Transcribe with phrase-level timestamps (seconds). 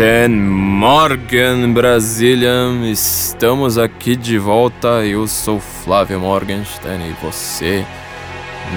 [0.00, 2.70] Guten Morgen, Brasília!
[2.90, 5.04] Estamos aqui de volta.
[5.04, 7.84] Eu sou Flávio Morgenstern e você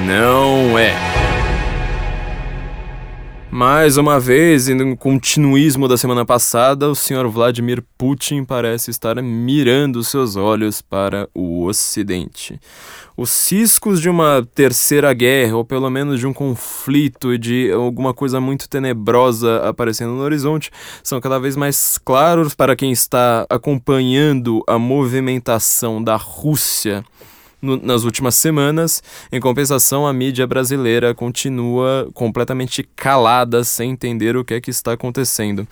[0.06, 1.33] não é.
[3.56, 9.22] Mais uma vez, e no continuismo da semana passada, o senhor Vladimir Putin parece estar
[9.22, 12.60] mirando seus olhos para o Ocidente.
[13.16, 18.12] Os ciscos de uma terceira guerra, ou pelo menos de um conflito e de alguma
[18.12, 20.72] coisa muito tenebrosa aparecendo no horizonte,
[21.04, 27.06] são cada vez mais claros para quem está acompanhando a movimentação da Rússia
[27.64, 29.02] no, nas últimas semanas.
[29.32, 34.92] Em compensação, a mídia brasileira continua completamente calada, sem entender o que é que está
[34.94, 35.66] acontecendo.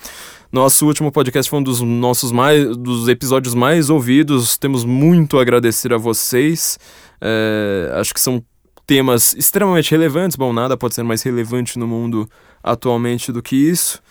[0.51, 4.57] Nosso último podcast foi um dos nossos mais dos episódios mais ouvidos.
[4.57, 6.79] Temos muito a agradecer a vocês.
[7.19, 8.43] É, acho que são
[8.87, 10.35] temas extremamente relevantes.
[10.35, 12.29] Bom, nada pode ser mais relevante no mundo
[12.63, 14.01] atualmente do que isso.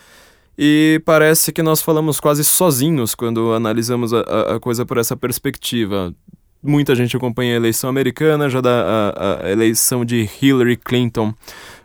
[0.56, 4.20] E parece que nós falamos quase sozinhos quando analisamos a,
[4.56, 6.14] a coisa por essa perspectiva
[6.62, 11.34] muita gente acompanha a eleição americana, já dá a, a eleição de Hillary Clinton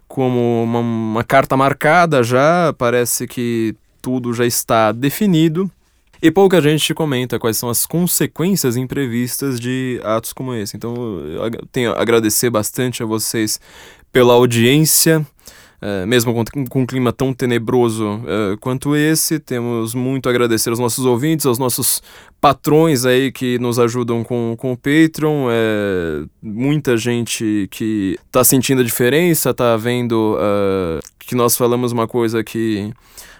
[0.07, 5.69] como uma, uma carta marcada já, parece que tudo já está definido.
[6.21, 10.75] E pouca gente comenta quais são as consequências imprevistas de atos como esse.
[10.75, 13.59] Então, eu tenho a agradecer bastante a vocês
[14.11, 15.25] pela audiência.
[15.81, 20.69] É, mesmo com, com, um clima tão tenebroso é, quanto esse, temos muito a agradecer
[20.69, 22.01] aos nossos ouvintes, aos nossos
[22.39, 25.47] patrões aí que nos ajudam com, com o Patreon.
[25.51, 32.07] É, muita gente que está sentindo a diferença, está vendo uh, que nós falamos uma
[32.07, 32.91] coisa que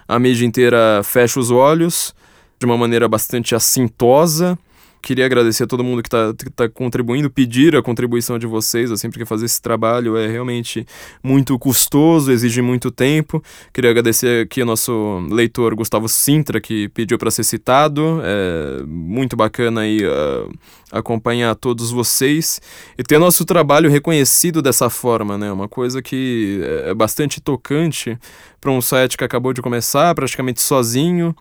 [0.06, 2.14] a mídia inteira fecha os olhos
[2.58, 4.58] de uma maneira bastante assintosa
[5.06, 9.08] queria agradecer a todo mundo que está tá contribuindo, pedir a contribuição de vocês, assim,
[9.08, 10.84] porque fazer esse trabalho é realmente
[11.22, 13.40] muito custoso, exige muito tempo.
[13.72, 18.20] Queria agradecer aqui ao nosso leitor Gustavo Sintra, que pediu para ser citado.
[18.24, 20.52] É muito bacana aí uh,
[20.90, 22.60] acompanhar todos vocês
[22.98, 25.52] e ter nosso trabalho reconhecido dessa forma, né?
[25.52, 28.18] Uma coisa que é bastante tocante
[28.60, 31.32] para um site que acabou de começar, praticamente sozinho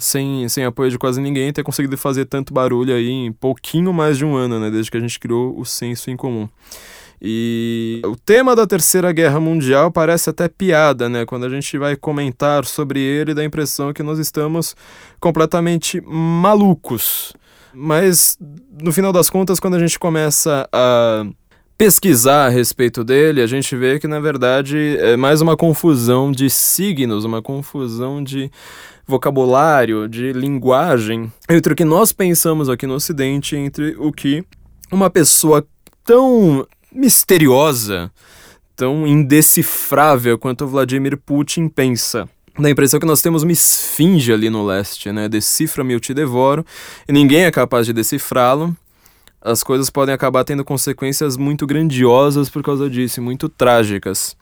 [0.00, 4.16] sem, sem apoio de quase ninguém, ter conseguido fazer tanto barulho aí em pouquinho mais
[4.16, 4.70] de um ano, né?
[4.70, 6.48] Desde que a gente criou o senso em comum.
[7.22, 11.26] E o tema da Terceira Guerra Mundial parece até piada, né?
[11.26, 14.74] Quando a gente vai comentar sobre ele, dá a impressão que nós estamos
[15.20, 17.34] completamente malucos.
[17.74, 18.38] Mas,
[18.82, 21.26] no final das contas, quando a gente começa a
[21.76, 26.50] pesquisar a respeito dele, a gente vê que, na verdade, é mais uma confusão de
[26.50, 28.50] signos, uma confusão de
[29.10, 34.44] vocabulário, de linguagem, entre o que nós pensamos aqui no Ocidente, entre o que
[34.90, 35.66] uma pessoa
[36.04, 38.10] tão misteriosa,
[38.74, 42.28] tão indecifrável quanto Vladimir Putin pensa.
[42.58, 45.28] Dá a impressão que nós temos uma esfinge ali no leste, né?
[45.28, 46.64] Decifra-me, eu te devoro,
[47.08, 48.76] e ninguém é capaz de decifrá-lo.
[49.40, 54.36] As coisas podem acabar tendo consequências muito grandiosas por causa disso, muito trágicas.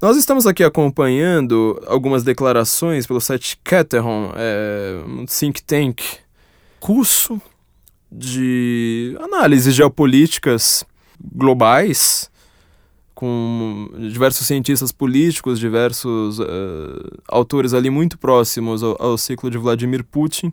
[0.00, 6.02] Nós estamos aqui acompanhando algumas declarações pelo site Cateron, é, um think tank
[6.82, 7.40] russo
[8.12, 10.84] de análises geopolíticas
[11.34, 12.30] globais,
[13.14, 20.04] com diversos cientistas políticos, diversos uh, autores ali muito próximos ao, ao, ciclo de Vladimir
[20.04, 20.52] Putin.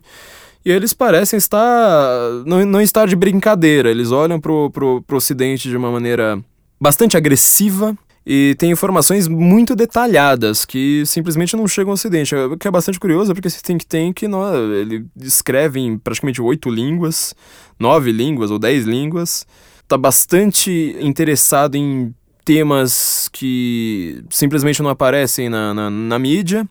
[0.64, 2.30] E eles parecem estar.
[2.46, 3.90] não, não estar de brincadeira.
[3.90, 6.42] Eles olham para o Ocidente de uma maneira
[6.80, 7.94] bastante agressiva
[8.26, 12.34] e tem informações muito detalhadas que simplesmente não chegam ao Ocidente.
[12.34, 16.70] O que é bastante curioso, porque esse think tank no, ele escreve em praticamente oito
[16.70, 17.34] línguas,
[17.78, 19.46] nove línguas ou dez línguas.
[19.82, 22.14] Está bastante interessado em
[22.44, 26.66] temas que simplesmente não aparecem na, na, na mídia.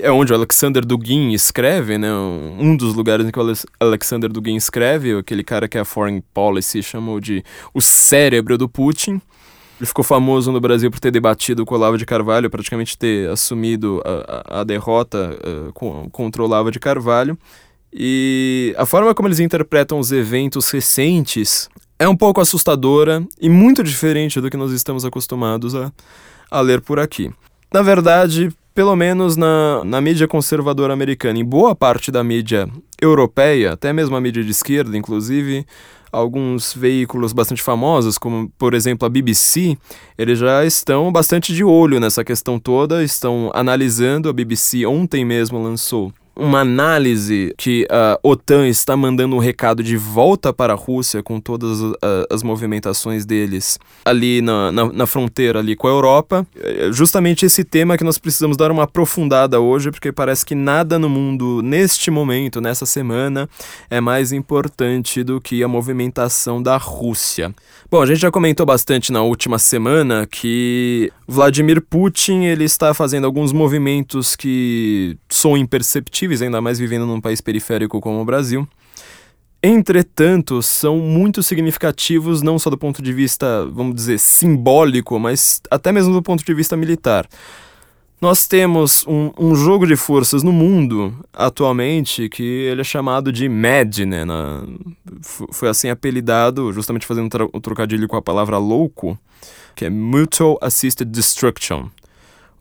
[0.00, 2.10] É onde o Alexander Dugin escreve, né?
[2.14, 6.82] Um dos lugares em que o Alexander Dugin escreve, aquele cara que a Foreign Policy
[6.82, 7.44] chamou de
[7.74, 9.20] o cérebro do Putin.
[9.82, 13.28] Ele ficou famoso no Brasil por ter debatido com o Olavo de Carvalho, praticamente ter
[13.28, 17.36] assumido a, a, derrota uh, com, contra o Olavo de Carvalho.
[17.92, 21.68] E a forma como eles interpretam os eventos recentes
[21.98, 25.92] é um pouco assustadora e muito diferente do que nós estamos acostumados a,
[26.48, 27.32] a ler por aqui.
[27.74, 32.68] Na verdade, pelo menos na, na mídia conservadora americana, em boa parte da mídia
[33.00, 35.66] europeia, até mesmo a mídia de esquerda, inclusive,
[36.12, 39.76] alguns veículos bastante famosos, como por exemplo a BBC,
[40.18, 44.28] eles já estão bastante de olho nessa questão toda, estão analisando.
[44.28, 49.96] A BBC ontem mesmo lançou uma análise que a OTAN está mandando um recado de
[49.96, 51.78] volta para a Rússia com todas
[52.30, 56.46] as movimentações deles ali na, na, na, fronteira ali com a Europa.
[56.56, 60.98] É justamente esse tema que nós precisamos dar uma aprofundada hoje, porque parece que nada
[60.98, 63.48] no mundo neste momento, nessa semana,
[63.90, 67.54] é mais importante do que a movimentação da Rússia.
[67.90, 73.26] Bom, a gente já comentou bastante na última semana que Vladimir Putin ele está fazendo
[73.26, 78.68] alguns movimentos que são imperceptíveis, ainda mais vivendo num país periférico como o Brasil.
[79.62, 85.92] Entretanto, são muito significativos não só do ponto de vista, vamos dizer, simbólico, mas até
[85.92, 87.28] mesmo do ponto de vista militar.
[88.20, 93.48] Nós temos um, um, jogo de forças no mundo atualmente que ele é chamado de
[93.48, 94.24] MAD, né?
[94.24, 94.64] Na,
[95.20, 99.18] foi assim apelidado, justamente fazendo o trocadilho com a palavra louco,
[99.74, 101.88] que é Mutual Assisted Destruction.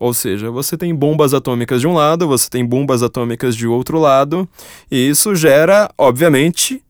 [0.02, 4.00] Ou seja, você tem bombas atômicas de um lado, você tem bombas atômicas de outro
[4.00, 4.50] lado,
[4.90, 6.82] e isso gera, obviamente,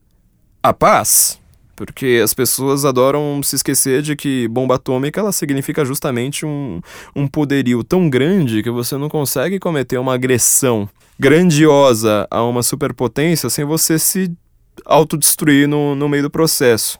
[0.62, 1.38] a paz.
[1.76, 6.80] Porque as pessoas adoram se esquecer de que bomba atômica ela significa justamente um,
[7.14, 10.88] um poderio tão grande que você não consegue cometer uma agressão
[11.20, 14.32] grandiosa a uma superpotência sem você se
[14.86, 16.98] autodestruir no, no meio do processo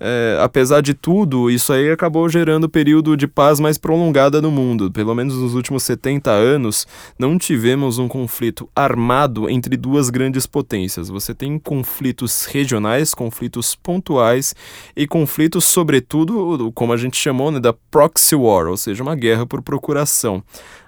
[0.00, 4.90] é, apesar de tudo, isso aí acabou gerando período de paz mais prolongada no mundo.
[4.90, 6.86] Pelo menos nos últimos 70 anos,
[7.18, 11.08] não tivemos um conflito armado entre duas grandes potências.
[11.08, 14.54] Você tem conflitos regionais, conflitos pontuais
[14.96, 19.46] e conflitos, sobretudo, como a gente chamou, né, da proxy war, ou seja, uma guerra
[19.46, 20.42] por procuração.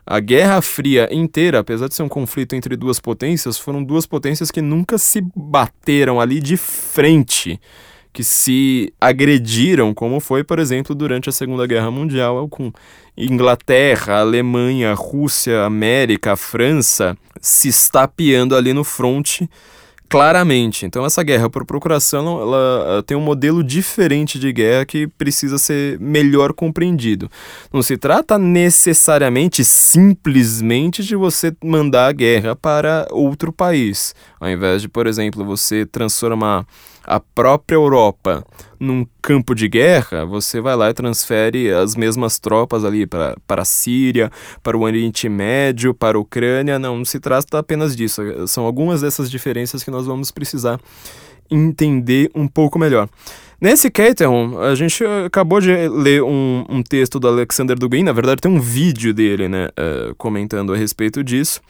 [0.08, 4.52] A Guerra Fria inteira, apesar de ser um conflito entre duas potências, foram duas potências
[4.52, 7.60] que nunca se bateram ali de frente
[8.16, 12.72] que se agrediram, como foi, por exemplo, durante a Segunda Guerra Mundial, com
[13.14, 19.46] Inglaterra, Alemanha, Rússia, América, França se estapeando ali no fronte
[20.08, 20.86] claramente.
[20.86, 25.98] Então essa guerra por procuração, ela tem um modelo diferente de guerra que precisa ser
[26.00, 27.30] melhor compreendido.
[27.72, 34.14] Não se trata necessariamente simplesmente de você mandar a guerra para outro país,
[34.46, 36.64] ao invés de, por exemplo, você transformar
[37.04, 38.44] a própria Europa
[38.78, 43.64] num campo de guerra, você vai lá e transfere as mesmas tropas ali para a
[43.64, 44.30] Síria,
[44.62, 46.78] para o Oriente Médio, para a Ucrânia.
[46.78, 48.22] Não, não se trata apenas disso.
[48.46, 50.80] São algumas dessas diferenças que nós vamos precisar
[51.50, 53.08] entender um pouco melhor.
[53.60, 58.40] Nesse Caterham, a gente acabou de ler um, um texto do Alexander Dugin, na verdade
[58.40, 61.60] tem um vídeo dele, né, uh, comentando a respeito disso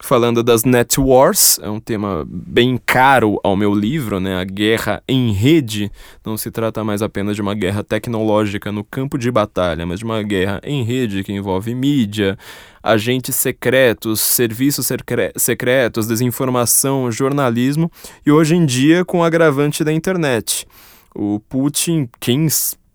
[0.00, 4.40] falando das Net Wars, é um tema bem caro ao meu livro, né?
[4.40, 5.90] A guerra em rede
[6.24, 10.04] não se trata mais apenas de uma guerra tecnológica no campo de batalha, mas de
[10.04, 12.38] uma guerra em rede que envolve mídia,
[12.82, 17.90] agentes secretos, serviços secre secretos, desinformação, jornalismo
[18.24, 20.66] e hoje em dia com o agravante da internet.
[21.14, 22.46] O Putin, quem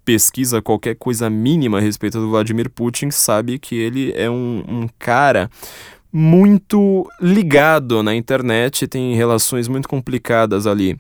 [0.05, 4.89] pesquisa qualquer coisa mínima a respeito do Vladimir Putin sabe que ele é um, um
[4.99, 5.49] cara
[6.13, 10.95] muito ligado na internet, tem relações muito complicadas ali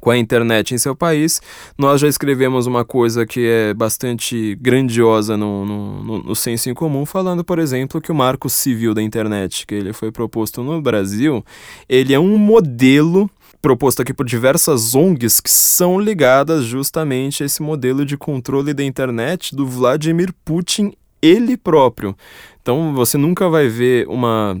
[0.00, 1.40] com a internet em seu país.
[1.78, 6.74] Nós já escrevemos uma coisa que é bastante grandiosa no, no, no, no senso em
[6.74, 10.82] comum, falando, por exemplo, que o marco civil da internet, que ele foi proposto no
[10.82, 11.44] Brasil,
[11.88, 13.30] ele é um modelo
[13.62, 18.82] proposto aqui por diversas ONGs que são ligadas justamente a esse modelo de controle da
[18.82, 20.92] internet do Vladimir Putin
[21.22, 22.16] ele próprio.
[22.60, 24.60] Então você nunca vai ver uma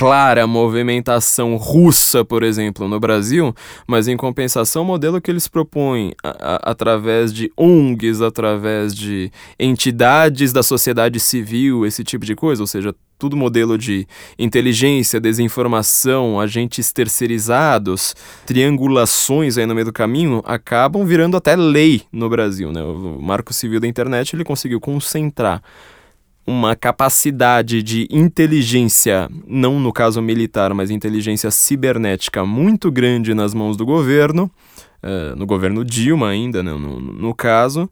[0.00, 3.54] clara movimentação russa, por exemplo, no Brasil,
[3.86, 9.30] mas em compensação, o modelo que eles propõem a, a, através de ONGs, através de
[9.58, 14.06] entidades da sociedade civil, esse tipo de coisa, ou seja, tudo modelo de
[14.38, 22.30] inteligência, desinformação, agentes terceirizados, triangulações aí no meio do caminho, acabam virando até lei no
[22.30, 22.72] Brasil.
[22.72, 22.82] Né?
[22.82, 25.62] O Marco Civil da Internet ele conseguiu concentrar
[26.46, 33.76] uma capacidade de inteligência, não no caso militar, mas inteligência cibernética muito grande nas mãos
[33.76, 34.50] do governo,
[35.02, 37.88] uh, no governo Dilma ainda, né, no, no caso,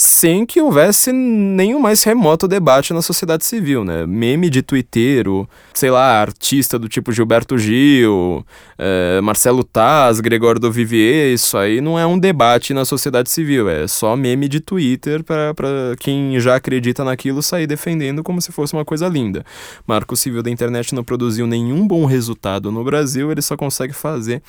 [0.00, 4.06] sem que houvesse nenhum mais remoto debate na sociedade civil, né?
[4.06, 8.44] Meme de twitteiro, sei lá, artista do tipo Gilberto Gil,
[8.78, 13.68] é, Marcelo Taz, Gregório do Vivier, isso aí não é um debate na sociedade civil,
[13.68, 15.54] é só meme de Twitter para
[16.00, 19.44] quem já acredita naquilo sair defendendo como se fosse uma coisa linda.
[19.86, 24.42] Marco Civil da Internet não produziu nenhum bom resultado no Brasil, ele só consegue fazer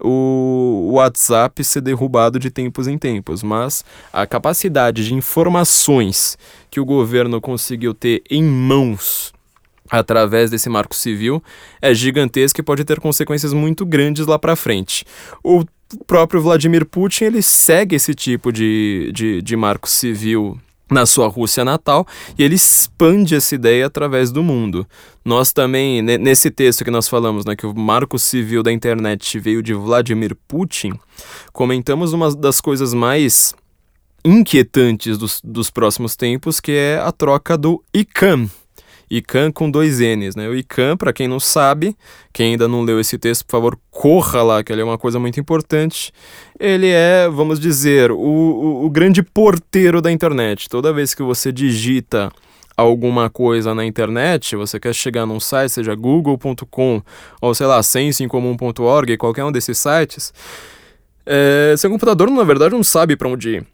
[0.00, 6.38] o WhatsApp ser derrubado de tempos em tempos, mas a capacidade de informações
[6.70, 9.32] que o governo conseguiu ter em mãos
[9.90, 11.42] através desse marco civil
[11.80, 15.04] é gigantesca e pode ter consequências muito grandes lá para frente.
[15.42, 15.64] O
[16.06, 21.64] próprio Vladimir Putin ele segue esse tipo de, de, de marco civil na sua Rússia
[21.64, 22.06] natal
[22.38, 24.86] e ele expande essa ideia através do mundo.
[25.24, 29.62] Nós também, nesse texto que nós falamos, né, que o marco civil da internet veio
[29.62, 30.92] de Vladimir Putin,
[31.52, 33.54] comentamos uma das coisas mais
[34.24, 38.48] inquietantes dos, dos próximos tempos, que é a troca do ICANN,
[39.10, 40.48] ICANN com dois N's, né?
[40.48, 41.96] O ICANN, para quem não sabe,
[42.32, 45.18] quem ainda não leu esse texto, por favor, corra lá, que ele é uma coisa
[45.18, 46.12] muito importante.
[46.58, 50.68] Ele é, vamos dizer, o, o, o grande porteiro da internet.
[50.68, 52.30] Toda vez que você digita
[52.76, 57.02] alguma coisa na internet, você quer chegar num site, seja google.com
[57.40, 60.32] ou sei lá, sensoincomum.org, qualquer um desses sites,
[61.26, 63.66] é, seu computador, na verdade, não sabe para onde ir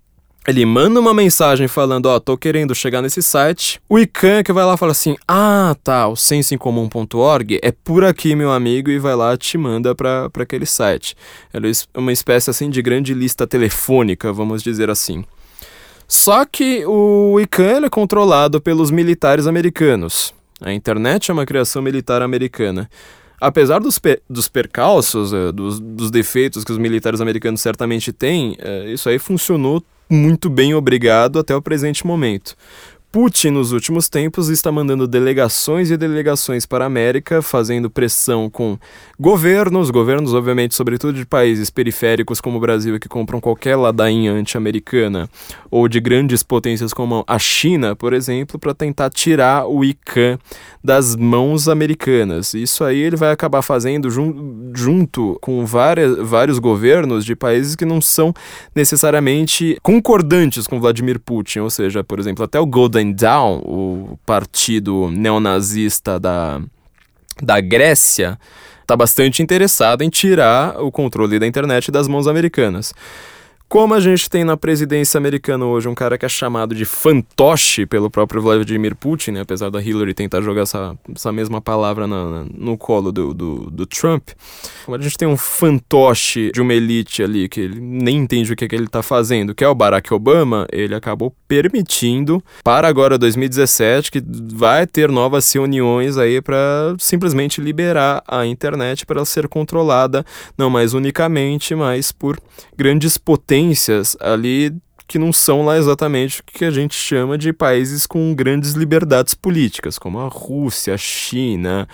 [0.46, 3.80] ele manda uma mensagem falando, ó, oh, tô querendo chegar nesse site.
[3.88, 8.52] O ICANN que vai lá fala assim, ah, tá, o sensoincomum.org é por aqui, meu
[8.52, 11.16] amigo, e vai lá te manda para aquele site.
[11.52, 11.58] É
[11.98, 15.24] uma espécie, assim, de grande lista telefônica, vamos dizer assim.
[16.06, 20.34] Só que o ICANN é controlado pelos militares americanos.
[20.60, 22.88] A internet é uma criação militar americana
[23.46, 28.52] apesar dos, pe dos percalços, uh, dos, dos, defeitos que os militares americanos certamente têm,
[28.52, 32.54] uh, isso aí funcionou muito bem obrigado até o presente momento.
[33.14, 38.76] Putin, nos últimos tempos, está mandando delegações e delegações para a América, fazendo pressão com
[39.20, 45.30] governos, governos, obviamente, sobretudo de países periféricos como o Brasil, que compram qualquer ladainha anti-americana,
[45.70, 50.36] ou de grandes potências como a China, por exemplo, para tentar tirar o ICAN
[50.82, 52.52] das mãos americanas.
[52.52, 57.84] Isso aí ele vai acabar fazendo jun junto com várias, vários governos de países que
[57.84, 58.34] não são
[58.74, 65.10] necessariamente concordantes com Vladimir Putin, ou seja, por exemplo, até o Golden Down, o partido
[65.10, 66.60] neonazista da,
[67.42, 68.38] da Grécia,
[68.82, 72.94] está bastante interessado em tirar o controle da internet das mãos americanas.
[73.74, 77.84] Como a gente tem na presidência americana hoje um cara que é chamado de fantoche
[77.84, 82.46] pelo próprio Vladimir Putin, né, apesar da Hillary tentar jogar essa, essa mesma palavra na,
[82.56, 84.28] no colo do, do, do, Trump,
[84.84, 88.56] como a gente tem um fantoche de uma elite ali que ele nem entende o
[88.56, 92.86] que, é que ele está fazendo, que é o Barack Obama, ele acabou permitindo para
[92.86, 99.48] agora 2017 que vai ter novas reuniões aí para simplesmente liberar a internet para ser
[99.48, 100.24] controlada
[100.56, 102.38] não mais unicamente, mas por
[102.76, 107.52] grandes potências potências ali que não são lá exatamente o que a gente chama de
[107.52, 111.86] países com grandes liberdades políticas, como a Rússia, a China,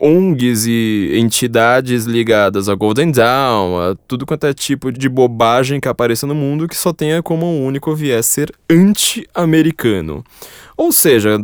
[0.00, 5.86] ONGs e entidades ligadas a Golden Dawn, a tudo quanto é tipo de bobagem que
[5.86, 10.24] apareça no mundo que só tenha como um único viés ser anti-americano.
[10.76, 11.38] Ou seja,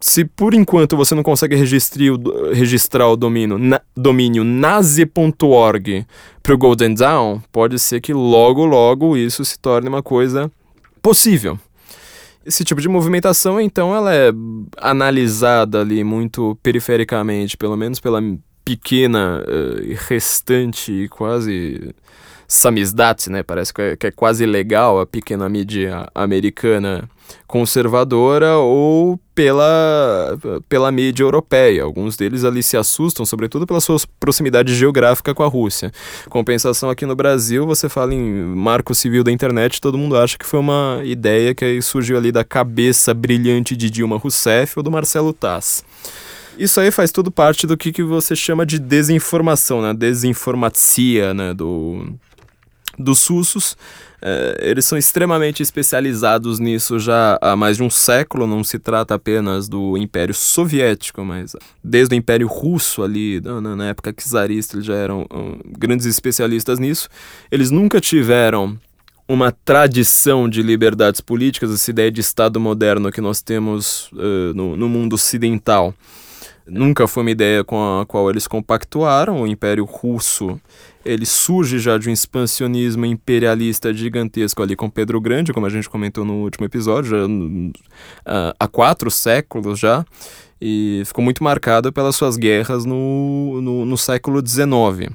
[0.00, 6.06] se por enquanto você não consegue registrar o domínio, na, domínio nazi.org
[6.42, 10.50] para o Golden Dawn, pode ser que logo, logo isso se torne uma coisa
[11.02, 11.58] possível.
[12.44, 14.32] Esse tipo de movimentação, então, ela é
[14.78, 18.22] analisada ali muito perifericamente, pelo menos pela
[18.64, 21.94] pequena uh, restante quase
[22.48, 23.42] samizdat, né?
[23.42, 27.08] Parece que é, que é quase legal a pequena mídia americana
[27.46, 31.82] conservadora ou pela, pela mídia europeia.
[31.82, 35.90] Alguns deles ali se assustam, sobretudo pela sua proximidade geográfica com a Rússia.
[36.28, 40.46] Compensação aqui no Brasil, você fala em marco civil da internet, todo mundo acha que
[40.46, 45.32] foi uma ideia que surgiu ali da cabeça brilhante de Dilma Rousseff ou do Marcelo
[45.32, 45.84] Tass.
[46.58, 49.94] Isso aí faz tudo parte do que, que você chama de desinformação, né?
[49.94, 51.54] Desinformacia, né?
[51.54, 52.12] Do,
[53.02, 53.76] dos russos.
[54.22, 58.46] É, eles são extremamente especializados nisso já há mais de um século.
[58.46, 63.88] Não se trata apenas do Império Soviético, mas desde o Império Russo ali, na, na
[63.88, 67.08] época czarista, eles já eram um, grandes especialistas nisso.
[67.50, 68.78] Eles nunca tiveram
[69.26, 74.76] uma tradição de liberdades políticas, essa ideia de Estado moderno que nós temos uh, no,
[74.76, 75.94] no mundo ocidental
[76.70, 79.42] nunca foi uma ideia com a qual eles compactuaram.
[79.42, 80.60] O Império Russo
[81.04, 85.88] ele surge já de um expansionismo imperialista gigantesco ali com Pedro Grande, como a gente
[85.88, 90.04] comentou no último episódio, já, uh, há quatro séculos já,
[90.60, 95.10] e ficou muito marcado pelas suas guerras no, no, no século XIX.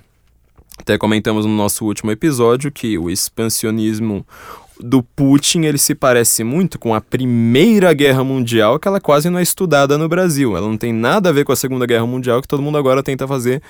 [0.77, 4.25] Até comentamos no nosso último episódio que o expansionismo
[4.79, 9.39] do Putin ele se parece muito com a Primeira Guerra Mundial, que ela quase não
[9.39, 10.55] é estudada no Brasil.
[10.55, 13.01] Ela não tem nada a ver com a Segunda Guerra Mundial, que todo mundo agora
[13.01, 13.61] tenta fazer,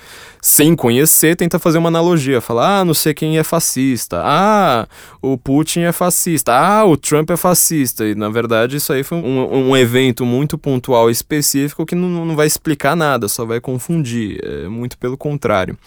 [0.41, 2.41] sem conhecer, tenta fazer uma analogia.
[2.41, 4.21] Falar, ah, não sei quem é fascista.
[4.23, 4.87] Ah,
[5.21, 6.53] o Putin é fascista.
[6.53, 8.05] Ah, o Trump é fascista.
[8.05, 12.35] E na verdade isso aí foi um, um evento muito pontual específico que não, não
[12.35, 14.39] vai explicar nada, só vai confundir.
[14.43, 15.77] É muito pelo contrário.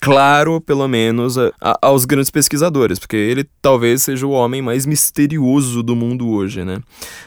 [0.00, 4.86] claro, pelo menos, a, a, aos grandes pesquisadores, porque ele talvez seja o homem mais
[4.86, 6.80] misterioso do mundo hoje, né?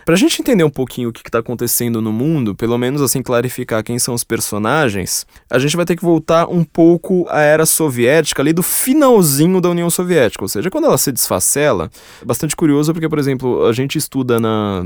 [0.05, 3.83] Pra gente entender um pouquinho o que, está acontecendo no mundo, pelo menos assim clarificar
[3.83, 8.41] quem são os personagens, a gente vai ter que voltar um pouco à era soviética,
[8.41, 12.93] ali do finalzinho da União Soviética, ou seja, quando ela se desfacela, é bastante curioso
[12.93, 14.83] porque, por exemplo, a gente estuda na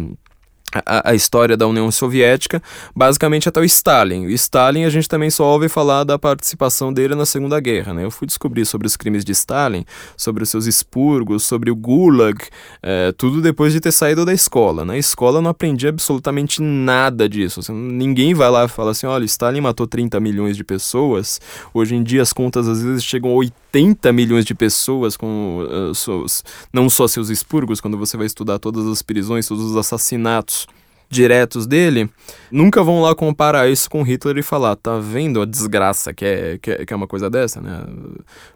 [0.86, 2.62] a, história da União Soviética,
[2.96, 4.26] basicamente até o Stalin.
[4.26, 7.94] O Stalin a gente também só ouve falar da participação dele na Segunda Guerra.
[7.94, 8.06] Né?
[8.06, 9.86] Eu fui descobrir sobre os crimes de Stalin,
[10.18, 12.40] sobre os seus expurgos, sobre o Gulag,
[12.82, 14.86] é, tudo depois de ter saído da escola.
[14.86, 17.60] Na escola eu não aprendi absolutamente nada disso.
[17.60, 21.40] Assim, ninguém vai lá e fala assim, olha, Stalin matou 30 milhões de pessoas,
[21.74, 25.94] hoje em dia as contas às vezes chegam a 80 milhões de pessoas com uh,
[25.94, 30.63] seus, não só seus expurgos, quando você vai estudar todas as prisões, todos os assassinatos
[31.14, 32.10] diretos dele,
[32.52, 36.58] nunca vão lá comparar isso com Hitler e falar, tá vendo a desgraça que é,
[36.62, 37.86] que é, que é uma coisa dessa, né?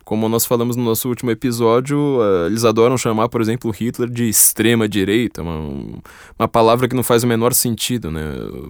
[0.03, 4.27] Como nós falamos no nosso último episódio, uh, eles adoram chamar, por exemplo, Hitler de
[4.27, 5.99] extrema-direita, uma,
[6.39, 8.23] uma palavra que não faz o menor sentido, né?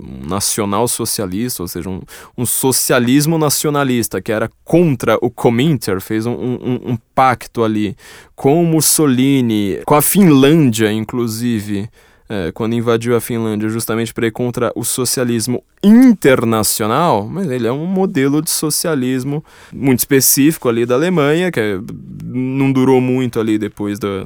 [0.03, 2.01] Um nacional-socialista, ou seja, um,
[2.37, 7.95] um, socialismo nacionalista que era contra o Cominter, fez um, um, um pacto ali
[8.35, 11.89] com Mussolini, com a Finlândia, inclusive,
[12.29, 17.71] é, quando invadiu a Finlândia justamente para ir contra o socialismo internacional, mas ele é
[17.71, 21.79] um modelo de socialismo muito específico ali da Alemanha, que é,
[22.23, 24.25] não durou muito ali depois da,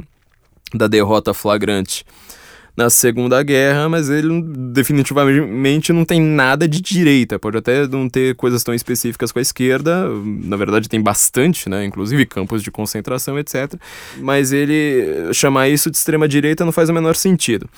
[0.74, 2.06] da derrota flagrante
[2.76, 7.38] na Segunda Guerra, mas ele definitivamente não tem nada de direita.
[7.38, 11.86] Pode até não ter coisas tão específicas com a esquerda, na verdade tem bastante, né?
[11.86, 13.74] Inclusive campos de concentração, etc.
[14.18, 17.70] Mas ele chamar isso de extrema direita não faz o menor sentido.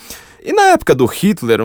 [0.45, 1.59] E na época do Hitler,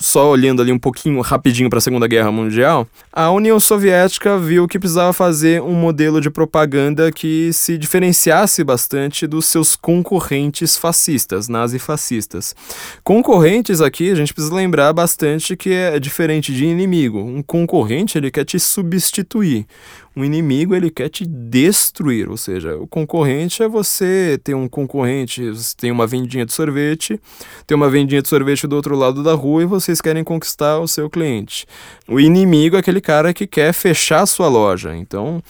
[0.00, 4.66] só olhando ali um pouquinho rapidinho para a Segunda Guerra Mundial, a União Soviética viu
[4.66, 11.48] que precisava fazer um modelo de propaganda que se diferenciasse bastante dos seus concorrentes fascistas,
[11.48, 12.56] nazifascistas.
[13.04, 17.18] Concorrentes aqui, a gente precisa lembrar bastante que é diferente de inimigo.
[17.18, 19.66] Um concorrente, ele quer te substituir
[20.14, 25.50] um inimigo ele quer te destruir, ou seja, o concorrente é você ter um concorrente,
[25.50, 27.20] você tem uma vendinha de sorvete,
[27.66, 30.86] tem uma vendinha de sorvete do outro lado da rua e vocês querem conquistar o
[30.86, 31.66] seu cliente.
[32.06, 34.94] O inimigo é aquele cara que quer fechar a sua loja.
[34.96, 35.42] Então,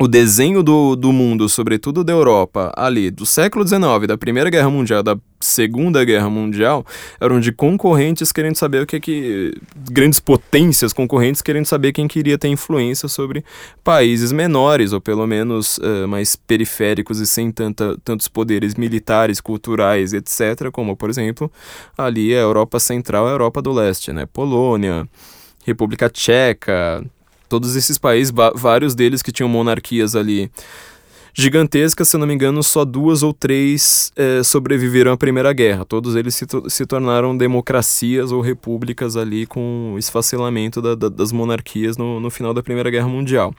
[0.00, 4.70] o desenho do, do mundo, sobretudo da Europa, ali do século XIX, da Primeira Guerra
[4.70, 6.86] Mundial, da Segunda Guerra Mundial,
[7.20, 9.54] eram de concorrentes querendo saber o que que.
[9.90, 13.44] grandes potências concorrentes querendo saber quem queria ter influência sobre
[13.82, 20.12] países menores, ou pelo menos uh, mais periféricos e sem tanta, tantos poderes militares, culturais,
[20.12, 21.50] etc., como, por exemplo,
[21.96, 24.26] ali a Europa Central e a Europa do Leste, né?
[24.26, 25.08] Polônia,
[25.64, 27.04] República Tcheca
[27.48, 30.50] todos esses países, vários deles que tinham monarquias ali
[31.38, 35.84] gigantescas, se não me engano, só duas ou três é, sobreviveram à Primeira Guerra.
[35.84, 41.30] Todos eles se, se tornaram democracias ou repúblicas ali com o esfacelamento da, da, das
[41.30, 43.54] monarquias no, no final da Primeira Guerra Mundial.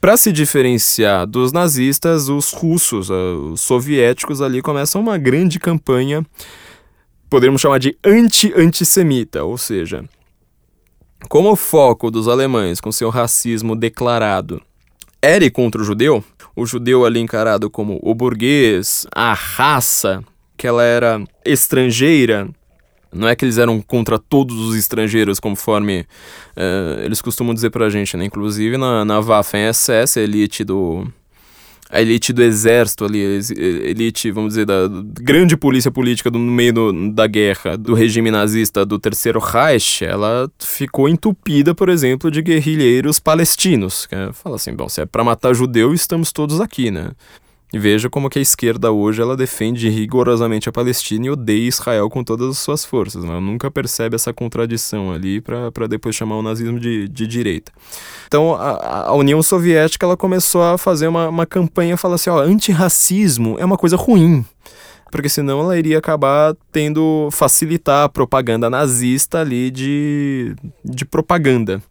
[0.00, 6.24] Para se diferenciar dos nazistas, os russos, os soviéticos ali começam uma grande campanha,
[7.28, 10.04] poderíamos chamar de anti-antissemita, ou seja,
[11.28, 14.60] como o foco dos alemães, com seu racismo declarado,
[15.22, 16.24] era contra o judeu,
[16.56, 20.24] o judeu ali encarado como o burguês, a raça,
[20.56, 22.48] que ela era estrangeira,
[23.12, 26.06] não é que eles eram contra todos os estrangeiros, conforme
[26.56, 28.24] uh, eles costumam dizer pra gente, né?
[28.24, 31.06] Inclusive na, na Waffen-SS, elite do,
[31.90, 34.88] a elite do exército ali, elite, vamos dizer, da
[35.20, 40.04] grande polícia política do, no meio do, da guerra, do regime nazista do Terceiro Reich,
[40.04, 44.06] ela ficou entupida, por exemplo, de guerrilheiros palestinos.
[44.06, 47.10] Que fala assim, bom, se é para matar judeu, estamos todos aqui, né?
[47.72, 52.10] E veja como que a esquerda hoje ela defende rigorosamente a Palestina e odeia Israel
[52.10, 53.22] com todas as suas forças.
[53.22, 53.38] Né?
[53.38, 57.70] Nunca percebe essa contradição ali para depois chamar o nazismo de, de direita.
[58.26, 62.40] Então a, a, União Soviética ela começou a fazer uma, uma campanha falando assim, ó,
[62.40, 64.44] antirracismo é uma coisa ruim
[65.10, 70.54] porque senão ela iria acabar tendo facilitar a propaganda nazista ali de,
[70.84, 71.82] de propaganda.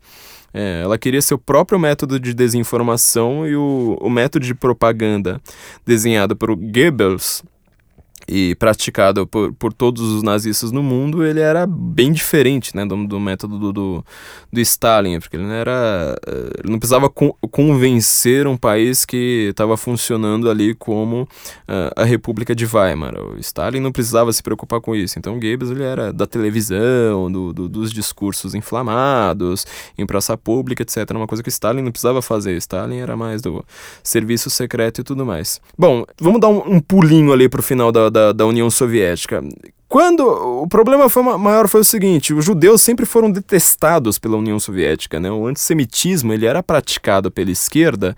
[0.53, 5.39] É, ela queria seu próprio método de desinformação e o, o método de propaganda
[5.85, 7.43] desenhado por Goebbels
[8.29, 13.07] e praticado por, por todos os nazistas no mundo, ele era bem diferente né, do,
[13.07, 14.05] do método do, do,
[14.53, 19.47] do, Stalin, porque ele não, era, eh, ele não precisava con convencer um país que
[19.49, 23.15] estava funcionando ali como uh, a República de Weimar.
[23.15, 25.17] O Stalin não precisava se preocupar com isso.
[25.17, 29.65] Então, Goebbels ele era da televisão, do, do, dos discursos inflamados,
[29.97, 31.09] em praça pública, etc.
[31.11, 32.55] Uma coisa que Stalin não precisava fazer.
[32.57, 33.65] Stalin era mais do
[34.03, 35.59] serviço secreto e tudo mais.
[35.77, 38.69] Bom, vamos dar um, um pulinho ali para o final da, da da, da União
[38.69, 39.41] Soviética.
[39.87, 44.59] Quando o problema foi maior foi o seguinte, os judeus sempre foram detestados pela União
[44.59, 45.31] Soviética, né?
[45.31, 48.15] O antissemitismo ele era praticado pela esquerda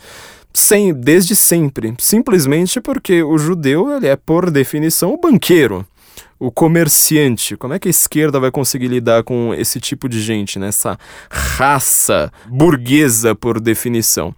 [0.53, 5.85] sem, desde sempre, simplesmente porque o judeu ele é por definição o banqueiro
[6.41, 7.55] o comerciante.
[7.55, 10.69] Como é que a esquerda vai conseguir lidar com esse tipo de gente, né?
[10.69, 10.97] essa
[11.29, 14.33] raça burguesa por definição?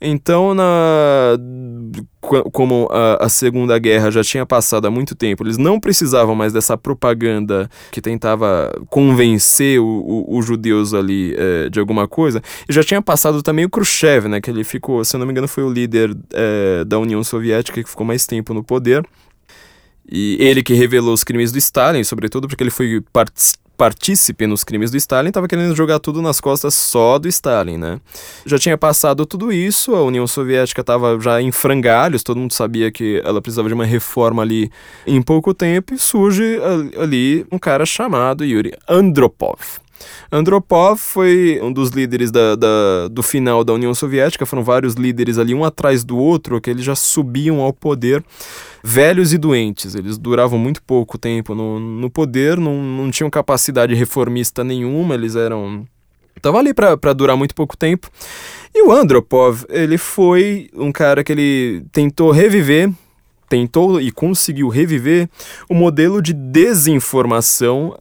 [0.00, 1.38] Então, na,
[2.52, 6.52] como a, a, Segunda Guerra já tinha passado há muito tempo, eles não precisavam mais
[6.52, 12.42] dessa propaganda que tentava convencer os judeus ali é, de alguma coisa.
[12.68, 15.32] E já tinha passado também o Khrushchev, né, que ele ficou, se eu não me
[15.32, 19.06] engano, foi o líder é, da União Soviética que ficou mais tempo no poder.
[20.16, 23.02] E ele que revelou os crimes do Stalin, sobretudo porque ele foi
[23.76, 28.00] partícipe nos crimes do Stalin, estava querendo jogar tudo nas costas só do Stalin, né?
[28.46, 32.92] Já tinha passado tudo isso, a União Soviética estava já em frangalhos, todo mundo sabia
[32.92, 34.70] que ela precisava de uma reforma ali
[35.04, 36.60] em pouco tempo, e surge
[36.96, 39.58] ali um cara chamado Yuri Andropov.
[40.30, 45.38] Andropov foi um dos líderes da, da, do final da União Soviética, foram vários líderes
[45.38, 48.24] ali, um atrás do outro, que eles já subiam ao poder,
[48.82, 49.94] velhos e doentes.
[49.94, 55.36] Eles duravam muito pouco tempo no, no poder, não, não tinham capacidade reformista nenhuma, eles
[55.36, 55.86] eram.
[56.42, 58.10] Tava ali para durar muito pouco tempo.
[58.74, 62.90] E o Andropov, ele foi um cara que ele tentou reviver
[63.48, 65.28] tentou e conseguiu reviver
[65.68, 67.96] o modelo de desinformação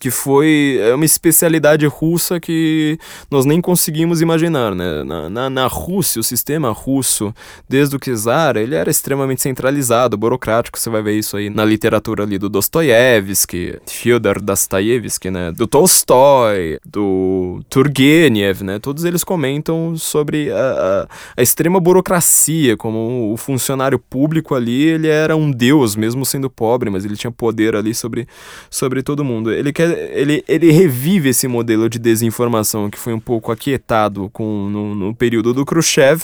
[0.00, 2.98] que foi é uma especialidade russa que
[3.30, 5.02] nós nem conseguimos imaginar, né?
[5.02, 7.34] Na, na, na, Rússia, o sistema russo,
[7.68, 12.22] desde o czar, ele era extremamente centralizado, burocrático, você vai ver isso aí na literatura
[12.22, 15.52] ali do Dostoiévski, Fyodor Dostoiévski, né?
[15.52, 18.78] Do Tolstói, do Turgenev, né?
[18.78, 25.08] Todos eles comentam sobre a, a, a extrema burocracia, como o funcionário público ali, ele
[25.08, 28.26] era um deus, mesmo sendo pobre, mas ele tinha poder ali sobre,
[28.70, 29.52] sobre todo mundo.
[29.52, 34.68] Ele quer ele, ele revive esse modelo de desinformação que foi um pouco aquietado com,
[34.68, 36.22] no, no período do Khrushchev.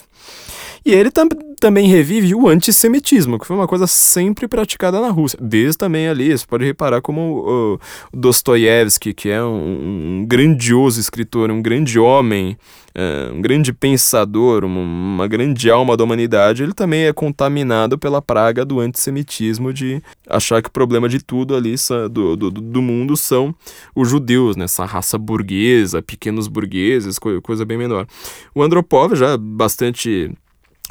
[0.84, 1.28] E ele tam
[1.64, 5.38] também revive o antissemitismo, que foi uma coisa sempre praticada na Rússia.
[5.40, 7.20] Desde também ali, você pode reparar como
[7.72, 7.80] o,
[8.12, 12.58] Dostoiévski, que é um, um, grandioso escritor, um grande homem,
[12.94, 18.20] é, um grande pensador, uma, uma, grande alma da humanidade, ele também é contaminado pela
[18.20, 21.76] praga do antissemitismo, de achar que o problema de tudo ali
[22.10, 23.54] do, do, do mundo são
[23.96, 24.66] os judeus, né?
[24.66, 28.06] essa raça burguesa, pequenos burgueses, coisa bem menor.
[28.54, 30.30] O Andropov já bastante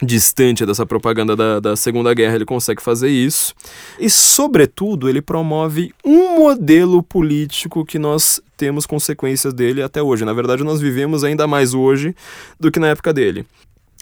[0.03, 3.53] distante dessa propaganda da, da Segunda Guerra, ele consegue fazer isso.
[3.99, 10.25] E, sobretudo, ele promove um modelo político que nós temos consequências dele até hoje.
[10.25, 12.15] Na verdade, nós vivemos ainda mais hoje
[12.59, 13.45] do que na época dele.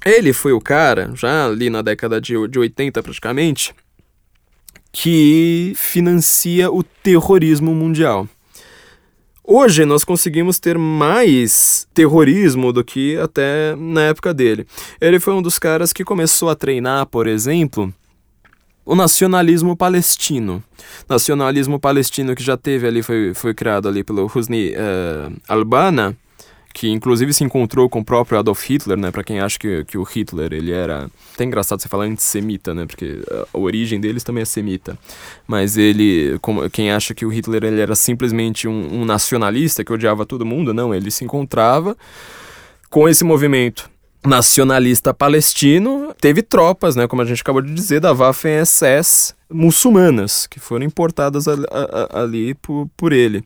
[0.06, 3.74] Ele foi o cara, já ali na década de, de 80 praticamente,
[4.92, 8.28] que financia o terrorismo mundial.
[9.54, 14.66] Hoje nós conseguimos ter mais terrorismo do que até na época dele.
[15.02, 17.94] Ele foi um dos caras que começou a treinar, por exemplo,
[18.86, 20.64] o nacionalismo palestino.
[21.06, 26.16] Nacionalismo palestino que já teve ali, foi, foi criado ali pelo Husni uh, Albana,
[26.74, 29.12] que inclusive se encontrou com o próprio Adolf Hitler, né?
[29.12, 32.86] Para quem acha que, que o Hitler ele era até engraçado você falar antissemita, né?
[32.86, 33.22] Porque
[33.54, 34.98] a, origem deles também é semita.
[35.48, 39.94] Mas ele, como quem acha que o Hitler ele era simplesmente um, um nacionalista que
[39.94, 40.94] odiava todo mundo, não?
[40.94, 41.98] Ele se encontrava
[42.90, 43.90] com esse movimento
[44.26, 50.60] nacionalista palestino teve tropas, né, como a gente acabou de dizer, da Waffen-SS muçulmanas, que
[50.60, 51.66] foram importadas ali,
[52.14, 53.44] ali por, por ele.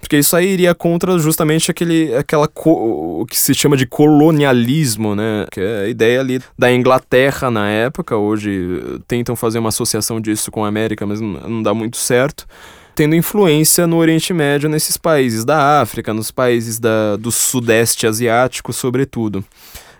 [0.00, 5.46] Porque isso aí iria contra justamente aquele, aquela o que se chama de colonialismo, né?
[5.50, 8.16] Que é a ideia ali da Inglaterra na época.
[8.16, 12.46] Hoje tentam fazer uma associação disso com a América, mas não, não dá muito certo
[12.94, 18.72] tendo influência no Oriente Médio nesses países da África, nos países da, do Sudeste Asiático,
[18.72, 19.44] sobretudo.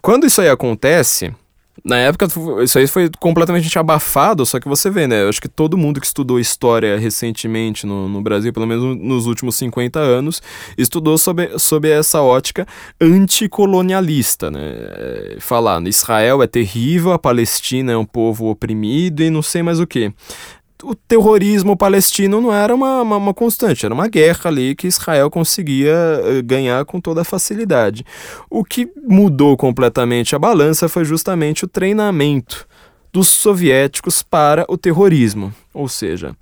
[0.03, 1.33] Quando isso aí acontece,
[1.85, 2.27] na época,
[2.63, 5.23] isso aí foi completamente abafado, só que você vê, né?
[5.23, 9.27] Eu acho que todo mundo que estudou história recentemente no, no Brasil, pelo menos nos
[9.27, 10.43] últimos 50 anos,
[10.77, 12.67] estudou sob, sob essa ótica
[13.01, 14.61] anticolonialista, né?
[14.61, 19.81] É, falar, Israel é terrível, a Palestina é um povo oprimido e não sei mais
[19.81, 20.13] o que
[20.83, 25.31] o terrorismo palestino não era uma, uma, uma, constante, era uma guerra ali que Israel
[25.31, 28.05] conseguia eh, ganhar com toda facilidade.
[28.49, 32.67] O que mudou completamente a balança foi justamente o treinamento
[33.13, 35.53] dos soviéticos para o terrorismo.
[35.75, 36.37] Ou seja,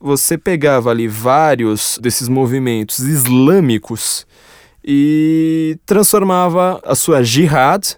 [0.00, 4.26] você pegava ali vários desses movimentos islâmicos
[4.84, 7.96] e transformava a sua jihad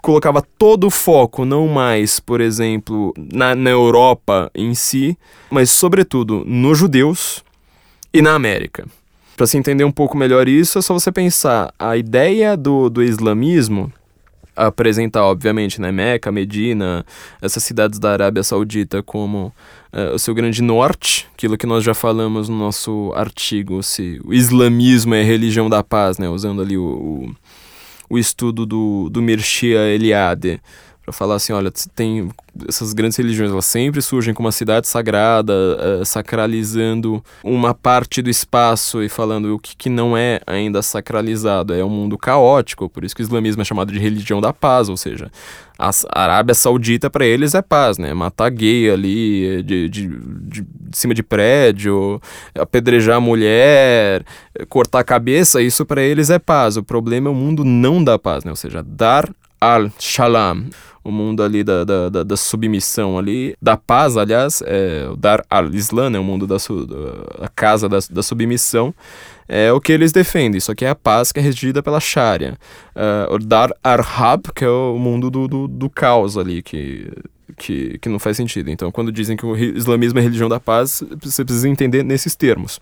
[0.00, 5.16] colocava todo o foco, não mais, por exemplo, na, na Europa em si,
[5.50, 7.44] mas sobretudo nos judeus
[8.12, 8.86] e na América.
[9.36, 13.02] Para se entender um pouco melhor isso, é só você pensar a ideia do, do
[13.02, 13.92] islamismo
[14.54, 17.04] apresentar, obviamente, né, Meca, Medina,
[17.40, 19.52] essas cidades da Arábia Saudita como
[19.92, 24.32] uh, o seu grande norte, aquilo que nós já falamos no nosso artigo, se o
[24.34, 27.34] islamismo é religião da paz, né, usando ali o, o
[28.12, 30.60] o estudo do, do Mircea Eliade,
[31.02, 32.30] para falar assim, olha, tem
[32.68, 38.30] essas grandes religiões, elas sempre surgem como uma cidade sagrada, uh, sacralizando uma parte do
[38.30, 43.04] espaço e falando o que, que não é ainda sacralizado, é um mundo caótico, por
[43.04, 45.30] isso que o islamismo é chamado de religião da paz, ou seja,
[45.78, 45.90] a
[46.22, 48.14] Arábia Saudita para eles é paz, né?
[48.14, 52.20] Matar gay ali de, de, de, de cima de prédio,
[52.56, 54.24] apedrejar mulher,
[54.68, 56.76] cortar a cabeça, isso para eles é paz.
[56.76, 58.50] O problema é o mundo não da paz, né?
[58.50, 59.28] Ou seja, dar
[59.60, 60.66] al-Shalam,
[61.04, 65.44] o mundo ali da, da, da, da, submissão ali, da paz, aliás, é, o Dar
[65.50, 68.94] al-Islam, né, o mundo da, da casa da, da submissão,
[69.48, 72.56] é o que eles defendem, isso aqui é a paz que é regida pela Sharia.
[72.94, 77.10] Uh, o Dar al-Hab, que é o mundo do, do, do caos ali, que
[77.56, 78.70] que, que não faz sentido.
[78.70, 82.80] Então, quando dizem que o islamismo é religião da paz, você precisa entender nesses termos.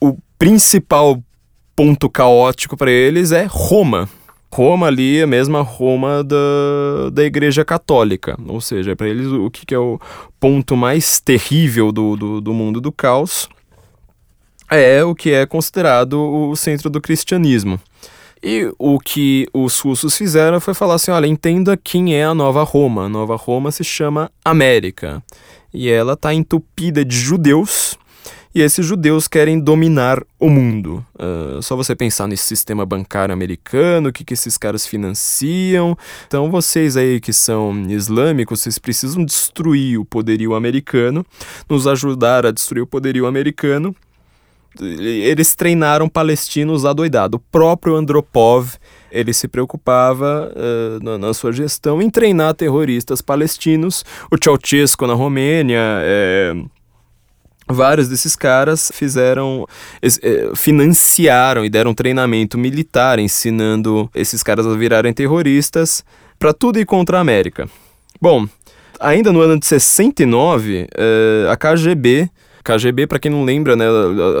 [0.00, 1.22] O principal
[1.74, 4.08] ponto caótico para eles é Roma,
[4.54, 8.38] Roma ali é a mesma Roma da, da Igreja Católica.
[8.46, 9.98] Ou seja, para eles o que, que, é o
[10.38, 13.48] ponto mais terrível do, do, do mundo do caos
[14.70, 17.80] é o que é considerado o centro do cristianismo.
[18.40, 22.62] E o que os russos fizeram foi falar assim: olha, entenda quem é a nova
[22.62, 23.06] Roma.
[23.06, 25.20] A nova Roma se chama América.
[25.72, 27.98] E ela está entupida de judeus
[28.54, 31.04] e esses judeus querem dominar o mundo.
[31.14, 35.98] Uh, só você pensar nesse sistema bancário americano, o que, que esses caras financiam.
[36.26, 41.26] Então, vocês aí que são islâmicos, vocês precisam destruir o poderio americano,
[41.68, 43.94] nos ajudar a destruir o poderio americano.
[44.80, 47.38] Eles treinaram palestinos adoidados.
[47.38, 48.74] O próprio Andropov
[49.10, 54.04] ele se preocupava uh, na, na, sua gestão em treinar terroristas palestinos.
[54.30, 55.80] O Ceausescu na Romênia.
[56.02, 56.54] É,
[57.66, 59.66] Vários desses caras fizeram,
[60.02, 66.04] eh, financiaram e deram treinamento militar ensinando esses caras a virarem terroristas
[66.38, 67.68] para tudo ir contra a América.
[68.20, 68.46] Bom,
[69.00, 72.28] ainda no ano de 69, eh, a KGB
[72.64, 73.84] KGB, para quem não lembra, né,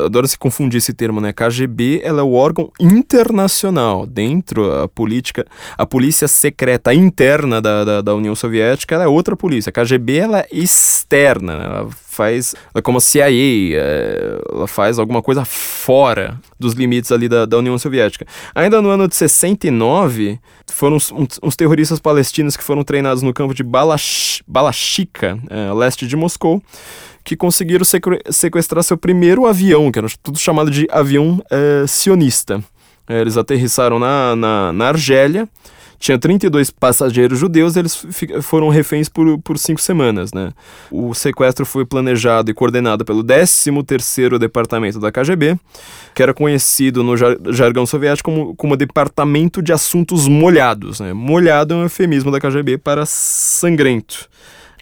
[0.06, 1.32] adora se confundir esse termo, né?
[1.32, 5.44] KGB, ela é o órgão internacional dentro a política,
[5.76, 9.68] a polícia secreta interna da, da, da União Soviética, ela é outra polícia.
[9.68, 11.64] A KGB, ela é externa, né?
[11.66, 17.12] ela faz, ela é como a CIA, é, ela faz alguma coisa fora dos limites
[17.12, 18.26] ali da, da União Soviética.
[18.54, 20.38] Ainda no ano de 69,
[20.72, 26.06] foram uns, uns terroristas palestinos que foram treinados no campo de Balash, Balashika, é, leste
[26.06, 26.62] de Moscou,
[27.24, 27.84] que conseguiram
[28.30, 32.62] sequestrar seu primeiro avião, que era tudo chamado de avião é, sionista.
[33.08, 35.48] É, eles aterrissaram na, na, na Argélia,
[35.98, 38.06] tinha 32 passageiros judeus, eles
[38.42, 40.52] foram reféns por, por cinco semanas, né?
[40.90, 45.58] O sequestro foi planejado e coordenado pelo 13º Departamento da KGB,
[46.14, 51.14] que era conhecido no jargão soviético como, como Departamento de Assuntos Molhados, né?
[51.14, 54.28] Molhado é um eufemismo da KGB para sangrento.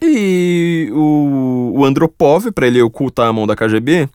[0.03, 4.09] E o, o Andropov, para ele ocultar a mão da KGB,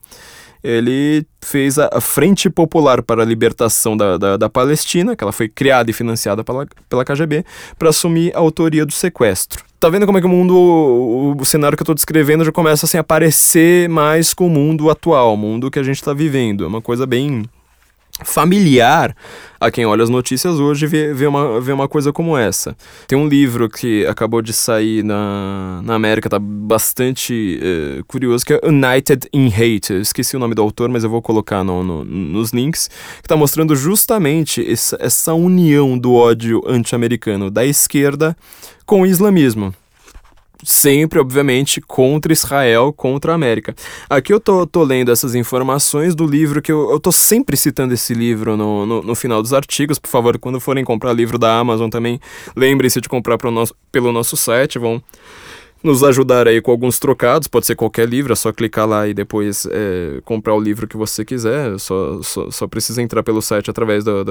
[0.63, 5.47] ele fez a, Frente Popular para a Libertação da, da, da, Palestina, que ela foi
[5.47, 7.45] criada e financiada pela, pela KGB,
[7.79, 9.63] para assumir a autoria do sequestro.
[9.79, 12.51] Tá vendo como é que o mundo, o, o cenário que eu tô descrevendo já
[12.51, 16.13] começa assim, a parecer mais com o mundo atual, o mundo que a gente está
[16.13, 16.65] vivendo.
[16.65, 17.45] É uma coisa bem
[18.23, 19.15] familiar
[19.59, 22.75] a quem olha as notícias hoje vê, vê, uma, vê uma coisa como essa.
[23.07, 28.53] Tem um livro que acabou de sair na, na América, tá bastante uh, curioso, que
[28.53, 29.93] é United in Hate.
[29.93, 32.89] Eu esqueci o nome do autor, mas eu vou colocar no, no nos links,
[33.21, 38.35] que tá mostrando justamente essa, essa união do ódio anti-americano da esquerda
[38.85, 39.73] com o islamismo
[40.63, 43.75] sempre, obviamente, contra Israel, contra a América.
[44.09, 47.93] Aqui eu tô, tô lendo essas informações do livro que eu, eu tô sempre citando
[47.93, 49.99] esse livro no, no, no final dos artigos.
[49.99, 52.19] Por favor, quando forem comprar livro da Amazon também,
[52.55, 55.01] lembrem-se de comprar pro nosso, pelo nosso site, vão
[55.83, 59.13] nos ajudar aí com alguns trocados, pode ser qualquer livro, é só clicar lá e
[59.13, 63.69] depois é, comprar o livro que você quiser, só, só, só precisa entrar pelo site
[63.69, 64.23] através da,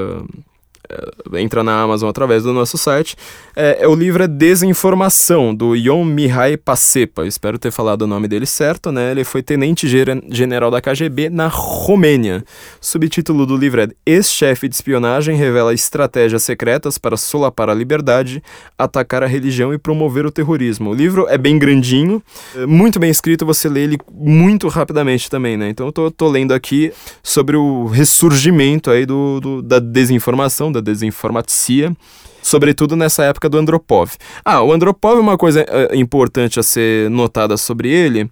[1.35, 3.17] entra na Amazon através do nosso site.
[3.55, 7.27] É, é, o livro é Desinformação, do Yon Mihai Pasepa.
[7.27, 9.11] Espero ter falado o nome dele certo, né?
[9.11, 12.45] Ele foi tenente general da KGB na Romênia.
[12.81, 18.43] Subtítulo do livro é Ex-chefe de espionagem revela estratégias secretas para solapar a liberdade,
[18.79, 20.91] atacar a religião e promover o terrorismo.
[20.91, 22.23] O livro é bem grandinho,
[22.55, 25.69] é muito bem escrito, você lê ele muito rapidamente também, né?
[25.69, 30.93] Então eu tô, tô lendo aqui sobre o ressurgimento aí do, do da desinformação, da
[30.93, 31.95] desinformacia,
[32.43, 34.13] sobretudo nessa época do Andropov.
[34.45, 38.31] Ah, o Andropov, uma coisa uh, importante a ser notada sobre ele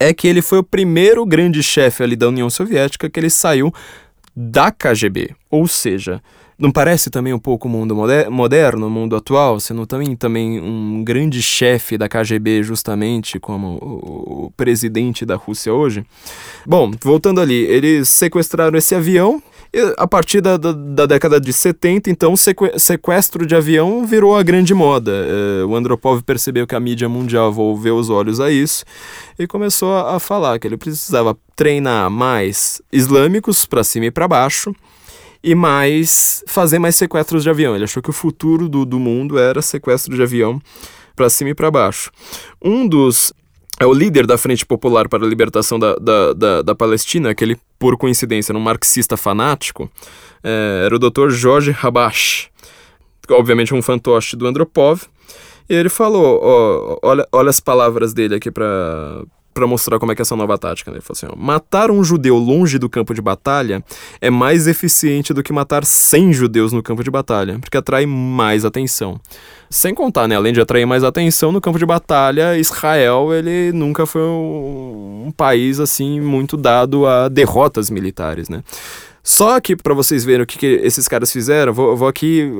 [0.00, 3.72] é que ele foi o primeiro grande chefe ali da União Soviética que ele saiu
[4.34, 6.22] da KGB, ou seja,
[6.58, 9.58] não parece também um pouco o mundo moderno, o mundo atual?
[9.86, 16.04] Tem também um grande chefe da KGB, justamente como o presidente da Rússia hoje?
[16.66, 19.40] Bom, voltando ali, eles sequestraram esse avião
[19.98, 24.72] a partir da, da, da, década de 70, então, sequestro de avião virou a grande
[24.72, 25.12] moda.
[25.12, 28.84] É, o Andropov percebeu que a mídia mundial volveu os olhos a isso
[29.38, 34.74] e começou a falar que ele precisava treinar mais islâmicos para cima e para baixo
[35.42, 37.74] e mais fazer mais sequestros de avião.
[37.74, 40.60] Ele achou que o futuro do, do mundo era sequestro de avião
[41.14, 42.10] para cima e para baixo.
[42.62, 43.32] Um dos
[43.80, 47.44] é o líder da Frente Popular para a Libertação da, da, da, da Palestina, que
[47.44, 49.88] ele, por coincidência, era um marxista fanático,
[50.42, 51.30] é, era o Dr.
[51.30, 52.50] Jorge Habash,
[53.30, 55.02] obviamente um fantoche do Andropov,
[55.68, 59.22] e ele falou, ó, olha, olha as palavras dele aqui para
[59.58, 60.90] para mostrar como é que é essa nova tática.
[60.92, 60.98] Né?
[60.98, 63.82] Ele falou assim: ó, matar um judeu longe do campo de batalha
[64.20, 68.64] é mais eficiente do que matar 100 judeus no campo de batalha, porque atrai mais
[68.64, 69.20] atenção.
[69.68, 74.06] Sem contar, né, além de atrair mais atenção no campo de batalha, Israel ele nunca
[74.06, 78.62] foi um, um país assim muito dado a derrotas militares, né?
[79.22, 82.50] Só que para vocês verem o que, que esses caras fizeram, vou, vou aqui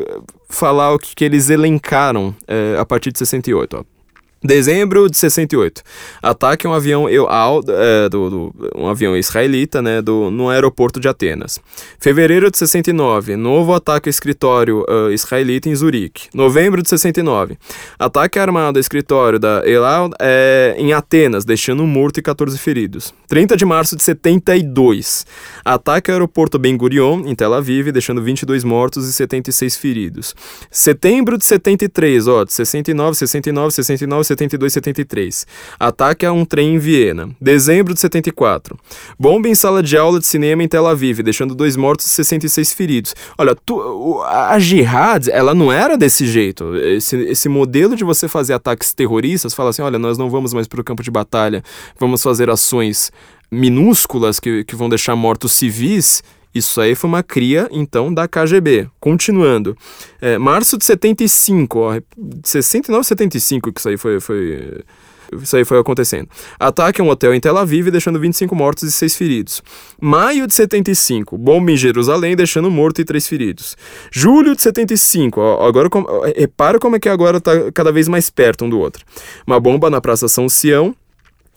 [0.50, 3.78] falar o que, que eles elencaram é, a partir de 68.
[3.78, 3.97] Ó.
[4.42, 5.82] Dezembro de 68.
[6.22, 7.26] Ataque um avião eu,
[7.68, 11.58] é, do, do, um avião israelita né, do, no aeroporto de Atenas.
[11.98, 13.34] Fevereiro de 69.
[13.36, 16.28] Novo ataque a escritório uh, israelita em Zurique.
[16.32, 17.58] Novembro de 69.
[17.98, 22.56] Ataque armado a escritório da El Al é, em Atenas, deixando um morto e 14
[22.58, 23.12] feridos.
[23.26, 25.26] 30 de março de 72.
[25.64, 30.34] Ataque ao aeroporto Ben Gurion, em Tel Aviv, deixando 22 mortos e 76 feridos.
[30.70, 35.46] Setembro de 73, ó, de 69, 69, 69, 72 73.
[35.78, 37.30] Ataque a um trem em Viena.
[37.40, 38.78] Dezembro de 74.
[39.18, 42.72] Bomba em sala de aula de cinema em Tel Aviv, deixando dois mortos e 66
[42.72, 43.14] feridos.
[43.36, 46.76] Olha, tu, a jihad, ela não era desse jeito.
[46.76, 50.66] Esse, esse modelo de você fazer ataques terroristas, fala assim, olha, nós não vamos mais
[50.66, 51.62] para o campo de batalha,
[51.98, 53.10] vamos fazer ações
[53.50, 56.22] minúsculas que, que vão deixar mortos civis,
[56.54, 58.88] isso aí foi uma cria, então, da KGB.
[58.98, 59.76] Continuando.
[60.20, 62.00] É, março de 75, ó,
[62.44, 64.82] 69 75 que isso aí foi, foi,
[65.42, 66.28] isso aí foi acontecendo.
[66.58, 69.62] Ataque a um hotel em Tel Aviv, deixando 25 mortos e 6 feridos.
[70.00, 73.76] Maio de 75, bomba em Jerusalém, deixando morto e 3 feridos.
[74.10, 75.88] Julho de 75, ó, agora
[76.36, 79.04] repara como é que agora está cada vez mais perto um do outro.
[79.46, 80.94] Uma bomba na Praça São Sião,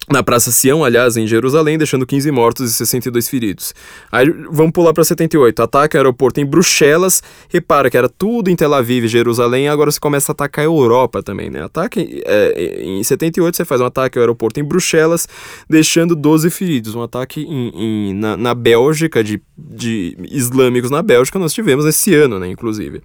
[0.09, 3.73] na Praça Sião, aliás, em Jerusalém, deixando 15 mortos e 62 feridos.
[4.11, 5.61] Aí vamos pular para 78.
[5.61, 7.21] Ataque ao aeroporto em Bruxelas.
[7.49, 11.21] Repara que era tudo em Tel Aviv, Jerusalém, agora você começa a atacar a Europa
[11.21, 11.63] também, né?
[11.63, 15.27] Ataque é, em 78 você faz um ataque ao aeroporto em Bruxelas,
[15.69, 16.95] deixando 12 feridos.
[16.95, 22.13] Um ataque em, em, na, na Bélgica, de, de islâmicos na Bélgica, nós tivemos esse
[22.15, 23.01] ano, né, inclusive.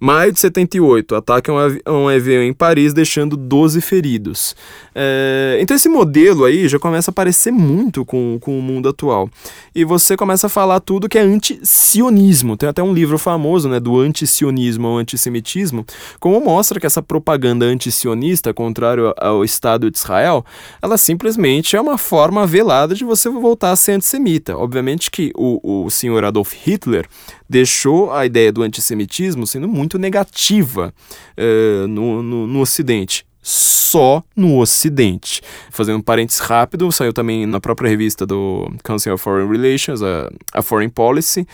[0.00, 4.56] Maio de 78, ataque a um avião em Paris, deixando 12 feridos.
[4.94, 8.88] É, então esse modelo aquilo aí já começa a parecer muito com, com o mundo
[8.88, 9.28] atual.
[9.74, 12.56] E você começa a falar tudo que é anti-sionismo.
[12.56, 15.84] Tem até um livro famoso, né, do anti-sionismo ao antissemitismo,
[16.18, 20.44] como mostra que essa propaganda anti-sionista, contrário ao Estado de Israel,
[20.80, 24.56] ela simplesmente é uma forma velada de você voltar a ser antissemita.
[24.56, 27.06] Obviamente que o, o senhor Adolf Hitler
[27.48, 30.94] deixou a ideia do antissemitismo sendo muito negativa
[31.36, 35.42] uh, no, no, no Ocidente só no Ocidente.
[35.70, 40.30] Fazendo um parênteses rápido, saiu também na própria revista do Council of Foreign Relations, a,
[40.52, 41.46] a Foreign Policy,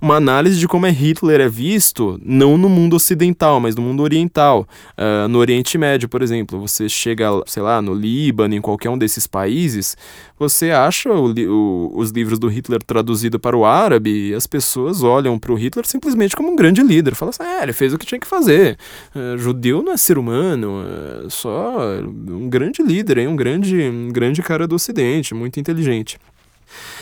[0.00, 4.02] uma análise de como é Hitler é visto, não no mundo ocidental, mas no mundo
[4.02, 4.66] oriental.
[4.96, 8.96] Uh, no Oriente Médio, por exemplo, você chega, sei lá, no Líbano, em qualquer um
[8.96, 9.96] desses países,
[10.38, 15.02] você acha o, o, os livros do Hitler traduzido para o árabe e as pessoas
[15.02, 17.14] olham para o Hitler simplesmente como um grande líder.
[17.14, 18.78] Fala assim, é, ele fez o que tinha que fazer.
[19.14, 20.82] Uh, judeu não é ser humano,
[21.26, 23.28] é só um grande líder, hein?
[23.28, 26.18] Um, grande, um grande cara do Ocidente, muito inteligente.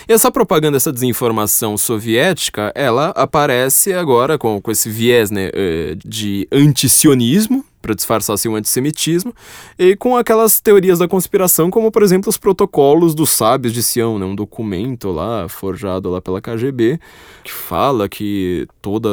[0.09, 6.49] Essa propaganda, essa desinformação soviética, ela aparece agora com, com esse viés né, eh, de
[6.51, 9.35] antisionismo, para disfarçar assim, o antissemitismo,
[9.79, 14.19] e com aquelas teorias da conspiração, como por exemplo os protocolos dos sábios de Sião,
[14.19, 16.99] né, um documento lá, forjado lá pela KGB,
[17.45, 19.11] que fala que toda,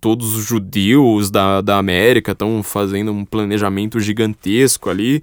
[0.00, 5.22] todos os judeus da, da América estão fazendo um planejamento gigantesco ali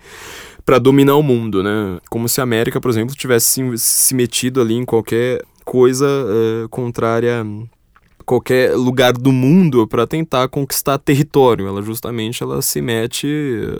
[0.66, 2.00] para dominar o mundo, né?
[2.10, 7.46] Como se a América, por exemplo, tivesse se, metido ali em qualquer coisa é, contrária
[8.26, 11.68] qualquer lugar do mundo para tentar conquistar território.
[11.68, 13.28] Ela justamente ela se mete,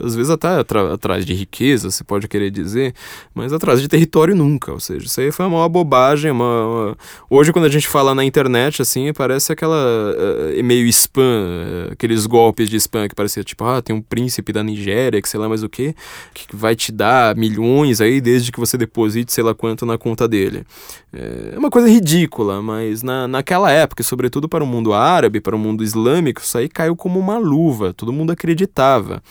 [0.02, 0.48] às vezes até
[0.92, 2.94] atrás de riqueza, se pode querer dizer,
[3.34, 4.72] mas atrás de território nunca.
[4.72, 6.30] Ou seja, isso aí foi uma bobagem.
[6.30, 6.96] Uma.
[7.28, 12.26] Hoje, quando a gente fala na internet, assim, parece aquela uh, meio spam, uh, aqueles
[12.26, 15.48] golpes de spam que parecia tipo, ah, tem um príncipe da Nigéria, que sei lá
[15.48, 15.94] mais o que,
[16.32, 20.28] que vai te dar milhões aí desde que você deposite sei lá quanto na conta
[20.28, 20.64] dele.
[21.12, 25.56] É uma coisa ridícula, mas na, naquela época, sobretudo sobretudo para o mundo árabe, para
[25.56, 29.22] o mundo islâmico, isso aí caiu como uma luva, todo mundo acreditava.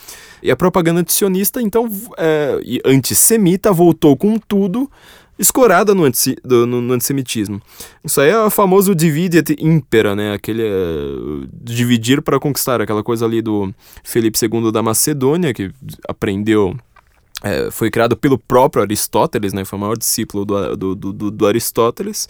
[0.41, 1.87] E a propaganda antisionista, então,
[2.17, 4.89] é, antissemita, voltou com tudo,
[5.37, 7.61] escorada no, anti, do, no, no, antissemitismo.
[8.03, 10.33] Isso aí é o famoso divide et impera, né?
[10.33, 15.71] Aquele uh, dividir para conquistar, aquela coisa ali do Felipe II da Macedônia, que
[16.07, 16.75] aprendeu
[17.45, 19.63] é, foi criado pelo próprio Aristóteles, né?
[19.63, 22.27] Foi o maior discípulo do, do, do, do Aristóteles.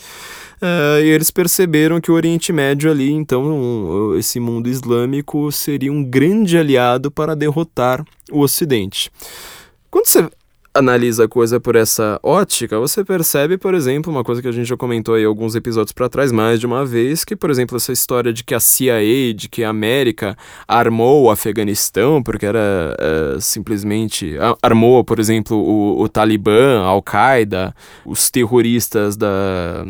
[0.62, 6.04] É, e eles perceberam que o Oriente Médio ali, então, esse mundo islâmico seria um
[6.04, 9.10] grande aliado para derrotar o Ocidente.
[9.90, 10.30] Quando você
[10.76, 14.68] analisa a coisa por essa ótica, você percebe, por exemplo, uma coisa que a gente
[14.68, 17.94] já comentou aí alguns episódios para trás mais de uma vez, que, por exemplo, essa
[17.94, 23.40] história de que a CIA, de que a América armou o Afeganistão, porque era uh,
[23.40, 27.74] simplesmente armou, por exemplo, o, o Talibã, a Al-Qaeda,
[28.06, 29.86] os terroristas da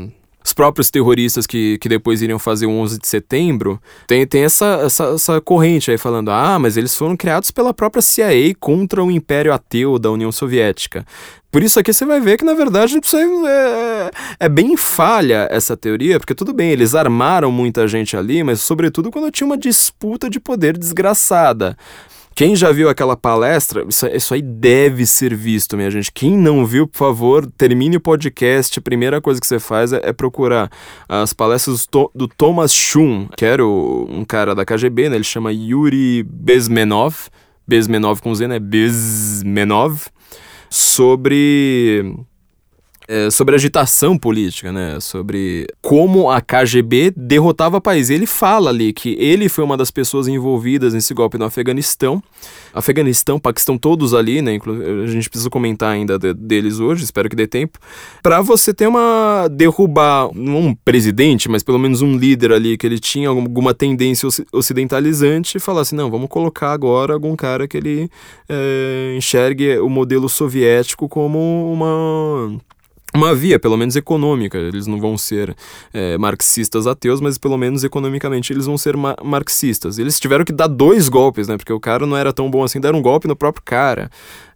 [0.55, 5.03] próprios terroristas que, que depois iriam fazer o 11 de setembro, tem, tem essa, essa,
[5.09, 9.53] essa corrente aí falando, ah, mas eles foram criados pela própria CIA contra o Império
[9.53, 11.05] Ateu da União Soviética.
[11.51, 15.77] Por isso aqui você vai ver que, na verdade, é, é, é bem falha essa
[15.77, 20.29] teoria, porque tudo bem, eles armaram muita gente ali, mas sobretudo quando tinha uma disputa
[20.29, 21.77] de poder desgraçada.
[22.35, 26.11] Quem já viu aquela palestra, isso, isso aí deve ser visto, minha gente.
[26.11, 28.77] Quem não viu, por favor, termine o podcast.
[28.77, 30.69] A primeira coisa que você faz é, é procurar
[31.07, 35.15] as palestras do, do Thomas Schum, que era o, um cara da KGB, né?
[35.15, 37.29] Ele chama Yuri Bezmenov.
[37.65, 38.59] Bezmenov com Z, né?
[38.59, 40.07] Bezmenov.
[40.69, 42.03] Sobre
[43.07, 44.99] é, sobre agitação política, né?
[44.99, 48.09] Sobre como a KGB derrotava o país.
[48.09, 52.21] Ele fala ali que ele foi uma das pessoas envolvidas nesse golpe no Afeganistão.
[52.73, 54.59] Afeganistão, Paquistão, todos ali, né?
[55.03, 57.79] A gente precisa comentar ainda de, deles hoje, espero que dê tempo.
[58.21, 59.47] Para você ter uma.
[59.51, 65.57] derrubar um presidente, mas pelo menos um líder ali que ele tinha alguma tendência ocidentalizante,
[65.57, 68.09] e falar assim: não, vamos colocar agora algum cara que ele
[68.49, 72.59] é, enxergue o modelo soviético como uma
[73.15, 74.57] uma via, pelo menos econômica.
[74.57, 75.55] Eles não vão ser
[75.93, 79.97] é, marxistas ateus, mas pelo menos economicamente eles vão ser ma marxistas.
[79.97, 81.57] Eles tiveram que dar dois golpes, né?
[81.57, 84.09] Porque o cara não era tão bom assim, deram um golpe no próprio cara,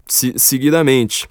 [0.07, 1.27] se seguidamente.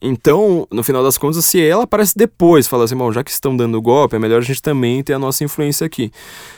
[0.00, 3.56] Então, no final das contas, se ela aparece depois, fala assim, bom, já que estão
[3.56, 6.12] dando golpe, é melhor a gente também ter a nossa influência aqui.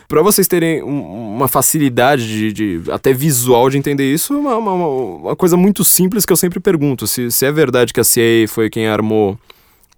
[0.07, 5.37] Para vocês terem uma facilidade de, de, até visual de entender isso, uma, uma, uma,
[5.37, 8.69] coisa muito simples que eu sempre pergunto, se, se é verdade que a CIA foi
[8.69, 9.39] quem armou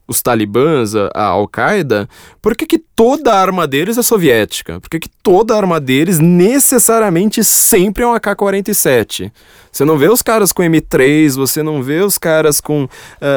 [0.07, 2.09] os talibãs, a, a Al-Qaeda,
[2.41, 4.81] por que, que toda a arma deles é soviética?
[4.81, 9.31] Por que, que toda a arma deles necessariamente sempre é um AK-47?
[9.71, 12.89] Você não vê os caras com M3, você não vê os caras com uh,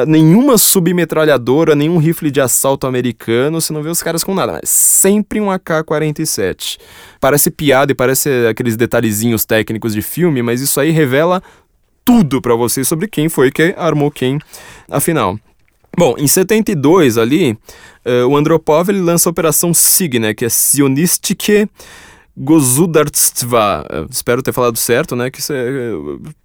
[0.06, 4.68] nenhuma submetralhadora, nenhum rifle de assalto americano, você não vê os caras com nada, mas
[4.68, 6.78] sempre um AK-47.
[7.20, 11.42] Parece piada e parece aqueles detalhezinhos técnicos de filme, mas isso aí revela
[12.04, 14.38] tudo para você sobre quem foi que armou quem,
[14.88, 15.38] afinal.
[15.98, 17.52] Bom, em 72 ali,
[18.04, 21.68] uh, o Andropov ele lança a Operação SIG, né, que é Sionistike
[22.36, 25.40] Gozudarstva, uh, espero ter falado certo, né, que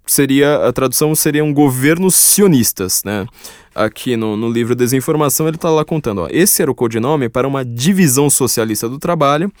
[0.06, 3.26] seria, a tradução seria um governo sionistas, né,
[3.74, 7.46] aqui no, no livro Desinformação, ele está lá contando: ó, esse era o codinome para
[7.46, 9.52] uma divisão socialista do trabalho,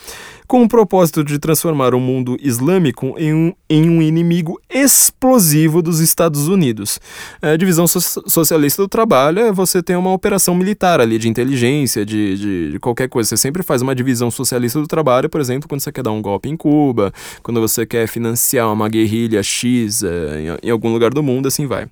[0.46, 6.00] com o propósito de transformar o mundo islâmico em um, em um inimigo explosivo dos
[6.00, 7.00] Estados Unidos.
[7.40, 12.04] A divisão so socialista do trabalho é você ter uma operação militar ali, de inteligência,
[12.04, 13.30] de, de, de, qualquer coisa.
[13.30, 16.20] Você sempre faz uma divisão socialista do trabalho, por exemplo, quando você quer dar um
[16.20, 21.10] golpe em Cuba, quando você quer financiar uma guerrilha X é, em, em algum lugar
[21.10, 21.88] do mundo, assim vai.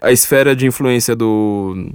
[0.00, 1.92] A esfera de influência do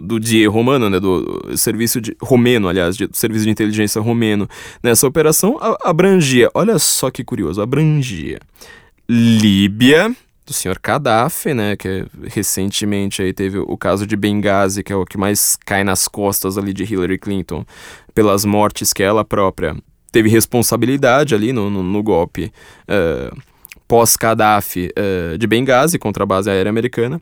[0.00, 4.48] do, DIE romano, né, do serviço de romeno, aliás, do serviço de inteligência romeno,
[4.82, 8.40] nessa operação abrangia, olha só que curioso, abrangia
[9.08, 10.12] Líbia,
[10.44, 15.04] do senhor Gaddafi, né, que recentemente aí teve o caso de Benghazi, que é o
[15.04, 17.64] que mais cai nas costas ali de Hillary Clinton,
[18.12, 19.76] pelas mortes que ela própria
[20.10, 22.50] teve responsabilidade ali no, no, no golpe
[22.88, 23.36] uh,
[23.88, 27.20] pós-Gaddafi uh, de Benghazi contra a base aérea americana.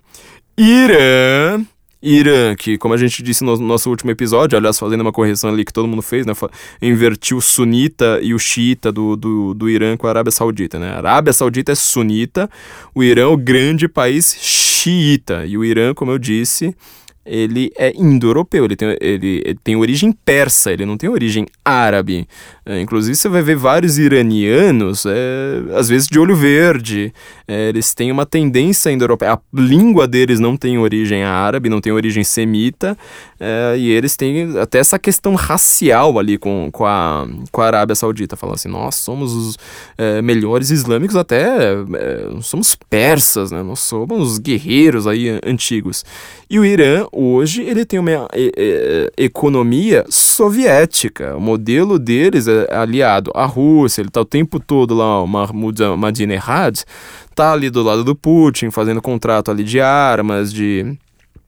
[0.56, 1.64] Irã,
[2.04, 5.64] Irã, que como a gente disse no nosso último episódio, aliás, fazendo uma correção ali
[5.64, 6.34] que todo mundo fez, né?
[6.82, 10.90] Invertiu o sunita e o xiita do, do, do Irã com a Arábia Saudita, né?
[10.90, 12.48] A Arábia Saudita é sunita,
[12.94, 15.46] o Irã é o grande país xiita.
[15.46, 16.76] E o Irã, como eu disse,
[17.24, 22.28] ele é indo-europeu, ele tem, ele, ele, tem origem persa, ele não tem origem árabe.
[22.66, 27.12] É, inclusive, você vai ver vários iranianos, é, às vezes de olho verde,
[27.46, 29.32] é, eles têm uma tendência indo-europeia.
[29.32, 32.96] A língua deles não tem origem árabe, não tem origem semita,
[33.40, 37.94] é, e eles têm até essa questão racial ali com, com, a, com a Arábia
[37.94, 38.36] Saudita.
[38.36, 39.58] Falam assim, nós somos os
[39.96, 43.62] é, melhores islâmicos, até é, somos persas, né?
[43.62, 46.04] nós somos guerreiros aí antigos.
[46.48, 51.36] E o Irã, hoje, ele tem uma e, e, economia soviética.
[51.36, 55.82] O modelo deles é aliado à Rússia, ele está o tempo todo lá, o Mahmoud
[55.82, 56.82] Ahmadinejad,
[57.30, 60.96] está ali do lado do Putin, fazendo contrato ali de armas, de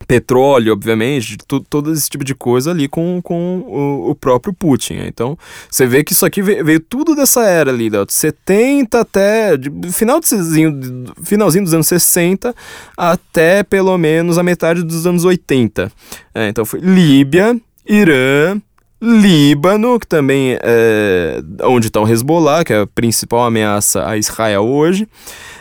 [0.07, 1.37] petróleo, obviamente,
[1.69, 4.99] todo esse tipo de coisa ali com, com o, o, próprio Putin.
[5.07, 5.37] Então,
[5.71, 9.57] você vê que isso aqui veio, veio tudo dessa era ali, de 70 até.
[9.57, 10.27] De, final de,
[11.23, 12.55] finalzinho dos anos 60
[12.97, 15.91] até pelo menos a metade dos anos 80.
[16.35, 18.61] É, então foi Líbia, Irã,
[19.01, 24.65] Líbano, que também é onde está o Hezbollah, que é a principal ameaça a Israel
[24.65, 25.07] hoje,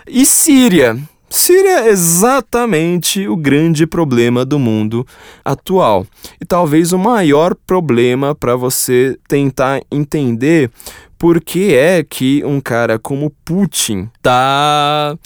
[0.07, 0.97] e Síria,
[1.35, 5.05] Síria é exatamente o grande problema do mundo
[5.43, 6.07] atual.
[6.39, 10.71] E talvez o maior problema para você tentar entender
[11.17, 15.17] por que é que um cara como Putin tá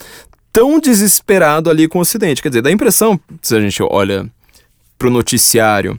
[0.51, 2.41] tão desesperado ali com o Ocidente.
[2.41, 4.27] Quer dizer, dá a impressão, se a gente olha
[4.97, 5.95] pro noticiário,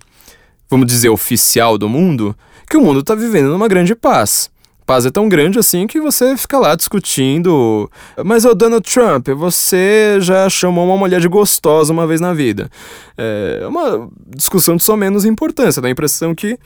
[0.68, 2.36] vamos dizer, oficial do mundo,
[2.68, 4.50] que o mundo está vivendo numa grande paz
[4.90, 7.88] paz é tão grande assim que você fica lá discutindo.
[8.24, 12.68] Mas, o Donald Trump, você já chamou uma mulher de gostosa uma vez na vida.
[13.16, 15.80] É uma discussão de só menos importância.
[15.80, 16.58] Dá a impressão que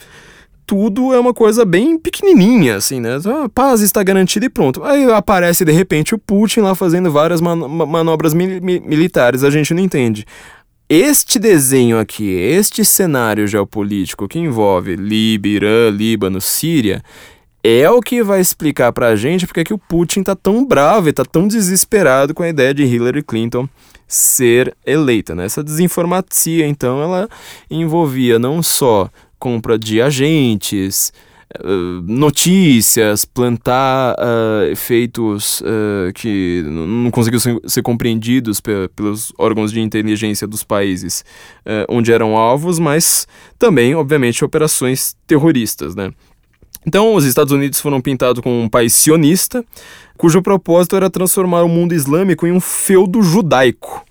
[0.64, 3.18] tudo é uma coisa bem pequenininha, assim, né?
[3.44, 4.82] A paz está garantida e pronto.
[4.82, 9.50] Aí aparece de repente o Putin lá fazendo várias man manobras mi mi militares, a
[9.50, 10.24] gente não entende.
[10.88, 17.02] Este desenho aqui, este cenário geopolítico que envolve Líbia, Irã, Líbano, Síria,
[17.64, 21.08] é o que vai explicar pra gente porque é que o Putin tá tão bravo
[21.08, 23.66] e tá tão desesperado com a ideia de Hillary Clinton
[24.06, 25.34] ser eleita.
[25.34, 25.46] Né?
[25.46, 27.26] Essa desinformacia, então, ela
[27.70, 29.08] envolvia não só
[29.38, 31.10] compra de agentes,
[31.62, 39.78] Uh, notícias, plantar uh, efeitos uh, que não conseguiam ser, compreendidos pe pelos órgãos de
[39.80, 41.24] inteligência dos países
[41.88, 46.10] onde eram alvos, mas também, obviamente, operações terroristas, né?
[46.86, 49.64] Então, os Estados Unidos foram pintados como um país sionista,
[50.16, 54.04] cujo propósito era transformar o mundo islâmico em um feudo judaico.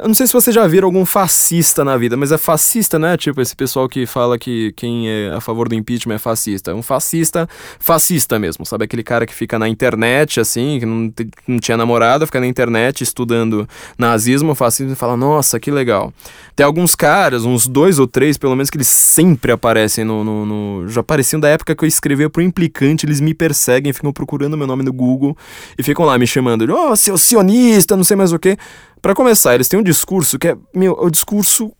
[0.00, 3.16] Eu não sei se vocês já viram algum fascista na vida, mas é fascista, né?
[3.16, 6.72] Tipo, esse pessoal que fala que quem é a favor do impeachment é fascista.
[6.72, 7.48] Um fascista,
[7.80, 8.84] fascista mesmo, sabe?
[8.84, 11.12] Aquele cara que fica na internet, assim, que não,
[11.48, 13.68] não tinha namorada, fica na internet estudando
[13.98, 16.12] nazismo, fascismo e fala, nossa, que legal.
[16.54, 20.22] Tem alguns caras, uns dois ou três, pelo menos, que eles sempre aparecem no.
[20.22, 24.12] no, no já apareciam da época que eu escrevia pro implicante, eles me perseguem, ficam
[24.12, 25.36] procurando meu nome no Google
[25.76, 28.56] e ficam lá me chamando de, oh, seu sionista, não sei mais o que.
[29.00, 31.72] Para começar, eles têm um discurso que é, meu, o discurso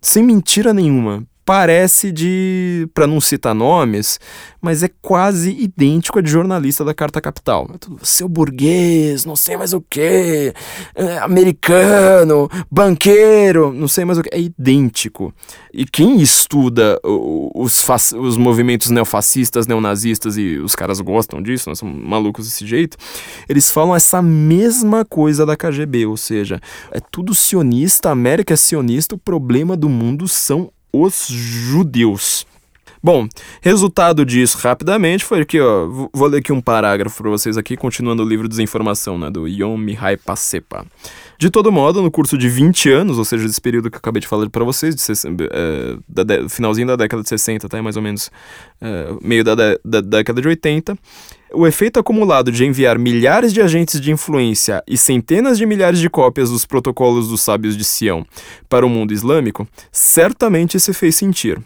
[0.00, 4.18] sem mentira nenhuma parece de, para não citar nomes,
[4.60, 7.68] mas é quase idêntico a de jornalista da Carta Capital.
[7.70, 10.54] É seu burguês, não sei mais o que,
[10.94, 15.34] é, americano, banqueiro, não sei mais o que, é idêntico.
[15.72, 17.84] E quem estuda os,
[18.14, 22.96] os movimentos neofascistas, neonazistas, e os caras gostam disso, nós somos malucos desse jeito,
[23.48, 26.58] eles falam essa mesma coisa da KGB, ou seja,
[26.90, 30.70] é tudo sionista, a América é sionista, o problema do mundo são
[31.02, 32.46] os judeus.
[33.04, 33.28] Bom,
[33.60, 38.22] resultado disso rapidamente foi que, ó, vou ler aqui um parágrafo para vocês aqui, continuando
[38.22, 40.86] o livro Desinformação, né, do Yom Mihai Pasepa.
[41.38, 44.20] De todo modo, no curso de 20 anos, ou seja, desse período que eu acabei
[44.20, 45.02] de falar para vocês, de,
[45.52, 48.30] é, da de, finalzinho da década de 60 até mais ou menos
[48.80, 50.96] é, meio da, da década de 80,
[51.54, 56.10] o efeito acumulado de enviar milhares de agentes de influência e centenas de milhares de
[56.10, 58.26] cópias dos protocolos dos sábios de Sião
[58.68, 61.60] para o mundo islâmico certamente se fez sentir.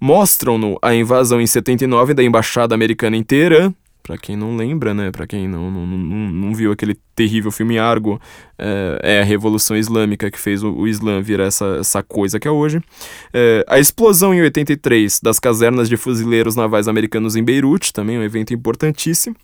[0.00, 3.72] Mostram-no a invasão em 79 da embaixada americana em Teherã,
[4.02, 5.10] para quem não lembra, né?
[5.10, 5.98] Para quem não, não, não,
[6.30, 8.20] não, viu aquele terrível filme Argo,
[8.58, 12.48] é, é a Revolução Islâmica que fez o, o, Islã virar essa, essa coisa que
[12.48, 12.80] é hoje.
[13.32, 18.22] É, a explosão em 83 das casernas de fuzileiros navais americanos em Beirute, também um
[18.22, 19.36] evento importantíssimo.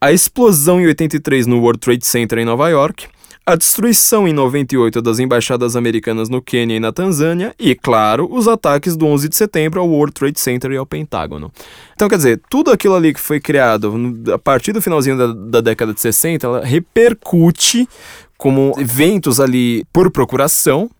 [0.00, 3.06] A explosão em 83 no World Trade Center em Nova York
[3.44, 8.46] a destruição em 98 das embaixadas americanas no Quênia e na Tanzânia e, claro, os
[8.46, 11.50] ataques do 11 de setembro ao World Trade Center e ao Pentágono.
[11.94, 13.92] Então, quer dizer, tudo aquilo ali que foi criado
[14.32, 17.88] a partir do finalzinho da, da década de 60, ela repercute
[18.36, 20.90] como eventos ali por procuração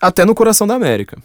[0.00, 1.18] até no coração da América.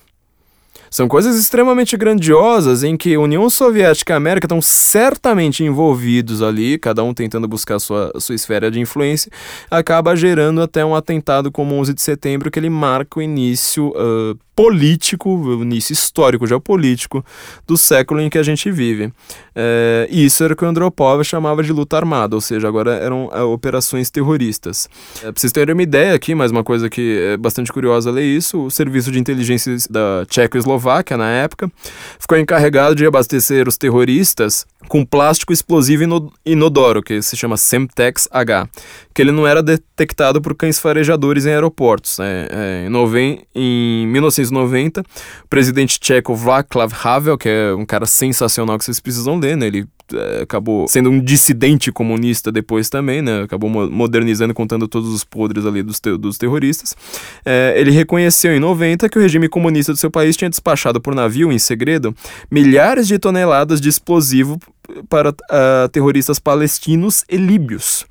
[0.96, 7.04] São coisas extremamente grandiosas em que União Soviética e América estão certamente envolvidos ali, cada
[7.04, 9.30] um tentando buscar sua, sua esfera de influência,
[9.70, 14.40] acaba gerando até um atentado como 11 de setembro que ele marca o início uh,
[14.56, 17.24] político, o início histórico, geopolítico
[17.68, 19.12] do século em que a gente vive.
[19.54, 23.30] É, isso era o que o Andropov chamava de luta armada, ou seja, agora eram
[23.34, 24.88] é, operações terroristas.
[25.18, 28.24] É, pra vocês terem uma ideia aqui, mais uma coisa que é bastante curiosa ler
[28.24, 30.85] isso, o serviço de inteligência da Tchecoslováquia,
[31.18, 31.72] na época,
[32.20, 38.70] ficou encarregado de abastecer os terroristas com plástico explosivo inodoro, que se chama Semtex H,
[39.14, 42.20] que ele não era detectado por cães farejadores em aeroportos.
[42.20, 42.88] É, é,
[43.20, 49.00] em, em 1990, o presidente tcheco Václav Havel, que é um cara sensacional que vocês
[49.00, 49.68] precisam ler, né?
[49.68, 53.42] ele é, acabou sendo um dissidente comunista depois também, né?
[53.42, 56.96] Acabou modernizando, contando todos os podres ali dos, te dos terroristas.
[57.44, 61.14] É, ele reconheceu em 90 que o regime comunista do seu país tinha despachado por
[61.14, 62.16] navio, em segredo,
[62.50, 64.60] milhares de toneladas de explosivo
[65.08, 68.06] para uh, terroristas palestinos e líbios.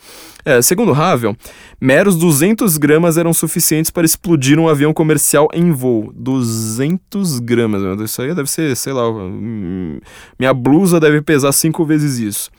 [0.44, 1.34] É, segundo Havel,
[1.80, 6.12] meros 200 gramas eram suficientes para explodir um avião comercial em voo.
[6.14, 9.98] 200 gramas, isso aí deve ser, sei lá, hum,
[10.38, 12.50] minha blusa deve pesar cinco vezes isso.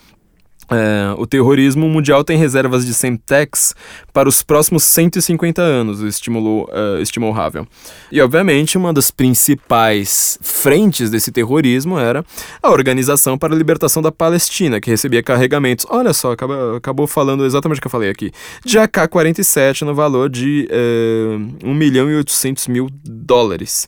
[0.72, 3.76] É, o terrorismo mundial tem reservas de Semtex
[4.12, 7.68] para os próximos 150 anos, estimulou, uh, estimou Havel.
[8.12, 12.26] E, obviamente, uma das principais frentes desse terrorismo era
[12.64, 17.46] a Organização para a Libertação da Palestina, que recebia carregamentos, olha só, acaba, acabou falando
[17.46, 18.32] exatamente o que eu falei aqui,
[18.64, 23.88] de AK-47 no valor de uh, 1 milhão e 800 mil dólares.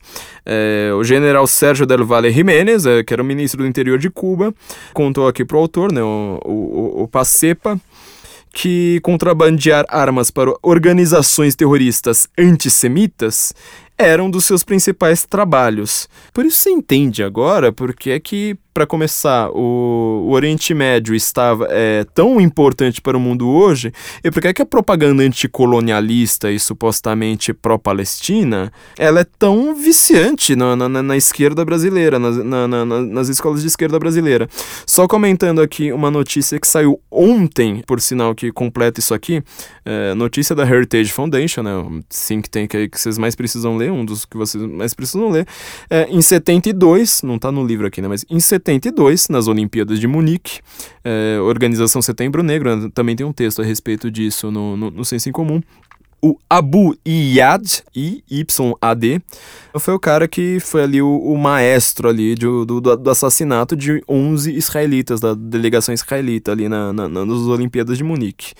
[0.50, 4.08] É, o general Sérgio del Valle Jiménez, é, que era o ministro do interior de
[4.08, 4.54] Cuba,
[4.94, 7.80] contou aqui para o autor, né, o, o, o Pacepa,
[8.52, 13.52] que contrabandear armas para organizações terroristas antissemitas
[13.96, 16.08] era um dos seus principais trabalhos.
[16.32, 21.66] Por isso você entende agora porque é que para começar, o, o, Oriente Médio estava
[21.68, 26.52] é, tão importante para o mundo hoje, e por que, é que a propaganda anticolonialista
[26.52, 33.62] e supostamente pró-Palestina ela é tão viciante na, na, na esquerda brasileira, na, nas escolas
[33.62, 34.48] de esquerda brasileira?
[34.86, 39.42] Só comentando aqui uma notícia que saiu ontem, por sinal que completa isso aqui,
[39.84, 41.72] é, notícia da Heritage Foundation, né,
[42.08, 45.48] think tank aí que vocês mais precisam ler, um dos que vocês mais precisam ler,
[45.90, 49.98] é, em 72, não está no livro aqui, né, mas em 72, 72, nas Olimpíadas
[49.98, 50.60] de Munique,
[51.02, 55.28] é, Organização Setembro Negro, também tem um texto a respeito disso no, no, no Senso
[55.30, 55.62] em Comum.
[56.20, 59.22] O Abu Iyad, I-Y-A-D,
[59.78, 64.02] foi o cara que foi ali o, o maestro ali do, do, do, assassinato de
[64.08, 68.52] 11 israelitas, da delegação israelita ali na, na, nas Olimpíadas de Munique.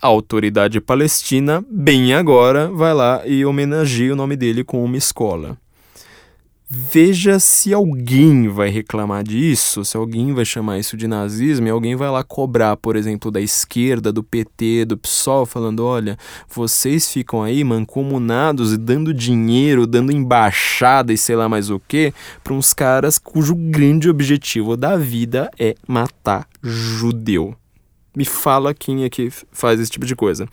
[0.00, 5.56] A autoridade palestina, bem agora, vai lá e homenageia o nome dele com uma escola.
[6.68, 11.94] Veja se alguém vai reclamar disso, se alguém vai chamar isso de nazismo e alguém
[11.94, 17.40] vai lá cobrar, por exemplo, da esquerda, do PT, do PSOL, falando: olha, vocês ficam
[17.44, 22.12] aí mancomunados e dando dinheiro, dando embaixada e sei lá mais o que,
[22.42, 27.54] para uns caras cujo grande objetivo da vida é matar judeu.
[28.12, 30.48] Me fala quem é que faz esse tipo de coisa.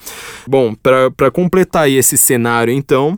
[0.45, 3.18] Bom, para completar esse cenário, então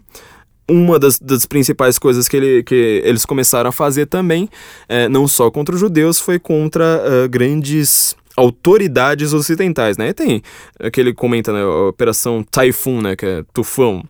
[0.70, 4.50] uma das, das, principais coisas que, ele, que, eles começaram a fazer também,
[4.90, 10.10] é, não só contra os judeus, foi contra uh, grandes autoridades ocidentais, né?
[10.10, 10.42] E tem
[10.80, 14.04] aquele comenta, né, a Operação Typhoon, né, que é tufão,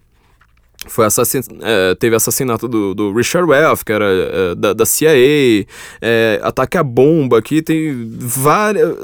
[0.88, 1.40] foi assassin...
[1.62, 5.66] É, teve assassinato do, do Richard Welf, que era é, da, da CIA,
[6.02, 8.96] é, ataque à bomba, aqui tem várias...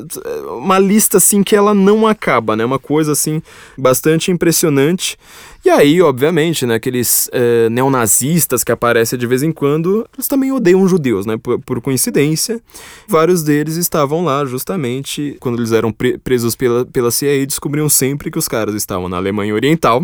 [0.47, 2.63] uma lista assim que ela não acaba, né?
[2.63, 3.41] Uma coisa assim
[3.77, 5.17] bastante impressionante.
[5.63, 10.51] E aí, obviamente, né, aqueles é, neonazistas que aparecem de vez em quando, eles também
[10.51, 11.38] odeiam judeus, né?
[11.38, 12.59] Por, por coincidência,
[13.07, 18.32] vários deles estavam lá justamente quando eles eram pre presos pela, pela CIA, descobriam sempre
[18.32, 20.03] que os caras estavam na Alemanha Oriental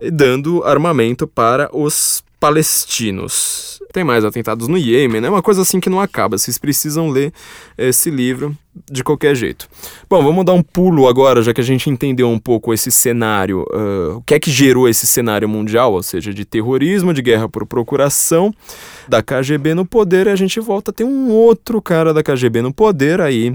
[0.00, 3.82] dando armamento para os palestinos.
[3.92, 5.28] Tem mais atentados no Iêmen, é né?
[5.28, 6.38] uma coisa assim que não acaba.
[6.38, 7.32] Vocês precisam ler
[7.76, 8.56] esse livro
[8.90, 9.68] de qualquer jeito.
[10.08, 13.66] Bom, vamos dar um pulo agora, já que a gente entendeu um pouco esse cenário,
[13.72, 17.48] uh, o que é que gerou esse cenário mundial, ou seja, de terrorismo, de guerra
[17.48, 18.54] por procuração,
[19.08, 22.62] da KGB no poder, e a gente volta a ter um outro cara da KGB
[22.62, 23.52] no poder aí,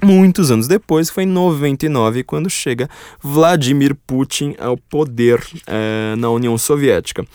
[0.00, 2.88] Muitos anos depois, foi em 99, quando chega
[3.20, 7.26] Vladimir Putin ao poder é, na União Soviética.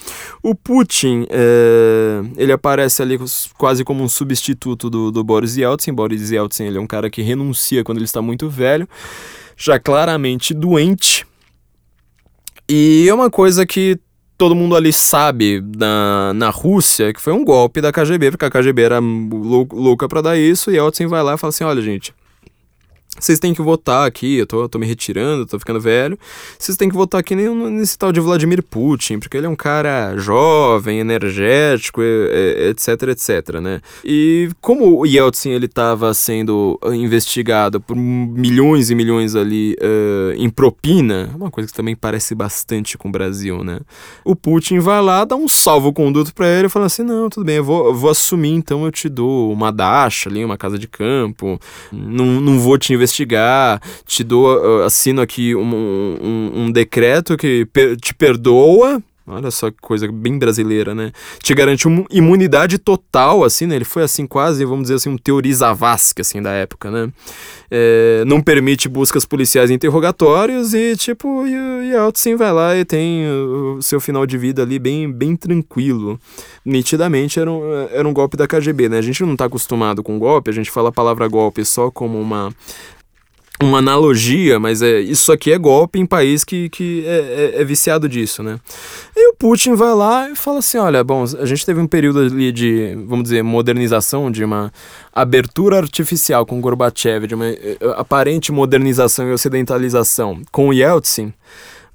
[0.42, 3.20] O Putin, é, ele aparece ali
[3.58, 5.92] quase como um substituto do, do Boris Yeltsin.
[5.92, 8.88] Boris Yeltsin ele é um cara que renuncia quando ele está muito velho,
[9.58, 11.28] já claramente doente.
[12.70, 14.00] E é uma coisa que
[14.38, 18.50] todo mundo ali sabe na, na Rússia que foi um golpe da KGB, porque a
[18.50, 22.14] KGB era louca para dar isso, e Yeltsin vai lá e fala assim, olha gente,
[23.20, 26.18] vocês têm que votar aqui, eu tô, tô me retirando, tô ficando velho.
[26.58, 30.18] Vocês têm que votar aqui nesse tal de Vladimir Putin, porque ele é um cara
[30.18, 33.82] jovem, energético, etc, etc, né?
[34.04, 40.50] E como o Yeltsin ele estava sendo investigado por milhões e milhões ali uh, em
[40.50, 43.80] propina, uma coisa que também parece bastante com o Brasil, né?
[44.26, 47.64] O Putin vai lá, dá um salvo-conduto para ele fala assim: não, tudo bem, eu
[47.64, 51.60] vou, eu vou assumir, então eu te dou uma dacha ali, uma casa de campo,
[51.92, 57.68] não, não vou te investigar, te dou, assino aqui um, um, um decreto que
[58.02, 61.14] te perdoa, Olha só que coisa bem brasileira, né?
[61.42, 63.76] Te garante uma imunidade total, assim, né?
[63.76, 67.10] Ele foi, assim, quase, vamos dizer assim, um teorizavasque, assim, da época, né?
[67.72, 72.84] É, não permite buscas policiais e interrogatórios e, tipo, e, e Altsin vai lá e
[72.84, 76.20] tem o seu final de vida ali bem, bem tranquilo.
[76.66, 78.98] Nitidamente era um, era um golpe da KGB, né?
[78.98, 82.20] A gente não tá acostumado com golpe, a gente fala a palavra golpe só como
[82.20, 82.54] uma
[83.62, 87.64] uma analogia, mas é, isso aqui é golpe em país que, que é, é, é,
[87.64, 88.60] viciado disso, né?
[89.16, 92.20] E o Putin vai lá e fala assim, olha, bom, a gente teve um período
[92.20, 94.72] ali de, vamos dizer, modernização, de uma
[95.14, 101.34] abertura artificial com Gorbachev, de uma eh, aparente modernização e ocidentalização com Yeltsin,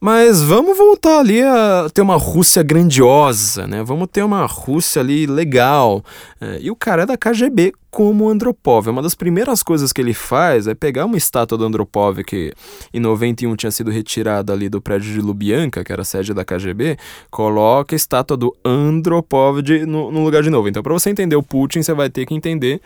[0.01, 3.83] mas vamos voltar ali a ter uma Rússia grandiosa, né?
[3.83, 6.05] Vamos ter uma Rússia ali legal.
[6.41, 8.89] É, e o cara é da KGB como Andropov.
[8.89, 12.53] Uma das primeiras coisas que ele faz é pegar uma estátua do Andropov que
[12.95, 16.45] em 91 tinha sido retirada ali do prédio de Lubyanka, que era a sede da
[16.45, 16.97] KGB,
[17.29, 20.69] coloca a estátua do Andropov de, no, no lugar de novo.
[20.69, 22.81] Então, para você entender o Putin, você vai ter que entender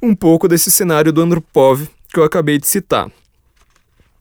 [0.00, 3.10] um pouco desse cenário do Andropov que eu acabei de citar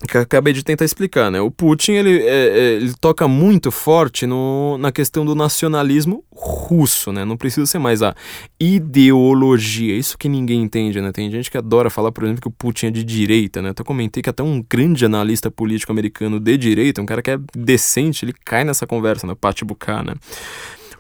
[0.08, 1.40] que acabei de tentar explicar, né?
[1.40, 7.12] O Putin ele, é, é, ele toca muito forte no, na questão do nacionalismo russo,
[7.12, 7.24] né?
[7.24, 8.16] Não precisa ser mais a
[8.60, 11.12] ideologia, isso que ninguém entende, né?
[11.12, 13.74] Tem gente que adora falar, por exemplo, que o Putin é de direita, né?
[13.78, 17.40] Eu comentei que até um grande analista político americano de direita, um cara que é
[17.56, 19.36] decente, ele cai nessa conversa, né?
[19.40, 20.14] Pati Buchanan.
[20.14, 20.16] né?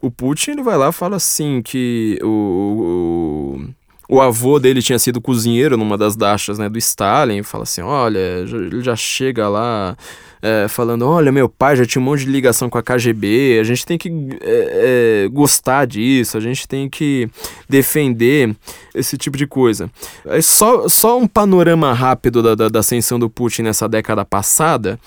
[0.01, 3.69] O Putin ele vai lá e fala assim que o, o
[4.11, 8.19] o avô dele tinha sido cozinheiro numa das dachas né, do Stalin, fala assim, olha,
[8.19, 9.95] ele já chega lá
[10.41, 13.63] é, falando, olha, meu pai já tinha um monte de ligação com a KGB, a
[13.63, 14.09] gente tem que
[14.41, 17.29] é, é, gostar disso, a gente tem que
[17.69, 18.53] defender
[18.93, 19.89] esse tipo de coisa.
[20.25, 24.99] É só, só um panorama rápido da, da, da ascensão do Putin nessa década passada,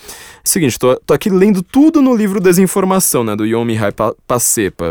[0.47, 3.79] Seguinte, tô, tô aqui lendo tudo no livro Desinformação, né, do Yomi
[4.27, 4.85] Pacepa.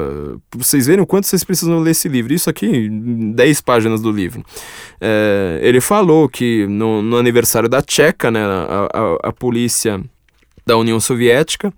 [0.49, 2.33] Pra vocês verem o quanto vocês precisam ler esse livro.
[2.33, 4.43] Isso aqui, 10 páginas do livro.
[4.99, 10.01] É, ele falou que no, no, aniversário da Tcheca, né, a, a, a polícia
[10.65, 11.71] da União Soviética,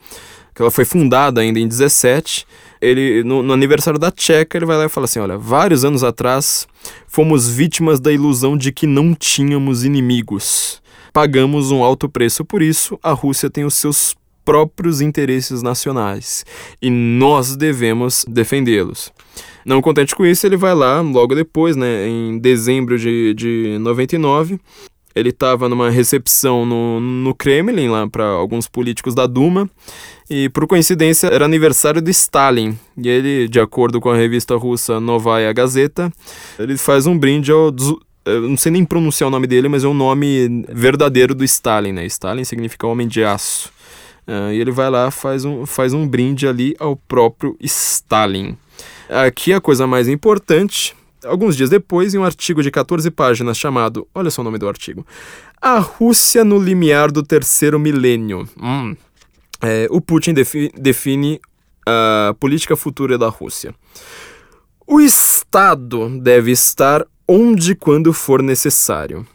[0.55, 2.47] que ela foi fundada ainda em 17,
[2.81, 6.01] ele no, no, aniversário da Tcheca, ele vai lá e fala assim: olha, vários anos
[6.01, 6.65] atrás
[7.07, 10.81] fomos vítimas da ilusão de que não tínhamos inimigos.
[11.15, 16.45] Pagamos um alto preço por isso, a Rússia tem os seus próprios interesses nacionais
[16.81, 19.13] e nós devemos defendê-los.
[19.65, 24.59] Não contente com isso, ele vai lá logo depois, né, em dezembro de, de 99,
[25.15, 29.69] ele estava numa recepção no, no Kremlin, lá para alguns políticos da Duma,
[30.29, 32.77] e por coincidência era aniversário do Stalin.
[32.97, 36.11] E ele, de acordo com a revista russa Novaya Gazeta,
[36.59, 37.73] ele faz um brinde ao.
[38.25, 41.91] Eu não sei nem pronunciar o nome dele, mas é o nome verdadeiro do Stalin,
[41.91, 42.05] né?
[42.05, 43.71] Stalin significa homem de aço.
[44.27, 48.57] Uh, e ele vai lá faz um faz um brinde ali ao próprio Stalin.
[49.07, 50.95] Aqui a coisa mais importante
[51.25, 54.67] alguns dias depois, em um artigo de 14 páginas chamado, olha só o nome do
[54.67, 55.05] artigo,
[55.61, 58.47] A Rússia no limiar do terceiro milênio.
[58.61, 58.95] Hum.
[59.61, 61.39] É, o Putin defi define
[61.85, 63.73] a política futura da Rússia.
[64.85, 69.25] O Estado deve estar onde e quando for necessário.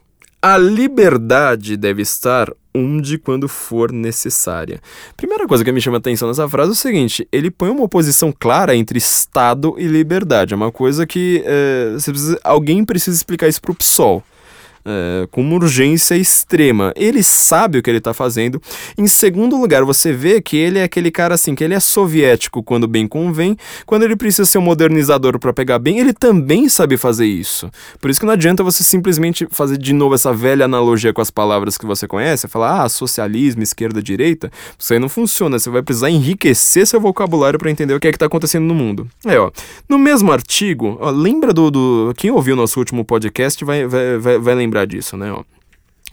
[0.43, 4.81] A liberdade deve estar onde quando for necessária.
[5.17, 7.83] Primeira coisa que me chama a atenção nessa frase é o seguinte: ele põe uma
[7.83, 10.55] oposição clara entre Estado e liberdade.
[10.55, 14.25] É uma coisa que é, precisa, alguém precisa explicar isso para o PSOL
[14.91, 16.93] é, com uma urgência extrema.
[16.97, 18.61] Ele sabe o que ele está fazendo.
[18.99, 22.63] Em segundo lugar, você vê que ele é aquele cara assim, que ele é soviético
[22.63, 26.97] quando bem convém, quando ele precisa ser um modernizador para pegar bem, ele também sabe
[26.97, 27.71] fazer isso.
[28.01, 31.31] Por isso que não adianta você simplesmente fazer de novo essa velha analogia com as
[31.31, 34.51] palavras que você conhece, falar, ah, socialismo, esquerda, direita.
[34.79, 35.59] Isso aí não funciona.
[35.59, 38.75] Você vai precisar enriquecer seu vocabulário para entender o que é que está acontecendo no
[38.75, 39.09] mundo.
[39.25, 39.51] É, ó.
[39.89, 42.15] No mesmo artigo, ó, lembra do, do.
[42.17, 45.33] Quem ouviu nosso último podcast vai, vai, vai, vai lembrar lembrar disso, né?
[45.33, 45.43] Ó.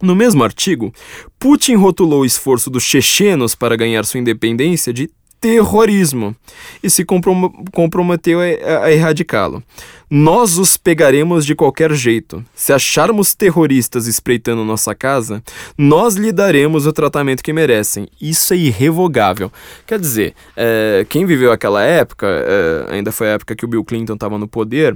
[0.02, 0.94] No mesmo artigo,
[1.40, 5.10] Putin rotulou o esforço dos chechenos para ganhar sua independência de
[5.40, 6.36] terrorismo
[6.82, 9.64] e se comprom comprometeu a, a erradicá-lo.
[10.10, 12.44] Nós os pegaremos de qualquer jeito.
[12.56, 15.44] Se acharmos terroristas espreitando nossa casa,
[15.78, 18.08] nós lhe daremos o tratamento que merecem.
[18.22, 19.52] Isso é irrevogável.
[19.86, 23.84] Quer dizer, é, quem viveu aquela época, é, ainda foi a época que o Bill
[23.84, 24.96] Clinton estava no poder,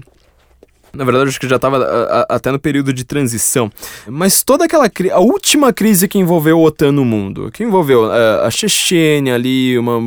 [0.94, 3.72] na verdade, acho que já estava até no período de transição.
[4.08, 8.48] Mas toda aquela a última crise que envolveu a OTAN no mundo, que envolveu a,
[8.48, 9.98] a Chechênia ali, uma,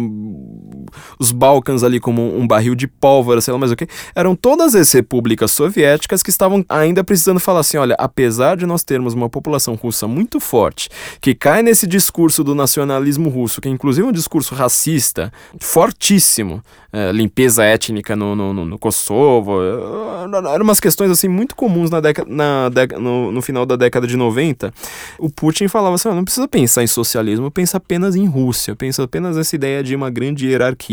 [1.18, 4.74] os Balcãs ali como um barril de pólvora, sei lá mais o que, eram todas
[4.74, 9.30] as repúblicas soviéticas que estavam ainda precisando falar assim: olha, apesar de nós termos uma
[9.30, 10.90] população russa muito forte,
[11.20, 17.10] que cai nesse discurso do nacionalismo russo, que é inclusive um discurso racista fortíssimo, é,
[17.10, 22.00] limpeza étnica no, no, no, no Kosovo, era uma umas questões assim muito comuns na
[22.00, 24.74] década, na no, no, final da década de 90,
[25.18, 29.36] o Putin falava assim: não precisa pensar em socialismo, pensa apenas em Rússia, pensa apenas
[29.36, 30.83] nessa ideia de uma grande hierarquia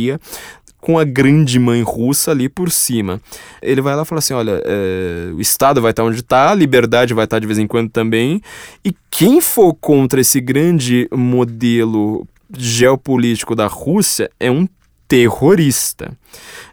[0.81, 3.21] com a grande mãe russa ali por cima.
[3.61, 6.55] Ele vai lá e fala assim: olha, é, o Estado vai estar onde está, a
[6.55, 8.41] liberdade vai estar de vez em quando também,
[8.83, 12.27] e quem for contra esse grande modelo
[12.57, 14.67] geopolítico da Rússia é um
[15.07, 16.11] terrorista.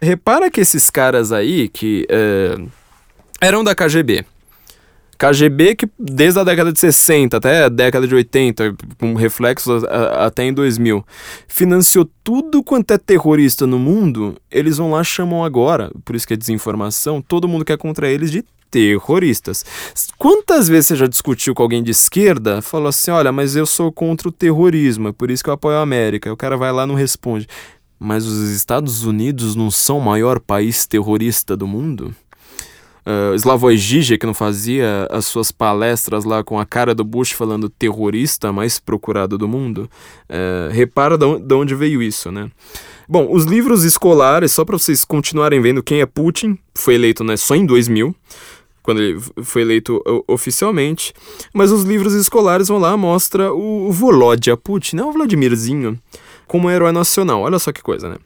[0.01, 2.05] Repara que esses caras aí que.
[2.09, 2.55] É,
[3.41, 4.25] eram da KGB.
[5.19, 10.45] KGB que desde a década de 60 até a década de 80, com reflexos até
[10.45, 11.05] em 2000,
[11.45, 16.33] financiou tudo quanto é terrorista no mundo, eles vão lá chamam agora, por isso que
[16.33, 19.65] é desinformação, todo mundo que é contra eles de terroristas.
[20.17, 23.91] Quantas vezes você já discutiu com alguém de esquerda, falou assim, olha, mas eu sou
[23.91, 26.31] contra o terrorismo, é por isso que eu apoio a América.
[26.31, 27.45] O cara vai lá e não responde.
[27.99, 32.15] Mas os Estados Unidos não são o maior país terrorista do mundo?
[33.09, 37.31] Uh, Slavoj Žižek, que não fazia as suas palestras lá com a cara do Bush
[37.31, 39.89] falando terrorista mais procurado do mundo,
[40.29, 42.51] uh, repara de onde veio isso, né?
[43.07, 47.35] Bom, os livros escolares, só para vocês continuarem vendo quem é Putin, foi eleito né,
[47.35, 48.15] só em 2000,
[48.83, 51.11] quando ele foi eleito oficialmente,
[51.51, 55.99] mas os livros escolares vão lá, mostra o Volodya Putin, não o Vladimirzinho,
[56.47, 57.41] como herói nacional.
[57.41, 58.17] Olha só que coisa, né?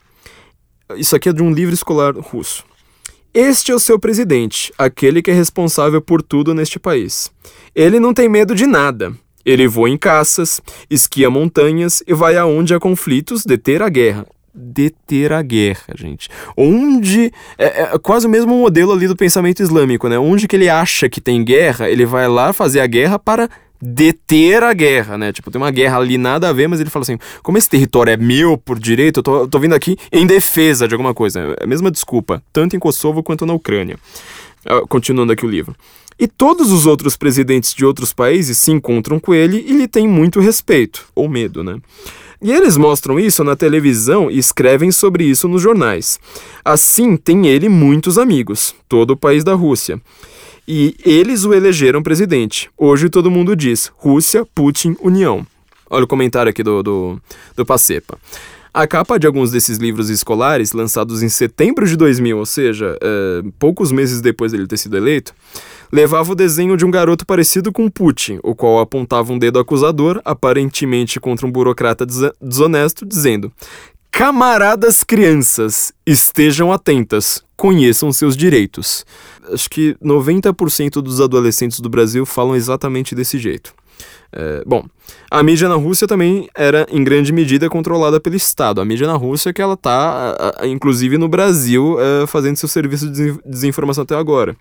[0.95, 2.65] Isso aqui é de um livro escolar russo.
[3.33, 7.31] Este é o seu presidente, aquele que é responsável por tudo neste país.
[7.73, 9.11] Ele não tem medo de nada.
[9.43, 14.27] Ele voa em caças, esquia montanhas e vai aonde há conflitos deter a guerra.
[14.53, 16.29] Deter a guerra, gente.
[16.55, 17.33] Onde.
[17.57, 20.19] É, é, quase o mesmo modelo ali do pensamento islâmico, né?
[20.19, 23.49] Onde que ele acha que tem guerra, ele vai lá fazer a guerra para
[23.83, 25.33] deter a guerra, né?
[25.33, 28.11] Tipo, tem uma guerra ali nada a ver, mas ele fala assim: como esse território
[28.11, 31.55] é meu por direito, eu tô, tô vindo aqui em defesa de alguma coisa.
[31.59, 33.97] É a mesma desculpa, tanto em Kosovo quanto na Ucrânia.
[34.65, 35.75] Uh, continuando aqui o livro.
[36.17, 40.07] E todos os outros presidentes de outros países se encontram com ele e lhe têm
[40.07, 41.77] muito respeito, ou medo, né?
[42.41, 46.19] E eles mostram isso na televisão e escrevem sobre isso nos jornais.
[46.63, 49.99] Assim, tem ele muitos amigos, todo o país da Rússia.
[50.67, 52.69] E eles o elegeram presidente.
[52.77, 55.45] Hoje todo mundo diz Rússia, Putin, União.
[55.89, 57.21] Olha o comentário aqui do, do,
[57.55, 58.17] do Pacepa.
[58.73, 63.43] A capa de alguns desses livros escolares, lançados em setembro de 2000, ou seja, é,
[63.59, 65.31] poucos meses depois dele ter sido eleito,
[65.91, 70.19] levava o desenho de um garoto parecido com Putin, o qual apontava um dedo acusador,
[70.25, 72.03] aparentemente contra um burocrata
[72.41, 73.51] desonesto, dizendo:
[74.09, 79.05] Camaradas crianças, estejam atentas, conheçam seus direitos.
[79.51, 83.73] Acho que 90% dos adolescentes do Brasil falam exatamente desse jeito.
[84.35, 84.83] É, bom,
[85.29, 88.81] a mídia na Rússia também era em grande medida controlada pelo Estado.
[88.81, 93.11] A mídia na Rússia é que ela está, inclusive no Brasil, é, fazendo seu serviço
[93.11, 94.55] de desinformação até agora.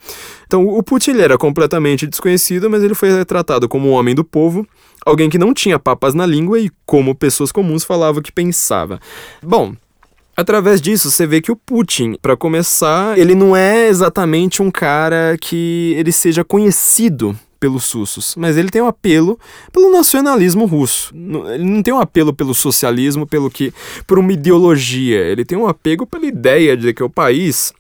[0.47, 4.66] Então, o Putin era completamente desconhecido, mas ele foi retratado como um homem do povo,
[5.07, 9.01] alguém que não tinha papas na língua e, como pessoas comuns, falava o que pensava.
[9.43, 9.74] Bom,
[10.37, 15.37] Através disso, você vê que o Putin, para começar, ele não é exatamente um cara
[15.39, 19.39] que ele seja conhecido pelos russos, mas ele tem um apelo
[19.70, 21.14] pelo nacionalismo russo.
[21.55, 23.72] Ele não tem um apelo pelo socialismo, pelo que
[24.07, 25.20] por uma ideologia.
[25.20, 27.72] Ele tem um apego pela ideia de que o país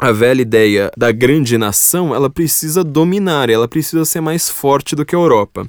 [0.00, 5.04] a velha ideia da grande nação, ela precisa dominar, ela precisa ser mais forte do
[5.04, 5.68] que a Europa.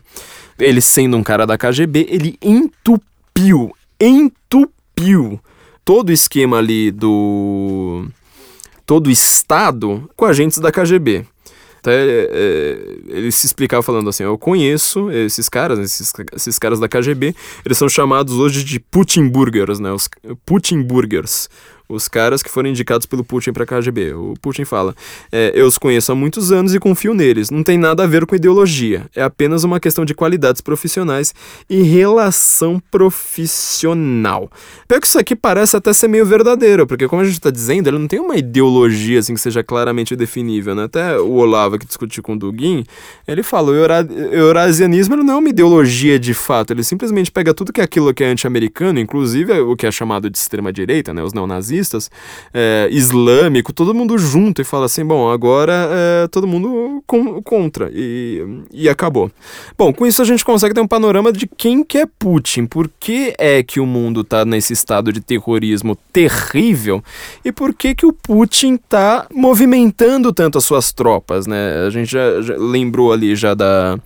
[0.57, 5.39] Ele sendo um cara da KGB, ele entupiu, entupiu
[5.83, 8.05] todo o esquema ali do
[8.85, 11.25] todo o estado com agentes da KGB.
[11.79, 12.77] Até é,
[13.07, 17.77] ele se explicava falando assim: Eu conheço esses caras, esses, esses caras da KGB, eles
[17.77, 19.91] são chamados hoje de Putin Burgers, né?
[19.91, 20.07] Os
[20.45, 21.49] Putin Burgers
[21.91, 24.13] os caras que foram indicados pelo Putin para a KGB.
[24.13, 24.95] O Putin fala:
[25.31, 27.49] é, Eu os conheço há muitos anos e confio neles.
[27.49, 29.05] Não tem nada a ver com ideologia.
[29.15, 31.33] É apenas uma questão de qualidades profissionais
[31.69, 34.49] e relação profissional.
[34.87, 37.87] Pior que isso aqui parece até ser meio verdadeiro, porque, como a gente está dizendo,
[37.87, 40.73] ele não tem uma ideologia assim que seja claramente definível.
[40.75, 40.83] Né?
[40.85, 42.83] Até o Olavo, que discutiu com o Dugin,
[43.27, 46.71] ele fala: o eurasianismo não é uma ideologia de fato.
[46.71, 50.29] Ele simplesmente pega tudo que é aquilo que é anti-americano, inclusive o que é chamado
[50.29, 51.23] de extrema-direita, né?
[51.23, 51.80] os neonazistas
[52.53, 57.89] é, islâmico, todo mundo junto e fala assim: bom, agora é todo mundo com, contra
[57.93, 59.31] e, e acabou.
[59.77, 62.89] Bom, com isso a gente consegue ter um panorama de quem que é Putin, por
[62.99, 67.03] que é que o mundo está nesse estado de terrorismo terrível
[67.43, 71.85] e por que que o Putin está movimentando tanto as suas tropas, né?
[71.85, 73.97] A gente já, já lembrou ali já da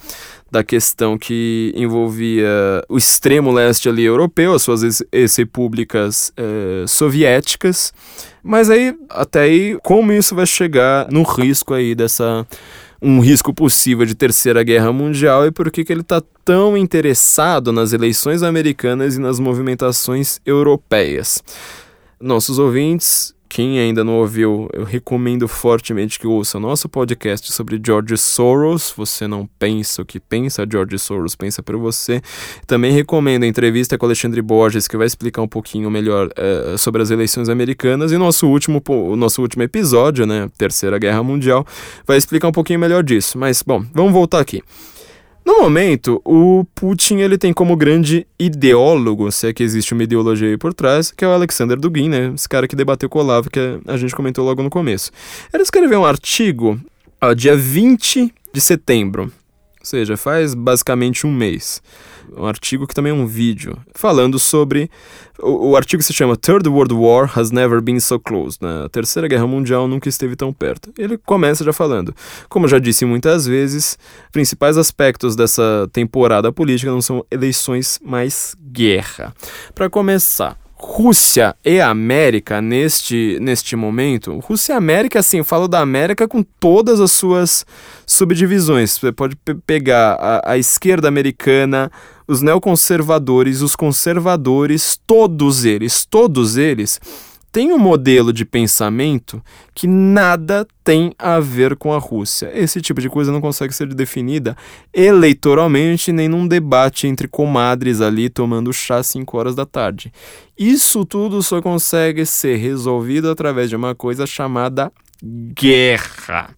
[0.52, 7.94] da questão que envolvia o extremo leste ali europeu, as suas ex-repúblicas eh, soviéticas.
[8.44, 12.46] Mas aí, até aí, como isso vai chegar no risco aí dessa
[13.02, 17.72] um risco possível de terceira guerra mundial e por que, que ele está tão interessado
[17.72, 21.44] nas eleições americanas e nas movimentações europeias.
[22.20, 28.18] Nossos ouvintes quem ainda não ouviu, eu recomendo fortemente que ouça nosso podcast sobre George
[28.18, 28.94] Soros.
[28.98, 32.22] Você não pensa o que pensa, George Soros pensa para você.
[32.68, 37.02] Também recomendo a entrevista com Alexandre Borges, que vai explicar um pouquinho melhor é, sobre
[37.02, 38.12] as eleições americanas.
[38.12, 41.66] E nosso último, o nosso último episódio, né, Terceira Guerra Mundial,
[42.06, 43.38] vai explicar um pouquinho melhor disso.
[43.38, 44.62] Mas, bom, vamos voltar aqui.
[45.46, 50.50] No momento, o Putin ele tem como grande ideólogo, se é que existe uma ideologia
[50.50, 52.32] aí por trás, que é o Alexander Dugin, né?
[52.34, 55.12] Esse cara que debateu com o Olavo, que a gente comentou logo no começo.
[55.54, 56.80] Ele escreveu um artigo,
[57.22, 59.32] ó, dia 20 de setembro,
[59.80, 61.80] ou seja, faz basicamente um mês
[62.36, 64.90] um artigo que também é um vídeo, falando sobre.
[65.40, 68.58] O, o, artigo se chama Third World War Has Never Been So Close.
[68.62, 68.86] Né?
[68.86, 70.94] A Terceira Guerra Mundial nunca esteve tão perto.
[70.98, 72.16] Ele começa já falando.
[72.48, 73.98] Como já disse muitas vezes,
[74.32, 79.34] principais aspectos dessa temporada política não são eleições, mas guerra.
[79.74, 80.58] Para começar.
[80.78, 84.38] Rússia e América neste, neste momento.
[84.40, 87.66] Rússia e América, assim, eu falo da América com todas as suas
[88.06, 88.98] subdivisões.
[88.98, 91.92] Você pode pe pegar a, a esquerda americana,
[92.28, 97.00] os neoconservadores, os conservadores, todos eles, todos eles
[97.56, 99.42] têm um modelo de pensamento
[99.74, 102.52] que nada tem a ver com a Rússia.
[102.54, 104.58] Esse tipo de coisa não consegue ser definida
[104.94, 110.12] eleitoralmente nem num debate entre comadres ali tomando chá às 5 horas da tarde.
[110.60, 114.92] Isso tudo só consegue ser resolvido através de uma coisa chamada
[115.24, 116.50] guerra.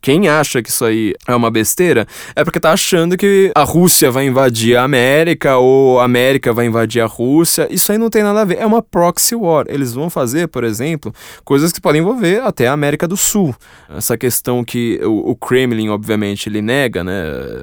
[0.00, 4.10] Quem acha que isso aí é uma besteira é porque tá achando que a Rússia
[4.10, 7.66] vai invadir a América ou a América vai invadir a Rússia.
[7.70, 8.58] Isso aí não tem nada a ver.
[8.58, 9.64] É uma proxy war.
[9.68, 11.12] Eles vão fazer, por exemplo,
[11.44, 13.54] coisas que podem envolver até a América do Sul.
[13.88, 17.12] Essa questão que o, o Kremlin, obviamente, ele nega, né?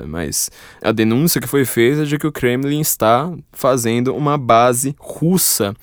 [0.08, 0.50] Mas
[0.82, 5.74] a denúncia que foi feita é de que o Kremlin está fazendo uma base russa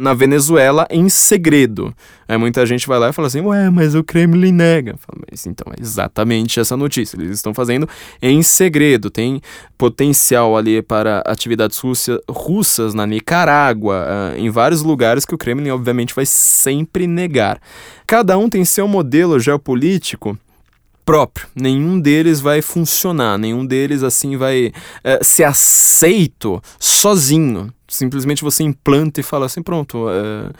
[0.00, 1.94] na Venezuela em segredo.
[2.26, 4.96] Aí muita gente vai lá e fala assim, ué, mas o Kremlin nega.
[4.96, 7.16] Falo, mas então, é exatamente essa notícia.
[7.16, 7.86] Eles estão fazendo
[8.22, 9.10] em segredo.
[9.10, 9.42] Tem
[9.76, 11.78] potencial ali para atividades
[12.28, 17.60] russas na Nicarágua, uh, em vários lugares que o Kremlin, obviamente, vai sempre negar.
[18.06, 20.38] Cada um tem seu modelo geopolítico
[21.04, 21.48] próprio.
[21.54, 24.72] Nenhum deles vai funcionar, nenhum deles assim vai
[25.02, 27.72] é, ser aceito sozinho.
[27.90, 30.50] Simplesmente você implanta e fala assim, pronto, é,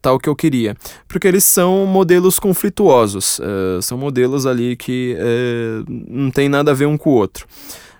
[0.00, 0.76] tal que eu queria.
[1.06, 5.16] Porque eles são modelos conflituosos, é, são modelos ali que
[6.08, 7.46] não tem nada a ver um com o outro.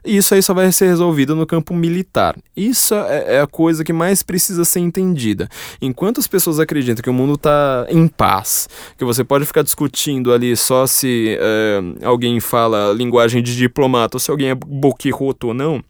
[0.05, 2.37] E isso aí só vai ser resolvido no campo militar.
[2.57, 5.49] Isso é, é a coisa que mais precisa ser entendida.
[5.81, 8.69] Enquanto as pessoas acreditam que o mundo está em paz,
[8.99, 14.21] que você pode ficar discutindo ali só se é, alguém fala linguagem de diplomata ou
[14.21, 15.83] se alguém é boquiroto ou não,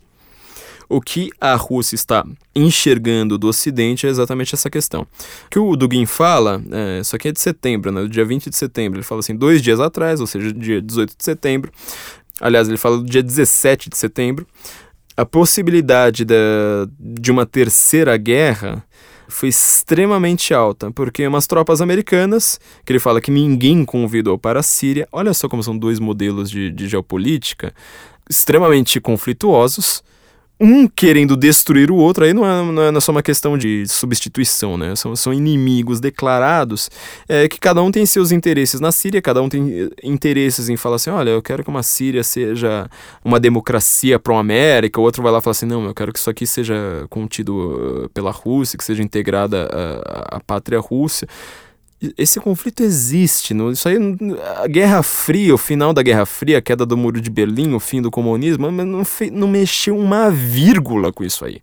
[0.93, 2.23] o que a Rússia está
[2.55, 5.03] enxergando do Ocidente é exatamente essa questão.
[5.47, 8.51] O que o Dugin fala, é, isso aqui é de setembro, né, do dia 20
[8.51, 11.73] de setembro, ele fala assim, dois dias atrás, ou seja, dia 18 de setembro,
[12.39, 14.47] aliás, ele fala do dia 17 de setembro,
[15.17, 16.35] a possibilidade da,
[17.01, 18.85] de uma terceira guerra
[19.29, 24.63] foi extremamente alta, porque umas tropas americanas, que ele fala que ninguém convidou para a
[24.63, 27.73] Síria, olha só como são dois modelos de, de geopolítica
[28.29, 30.03] extremamente conflituosos,
[30.63, 34.79] um querendo destruir o outro, aí não é, não é só uma questão de substituição,
[34.79, 34.95] né?
[34.95, 36.89] São, são inimigos declarados,
[37.29, 40.97] é, que cada um tem seus interesses na Síria, cada um tem interesses em falar
[40.97, 42.89] assim: olha, eu quero que uma Síria seja
[43.25, 46.31] uma democracia pró-América, o outro vai lá e fala assim: não, eu quero que isso
[46.31, 51.27] aqui seja contido uh, pela Rússia, que seja integrada à, à pátria Rússia
[52.19, 53.55] esse conflito existe.
[53.73, 53.97] Isso aí,
[54.63, 57.81] a Guerra Fria, o final da Guerra Fria, a queda do Muro de Berlim, o
[57.81, 61.61] fim do comunismo, não, não mexeu uma vírgula com isso aí.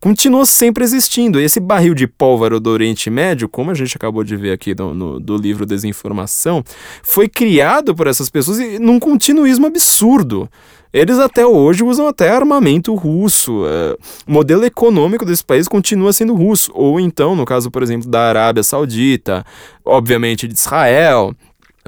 [0.00, 1.40] Continuou sempre existindo.
[1.40, 4.94] Esse barril de pólvora do Oriente Médio, como a gente acabou de ver aqui no,
[4.94, 6.62] no, do livro Desinformação,
[7.02, 10.48] foi criado por essas pessoas e num continuismo absurdo.
[10.96, 13.66] Eles até hoje usam até armamento russo.
[13.66, 16.72] É, o modelo econômico desse país continua sendo russo.
[16.74, 19.44] Ou então, no caso, por exemplo, da Arábia Saudita,
[19.84, 21.34] obviamente de Israel,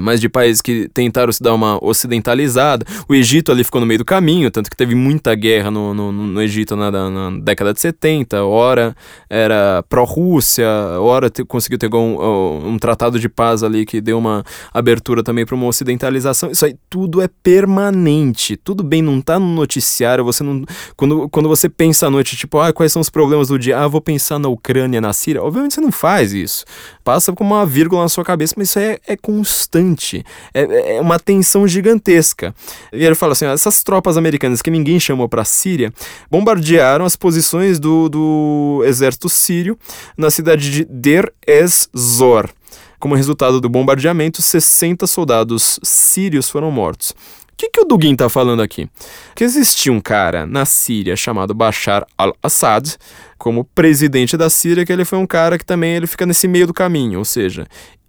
[0.00, 2.84] mas de países que tentaram se dar uma ocidentalizada.
[3.08, 6.12] O Egito ali ficou no meio do caminho, tanto que teve muita guerra no, no,
[6.12, 8.44] no Egito na, na, década de 70.
[8.44, 8.94] Ora
[9.28, 10.68] era pró-Rússia,
[11.00, 15.44] ora te, conseguiu ter um, um, tratado de paz ali que deu uma abertura também
[15.44, 16.50] para uma ocidentalização.
[16.50, 18.56] Isso aí tudo é permanente.
[18.56, 20.24] Tudo bem, não tá no noticiário.
[20.24, 20.64] Você não,
[20.96, 23.78] quando, quando você pensa à noite, tipo, ah, quais são os problemas do dia?
[23.78, 25.42] Ah, vou pensar na Ucrânia, na Síria.
[25.42, 26.64] Obviamente você não faz isso.
[27.08, 31.00] Passa como uma vírgula na sua cabeça, mas isso é, é constante gigante, é, é
[31.00, 32.54] uma tensão gigantesca.
[32.92, 35.92] E ele fala assim: essas tropas americanas que ninguém chamou para a Síria
[36.30, 39.78] bombardearam as posições do, do exército sírio
[40.16, 42.50] na cidade de Der Ez-Zor.
[42.98, 47.14] Como resultado do bombardeamento, 60 soldados sírios foram mortos.
[47.58, 48.88] O que, que o Dugin está falando aqui?
[49.34, 52.96] Que existia um cara na Síria chamado Bashar al-Assad,
[53.36, 56.68] como presidente da Síria, que ele foi um cara que também ele fica nesse meio
[56.68, 57.66] do caminho, ou seja,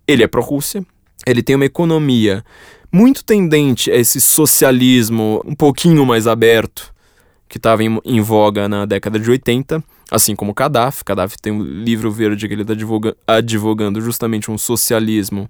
[0.07, 0.85] ele é pró-Rússia,
[1.25, 2.45] ele tem uma economia
[2.91, 6.93] muito tendente a esse socialismo um pouquinho mais aberto,
[7.47, 11.03] que estava em, em, voga na década de 80, assim como Gaddafi.
[11.03, 12.75] Gaddafi tem um livro verde que ele está
[13.25, 15.49] advogando justamente um socialismo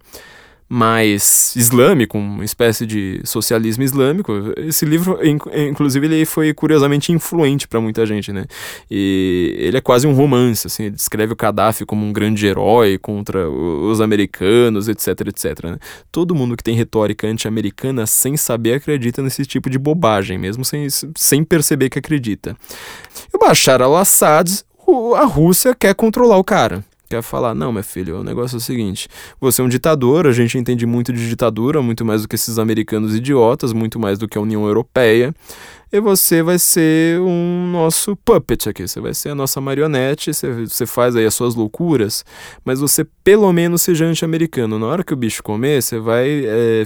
[0.71, 4.31] mais islâmico, uma espécie de socialismo islâmico.
[4.55, 8.45] Esse livro, inclusive, ele foi curiosamente influente para muita gente, né?
[8.89, 12.99] E ele é quase um romance, assim, ele descreve o Gaddafi como um grande herói
[12.99, 15.63] contra os americanos, etc, etc.
[15.63, 15.79] Né?
[16.11, 20.87] Todo mundo que tem retórica anti-americana, sem saber, acredita nesse tipo de bobagem, mesmo sem,
[21.15, 22.55] sem perceber que acredita.
[23.33, 24.63] E o Bashar al-Assad,
[25.17, 28.61] a Rússia quer controlar o cara quer falar, não, meu filho, o negócio é o
[28.61, 29.07] seguinte,
[29.41, 32.59] você é um ditador, a gente entende muito de ditadura, muito mais do que esses
[32.59, 35.33] americanos idiotas, muito mais do que a União Europeia,
[35.91, 40.65] e você vai ser um nosso puppet aqui, você vai ser a nossa marionete, você,
[40.67, 42.23] você faz aí as suas loucuras,
[42.63, 44.77] mas você pelo menos seja anti-americano.
[44.77, 46.83] Na hora que o bicho comer, você vai é,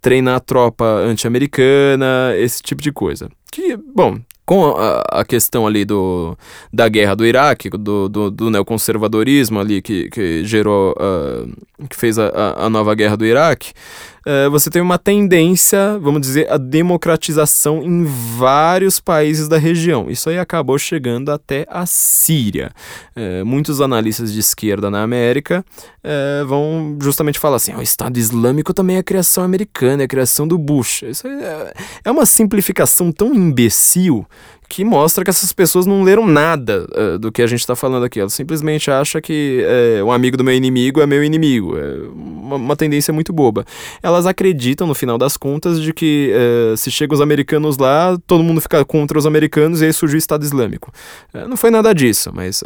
[0.00, 3.28] treinar a tropa anti-americana, esse tipo de coisa.
[3.52, 4.18] Que, bom,
[4.50, 6.36] com a, a, questão ali do,
[6.72, 12.18] da guerra do Iraque, do, do, do neoconservadorismo ali que, que gerou, uh, que fez
[12.18, 13.72] a, a nova guerra do Iraque,
[14.26, 18.04] uh, você tem uma tendência, vamos dizer, a democratização em
[18.36, 20.10] vários países da região.
[20.10, 22.72] Isso aí acabou chegando até a Síria.
[23.16, 25.64] Uh, muitos analistas de esquerda na América
[26.04, 30.58] uh, vão justamente falar assim: o Estado Islâmico também é criação americana, é criação do
[30.58, 31.02] Bush.
[31.02, 31.74] Isso é,
[32.04, 34.26] é uma simplificação tão imbecil
[34.70, 38.04] que mostra que essas pessoas não leram nada uh, do que a gente está falando
[38.04, 38.20] aqui.
[38.20, 39.66] Elas simplesmente acham que
[40.00, 41.76] uh, um amigo do meu inimigo é meu inimigo.
[41.76, 43.66] É uma, uma, tendência muito boba.
[44.00, 48.44] Elas acreditam, no final das contas, de que uh, se chegam os americanos lá, todo
[48.44, 50.92] mundo fica contra os americanos e aí surge o Estado Islâmico.
[51.34, 52.62] não foi nada disso, mas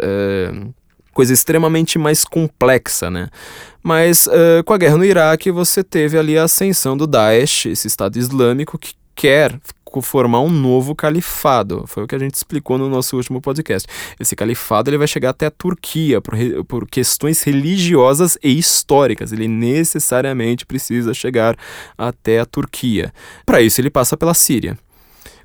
[1.15, 3.29] coisa extremamente mais complexa, né?
[3.83, 7.87] Mas uh, com a guerra no Iraque, você teve ali a ascensão do Daesh, esse
[7.87, 9.59] Estado Islâmico que quer
[10.03, 11.85] formar um novo califado.
[11.87, 13.89] Foi o que a gente explicou no nosso último podcast.
[14.19, 16.35] Esse califado ele vai chegar até a Turquia por,
[16.66, 19.33] por questões religiosas e históricas.
[19.33, 21.57] Ele necessariamente precisa chegar
[21.97, 23.12] até a Turquia.
[23.47, 24.79] Para isso, ele passa pela Síria.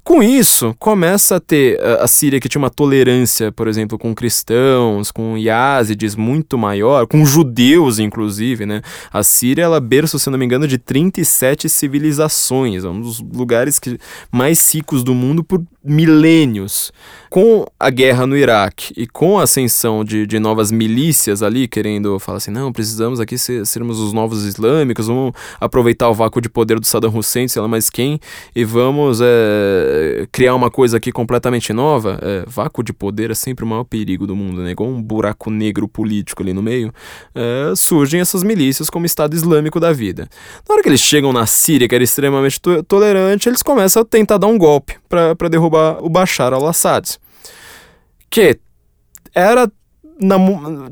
[0.09, 5.11] Com isso, começa a ter a Síria que tinha uma tolerância, por exemplo, com cristãos,
[5.11, 8.81] com Yazidis muito maior, com judeus inclusive, né?
[9.13, 13.77] A Síria ela berça, se não me engano, de 37 civilizações, é um dos lugares
[13.77, 13.99] que
[14.31, 16.91] mais ricos do mundo por milênios.
[17.29, 22.17] Com a guerra no Iraque e com a ascensão de, de novas milícias ali, querendo
[22.17, 26.49] falar assim, não, precisamos aqui ser, sermos os novos islâmicos, vamos aproveitar o vácuo de
[26.49, 28.19] poder do Saddam Hussein, sei lá mais quem,
[28.55, 29.98] e vamos é,
[30.31, 32.19] criar uma coisa aqui completamente nova.
[32.21, 34.71] É, vácuo de poder é sempre o maior perigo do mundo, né?
[34.71, 36.93] Igual um buraco negro político ali no meio.
[37.33, 40.29] É, surgem essas milícias como Estado Islâmico da vida.
[40.67, 44.05] Na hora que eles chegam na Síria, que era extremamente to tolerante, eles começam a
[44.05, 47.19] tentar dar um golpe para derrubar o Bashar al-Assad
[48.29, 48.59] que
[49.33, 49.69] era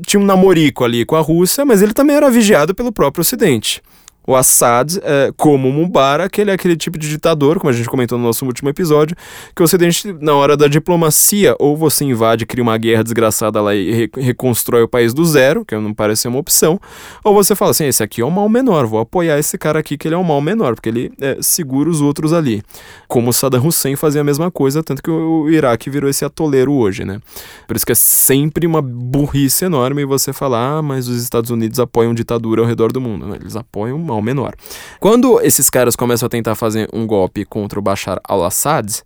[0.06, 3.82] tinha um namorico ali com a Rússia, mas ele também era vigiado pelo próprio Ocidente.
[4.28, 7.88] O Assad, é, como o Mubarak, ele é aquele tipo de ditador, como a gente
[7.88, 9.16] comentou no nosso último episódio,
[9.56, 13.74] que o Ocidente, na hora da diplomacia, ou você invade, cria uma guerra desgraçada lá
[13.74, 16.78] e re reconstrói o país do zero, que não parece ser uma opção,
[17.24, 19.96] ou você fala assim, esse aqui é o mal menor, vou apoiar esse cara aqui
[19.96, 22.62] que ele é o mal menor, porque ele é, segura os outros ali.
[23.06, 26.22] Como o Saddam Hussein fazia a mesma coisa, tanto que o, o Iraque virou esse
[26.22, 27.18] atoleiro hoje, né?
[27.66, 31.80] Por isso que é sempre uma burrice enorme você falar, ah, mas os Estados Unidos
[31.80, 33.34] apoiam ditadura ao redor do mundo.
[33.34, 34.54] Eles apoiam mal menor.
[35.00, 39.02] Quando esses caras começam a tentar fazer um golpe contra o Bashar al-Assad,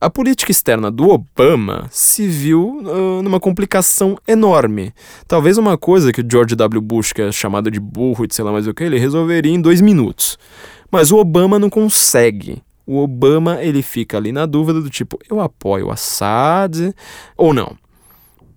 [0.00, 4.94] a política externa do Obama se viu uh, numa complicação enorme.
[5.28, 6.80] Talvez uma coisa que o George W.
[6.80, 9.60] Bush, que é chamado de burro e sei lá mais o que, ele resolveria em
[9.60, 10.38] dois minutos.
[10.90, 12.62] Mas o Obama não consegue.
[12.86, 16.94] O Obama ele fica ali na dúvida do tipo, eu apoio Assad
[17.36, 17.76] ou não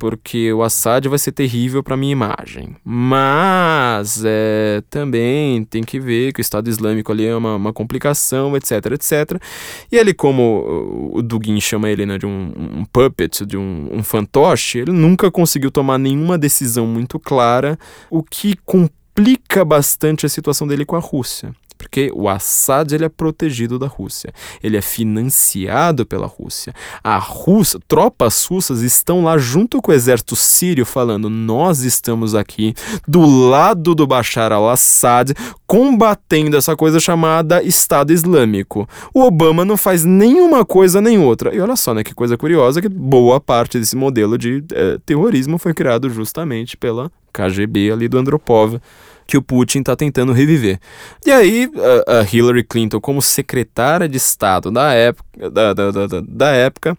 [0.04, 2.76] porque o Assad vai ser terrível para minha imagem.
[2.84, 8.54] Mas é, também tem que ver que o Estado Islâmico ali é uma, uma complicação,
[8.58, 9.42] etc, etc.
[9.90, 14.04] E ele, como o Dugin chama ele né, de um, um puppet, de um, um
[14.04, 17.80] fantoche, ele nunca conseguiu tomar nenhuma decisão muito clara,
[18.12, 23.10] o que complica bastante a situação dele com a Rússia porque o Assad ele é
[23.10, 24.34] protegido da Rússia,
[24.64, 26.74] ele é financiado pela Rússia.
[27.04, 32.74] A Rússia, tropas russas estão lá junto com o exército sírio falando: nós estamos aqui
[33.06, 35.34] do lado do Bashar al-Assad
[35.68, 38.88] combatendo essa coisa chamada Estado Islâmico.
[39.14, 41.54] O Obama não faz nenhuma coisa nem outra.
[41.54, 45.58] E olha só, né, que coisa curiosa que boa parte desse modelo de é, terrorismo
[45.58, 48.80] foi criado justamente pela KGB ali do Andropov
[49.26, 50.80] que o Putin está tentando reviver.
[51.26, 51.70] E aí,
[52.08, 56.98] a, a, Hillary Clinton, como secretária de Estado da época, da, da, da, da época,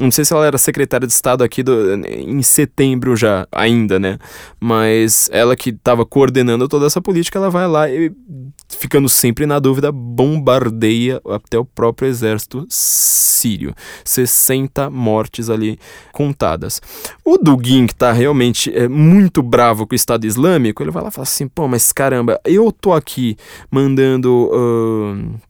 [0.00, 4.18] não sei se ela era secretária de Estado aqui do, em setembro já, ainda, né?
[4.58, 8.10] Mas ela que estava coordenando toda essa política, ela vai lá e,
[8.78, 13.74] ficando sempre na dúvida, bombardeia até o próprio exército sírio.
[14.04, 15.78] 60 mortes ali
[16.12, 16.80] contadas.
[17.24, 21.08] O Dugin, que tá realmente é, muito bravo com o Estado Islâmico, ele vai lá
[21.08, 23.36] e fala assim: pô, mas caramba, eu tô aqui
[23.70, 24.50] mandando.
[24.52, 25.40] Uh,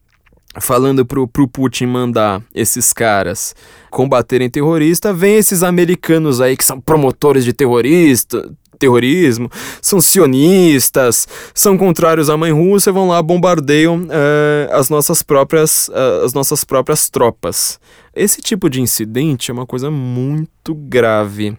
[0.59, 3.55] falando pro, pro Putin mandar esses caras
[3.89, 9.49] combaterem terrorista, vem esses americanos aí que são promotores de terrorista, terrorismo,
[9.81, 16.25] são sionistas, são contrários à mãe Rússia, vão lá bombardeiam uh, as nossas próprias uh,
[16.25, 17.79] as nossas próprias tropas.
[18.15, 21.57] Esse tipo de incidente é uma coisa muito grave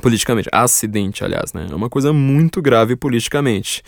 [0.00, 1.66] politicamente, acidente, aliás, né?
[1.70, 3.82] É uma coisa muito grave politicamente.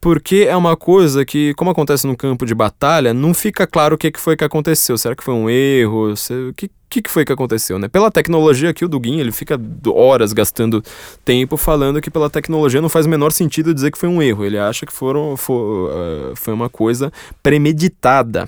[0.00, 3.98] Porque é uma coisa que, como acontece no campo de batalha, não fica claro o
[3.98, 4.96] que foi que aconteceu.
[4.96, 6.12] Será que foi um erro?
[6.12, 7.88] O que, que, que foi que aconteceu, né?
[7.88, 10.84] Pela tecnologia aqui, o Dugin, ele fica horas gastando
[11.24, 14.44] tempo falando que pela tecnologia não faz o menor sentido dizer que foi um erro.
[14.44, 17.10] Ele acha que foram, foi, uh, foi uma coisa
[17.42, 18.46] premeditada.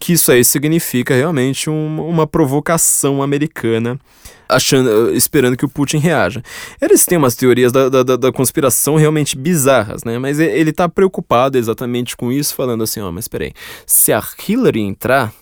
[0.00, 4.00] Que isso aí significa realmente um, uma provocação americana
[4.48, 6.42] achando, esperando que o Putin reaja.
[6.80, 10.18] Eles têm umas teorias da, da, da conspiração realmente bizarras, né?
[10.18, 13.52] Mas ele está preocupado exatamente com isso, falando assim, ó, oh, mas peraí,
[13.86, 15.32] se a Hillary entrar,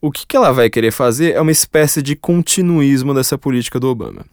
[0.00, 3.88] o que, que ela vai querer fazer é uma espécie de continuismo dessa política do
[3.88, 4.24] Obama.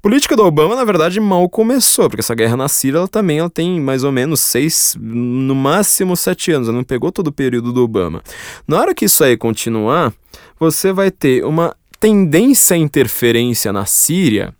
[0.00, 3.50] Política do Obama, na verdade, mal começou, porque essa guerra na Síria ela também ela
[3.50, 7.72] tem mais ou menos seis, no máximo sete anos, ela não pegou todo o período
[7.72, 8.22] do Obama.
[8.66, 10.12] Na hora que isso aí continuar,
[10.58, 14.54] você vai ter uma tendência à interferência na Síria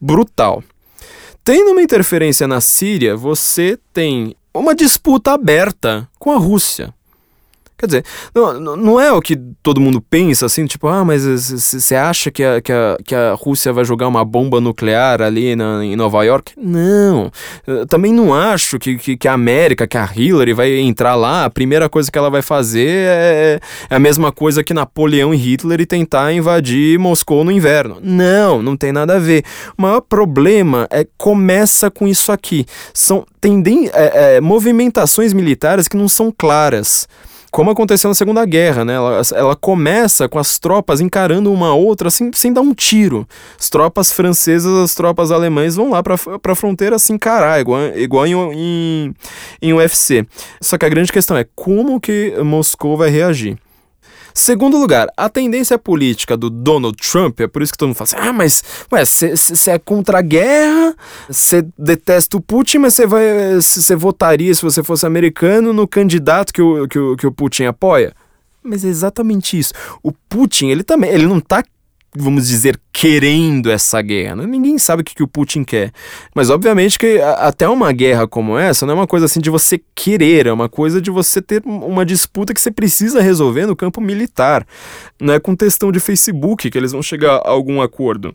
[0.00, 0.62] brutal.
[1.44, 6.94] Tendo uma interferência na Síria, você tem uma disputa aberta com a Rússia.
[7.80, 8.04] Quer dizer,
[8.34, 12.44] não, não é o que todo mundo pensa, assim, tipo, ah, mas você acha que
[12.44, 16.22] a, que, a, que a Rússia vai jogar uma bomba nuclear ali na, em Nova
[16.22, 16.52] York?
[16.58, 17.32] Não.
[17.66, 21.46] Eu também não acho que, que, que, a América, que a Hillary vai entrar lá,
[21.46, 25.38] a primeira coisa que ela vai fazer é, é a mesma coisa que Napoleão e
[25.38, 27.96] Hitler e tentar invadir Moscou no inverno.
[28.02, 29.42] Não, não tem nada a ver.
[29.78, 32.66] O maior problema é começa com isso aqui.
[32.92, 37.08] São tendem, é, é, movimentações militares que não são claras
[37.50, 38.94] como aconteceu na Segunda Guerra, né?
[38.94, 43.26] Ela, ela começa com as tropas encarando uma outra assim, sem dar um tiro.
[43.58, 48.26] As tropas francesas, as tropas alemães vão lá para a fronteira se encarar, igual, igual
[48.26, 49.14] em, em,
[49.60, 50.26] em UFC.
[50.60, 53.58] Só que a grande questão é como que Moscou vai reagir.
[54.34, 58.08] Segundo lugar, a tendência política do Donald Trump, é por isso que todo mundo fala
[58.08, 60.94] assim: ah, mas você é contra a guerra,
[61.28, 63.54] você detesta o Putin, mas você vai.
[63.56, 67.64] Você votaria, se você fosse americano, no candidato que o, que o, que o Putin
[67.64, 68.14] apoia?
[68.62, 69.72] Mas é exatamente isso.
[70.02, 71.64] O Putin, ele também, ele não tá
[72.14, 74.36] vamos dizer, querendo essa guerra.
[74.36, 74.46] Né?
[74.46, 75.92] Ninguém sabe o que, que o Putin quer.
[76.34, 79.80] Mas obviamente que até uma guerra como essa não é uma coisa assim de você
[79.94, 84.00] querer, é uma coisa de você ter uma disputa que você precisa resolver no campo
[84.00, 84.66] militar.
[85.20, 88.34] Não é com questão de Facebook que eles vão chegar a algum acordo.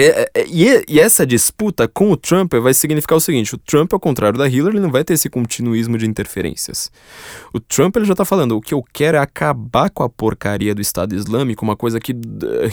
[0.00, 3.92] É, é, e, e, essa disputa com o Trump vai significar o seguinte: o Trump,
[3.92, 6.88] ao contrário da Hillary, não vai ter esse continuismo de interferências.
[7.52, 10.72] O Trump ele já está falando: o que eu quero é acabar com a porcaria
[10.72, 12.14] do Estado Islâmico, uma coisa que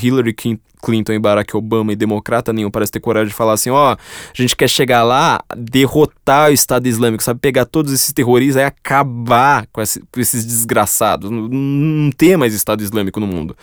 [0.04, 0.36] Hillary
[0.84, 3.98] Clinton e Barack Obama e democrata nenhum parece ter coragem de falar assim: ó, a
[4.36, 7.40] gente quer chegar lá, derrotar o Estado Islâmico, sabe?
[7.40, 11.32] Pegar todos esses terroristas e acabar com, esse, com esses desgraçados.
[11.32, 13.58] Não, não ter mais Estado Islâmico no mundo.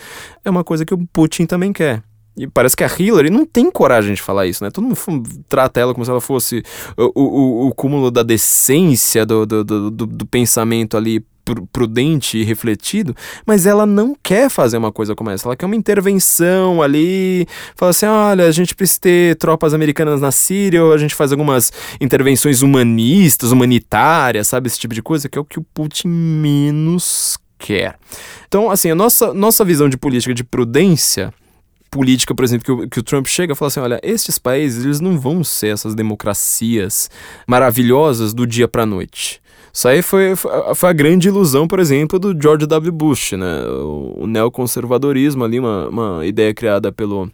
[0.45, 2.03] É uma coisa que o Putin também quer.
[2.37, 4.71] E parece que a Hillary não tem coragem de falar isso, né?
[4.71, 6.63] Todo mundo trata ela como se ela fosse
[6.97, 11.23] o, o, o cúmulo da decência, do, do, do, do pensamento ali
[11.73, 13.15] prudente e refletido,
[13.45, 15.49] mas ela não quer fazer uma coisa como essa.
[15.49, 20.31] Ela quer uma intervenção ali, fala assim: olha, a gente precisa ter tropas americanas na
[20.31, 24.69] Síria, ou a gente faz algumas intervenções humanistas, humanitárias, sabe?
[24.69, 27.97] Esse tipo de coisa, que é o que o Putin menos quer.
[28.47, 31.33] Então, assim, a nossa, nossa visão de política de prudência
[31.93, 34.85] política, por exemplo, que o, que o Trump chega e fala assim: olha, estes países
[34.85, 37.09] eles não vão ser essas democracias
[37.47, 39.41] maravilhosas do dia para noite.
[39.73, 42.93] Isso aí foi, foi a grande ilusão, por exemplo, do George W.
[42.93, 43.65] Bush, né?
[43.67, 47.31] O, neoconservadorismo ali, uma, uma ideia criada pelo,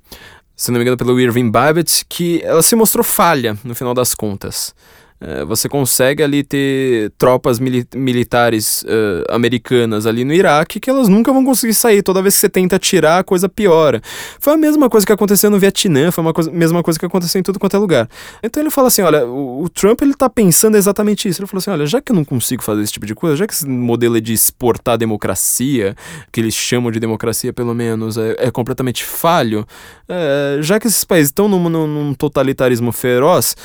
[0.55, 4.15] se não me engano, pelo Irving Babbitt, que ela se mostrou falha no final das
[4.15, 4.73] contas.
[5.21, 11.09] É, você consegue ali ter tropas mili militares uh, americanas ali no Iraque que elas
[11.09, 12.03] nunca vão conseguir sair.
[12.03, 14.01] Toda vez que você tenta tirar, a coisa piora.
[14.39, 17.43] Foi a mesma coisa que aconteceu no Vietnã, foi a mesma coisa que aconteceu em
[17.43, 18.09] tudo quanto é lugar.
[18.43, 21.41] Então ele fala assim: olha, o, o, Trump ele tá pensando exatamente isso.
[21.41, 23.47] Ele falou assim: olha, já que eu não consigo fazer esse tipo de coisa, já
[23.47, 25.97] que esse modelo é de exportar democracia,
[26.31, 29.67] que eles chamam de democracia pelo menos, é, é completamente falho,
[30.09, 33.57] é, já que esses países estão num, num totalitarismo feroz,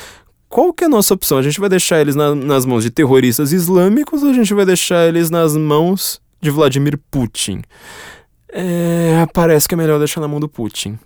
[0.54, 1.36] qual que é a nossa opção?
[1.36, 4.64] A gente vai deixar eles na, nas mãos de terroristas islâmicos ou a gente vai
[4.64, 7.62] deixar eles nas mãos de Vladimir Putin?
[8.50, 10.96] É, parece que é melhor deixar na mão do Putin.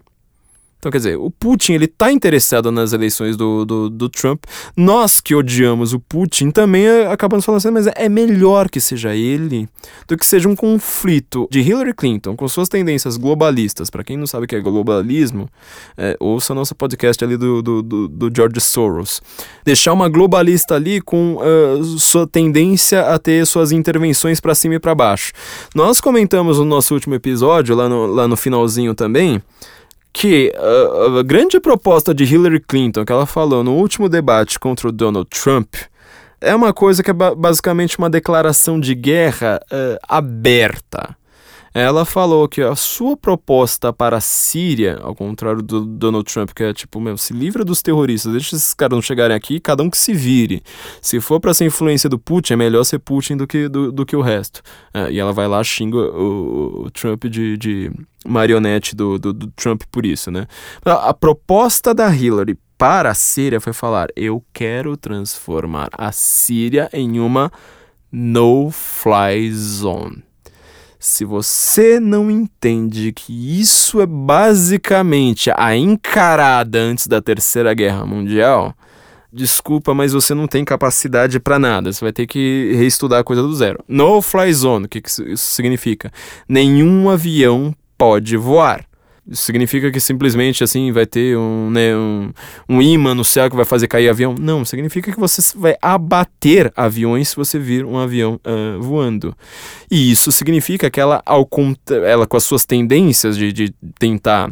[0.78, 4.44] Então, quer dizer, o Putin ele tá interessado nas eleições do, do, do Trump.
[4.76, 9.14] Nós que odiamos o Putin também é, acabamos falando assim, mas é melhor que seja
[9.14, 9.68] ele
[10.06, 13.90] do que seja um conflito de Hillary Clinton com suas tendências globalistas.
[13.90, 15.48] Para quem não sabe o que é globalismo,
[15.96, 19.20] é, ouça nosso podcast ali do, do, do, do George Soros.
[19.64, 24.78] Deixar uma globalista ali com uh, sua tendência a ter suas intervenções para cima e
[24.78, 25.32] para baixo.
[25.74, 29.42] Nós comentamos no nosso último episódio, lá no, lá no finalzinho também
[30.18, 34.88] que a, a, grande proposta de Hillary Clinton que ela falou no último debate contra
[34.88, 35.76] o Donald Trump
[36.40, 41.16] é uma coisa que é ba basicamente uma declaração de guerra uh, aberta.
[41.74, 46.62] Ela falou que a sua proposta para a Síria, ao contrário do Donald Trump, que
[46.62, 49.90] é tipo, meu, se livra dos terroristas, deixa esses caras não chegarem aqui, cada um
[49.90, 50.62] que se vire.
[51.00, 54.06] Se for para ser influência do Putin, é melhor ser Putin do que, do, do
[54.06, 54.62] que o resto.
[54.92, 57.92] É, e ela vai lá, xinga o, o Trump de, de
[58.26, 60.46] marionete do, do, do, Trump por isso, né?
[60.84, 66.88] A, a proposta da Hillary para a Síria foi falar: eu quero transformar a Síria
[66.92, 67.50] em uma
[68.10, 70.27] no-fly zone.
[70.98, 78.74] Se você não entende que isso é basicamente a encarada antes da Terceira Guerra Mundial,
[79.32, 81.92] desculpa, mas você não tem capacidade para nada.
[81.92, 83.78] Você vai ter que reestudar a coisa do zero.
[83.86, 86.10] No fly zone, o que isso significa?
[86.48, 88.87] Nenhum avião pode voar.
[89.32, 92.32] Significa que simplesmente assim vai ter um, né, um,
[92.68, 94.34] um imã no céu que vai fazer cair avião?
[94.38, 99.36] Não, significa que você vai abater aviões se você vir um avião uh, voando.
[99.90, 101.48] E isso significa que ela, ao,
[102.06, 104.50] ela com as suas tendências de, de tentar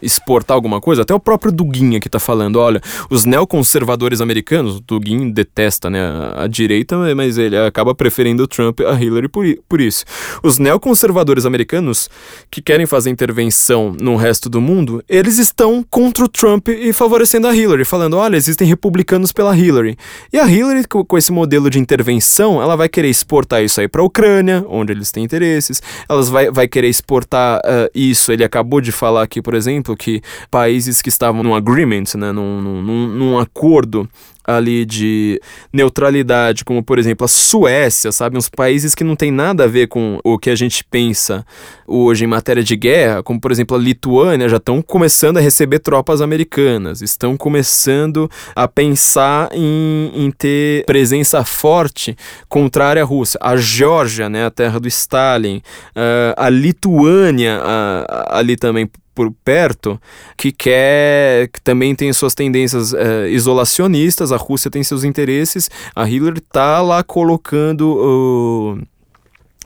[0.00, 2.80] exportar alguma coisa, até o próprio Dugin aqui tá falando, olha,
[3.10, 8.46] os neoconservadores americanos, o Dugin detesta né, a, a, direita, mas ele acaba preferindo o
[8.46, 10.04] Trump a Hillary por, por isso.
[10.42, 12.08] Os neoconservadores americanos
[12.50, 17.46] que querem fazer intervenção no resto do mundo, eles estão contra o Trump e favorecendo
[17.46, 19.96] a Hillary, falando, olha, existem republicanos pela Hillary.
[20.32, 23.88] E a Hillary, com, com esse modelo de intervenção, ela vai querer exportar isso aí
[23.88, 28.44] para a Ucrânia, onde eles têm interesses, elas vai, vai querer exportar uh, isso, ele
[28.44, 32.60] acabou de falar aqui, por exemplo, exemplo, que países que estavam num agreement, né, num,
[32.60, 34.08] num, num acordo
[34.44, 35.38] ali de
[35.70, 38.38] neutralidade, como por exemplo a Suécia, sabe?
[38.38, 41.44] Uns países que não tem nada a ver com o que a gente pensa
[41.86, 45.80] hoje em matéria de guerra, como por exemplo a Lituânia, já estão começando a receber
[45.80, 52.16] tropas americanas, estão começando a pensar em, em ter presença forte
[52.48, 53.38] contrária à Rússia.
[53.42, 55.58] A Geórgia, né, a terra do Stalin,
[55.94, 58.88] uh, a Lituânia uh, ali também
[59.18, 60.00] por perto
[60.36, 66.08] que quer que também tem suas tendências é, isolacionistas, a Rússia tem seus interesses, a
[66.08, 68.86] Hillary tá lá colocando uh,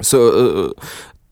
[0.01, 0.75] so, uh,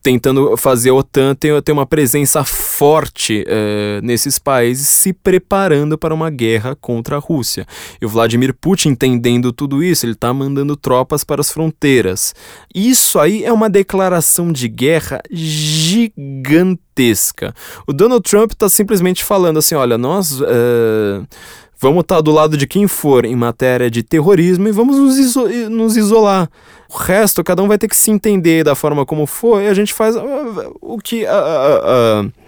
[0.01, 6.29] tentando fazer a OTAN ter, uma presença forte uh, nesses países, se preparando para uma
[6.29, 7.65] guerra contra a Rússia.
[8.01, 12.33] E o Vladimir Putin, entendendo tudo isso, ele está mandando tropas para as fronteiras.
[12.73, 16.81] Isso aí é uma declaração de guerra gigantesca.
[17.85, 20.41] O Donald Trump está simplesmente falando assim: olha, nós.
[20.41, 21.27] Uh,
[21.81, 25.17] vamos estar tá do lado de quem for em matéria de terrorismo e vamos nos,
[25.17, 26.47] iso nos isolar.
[26.93, 29.73] O resto, cada um vai ter que se entender da forma como for e a
[29.73, 31.23] gente faz uh, o que.
[31.23, 32.40] Uh, uh, a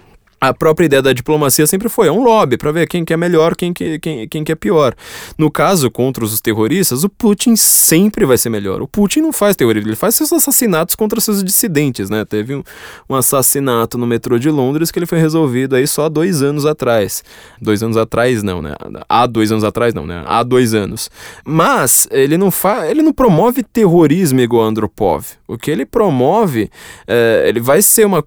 [0.51, 3.55] própria ideia da diplomacia sempre foi é um lobby para ver quem que é melhor,
[3.55, 4.95] quem que, quem, quem que é pior.
[5.37, 8.81] No caso, contra os terroristas, o Putin sempre vai ser melhor.
[8.81, 12.25] O Putin não faz terrorismo, ele faz seus assassinatos contra seus dissidentes, né?
[12.25, 12.63] Teve um,
[13.07, 17.23] um assassinato no metrô de Londres que ele foi resolvido aí só dois anos atrás.
[17.61, 18.73] Dois anos atrás não, né?
[19.07, 20.23] Há dois anos atrás não, né?
[20.25, 21.11] Há dois anos.
[21.45, 25.25] Mas ele não faz, ele não promove terrorismo igual Andropov.
[25.47, 26.71] O que ele promove,
[27.05, 28.23] é, ele vai ser uma...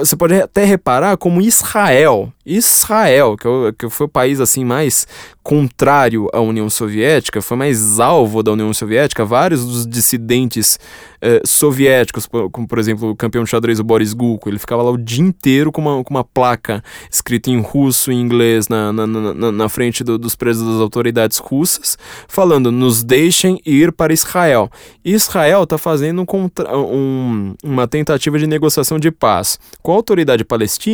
[0.00, 2.32] Você pode até reparar como Israel.
[2.46, 5.06] Israel, que, é que foi o país assim mais
[5.42, 9.24] contrário à União Soviética, foi mais alvo da União Soviética.
[9.24, 10.78] Vários dos dissidentes
[11.20, 14.90] eh, soviéticos, como por exemplo o campeão de xadrez o Boris Gulko, ele ficava lá
[14.90, 19.06] o dia inteiro com uma, com uma placa escrita em russo e inglês na, na,
[19.06, 21.98] na, na frente do, dos presos das autoridades russas,
[22.28, 24.70] falando: nos deixem ir para Israel.
[25.04, 30.85] Israel está fazendo um, um, uma tentativa de negociação de paz com a autoridade palestina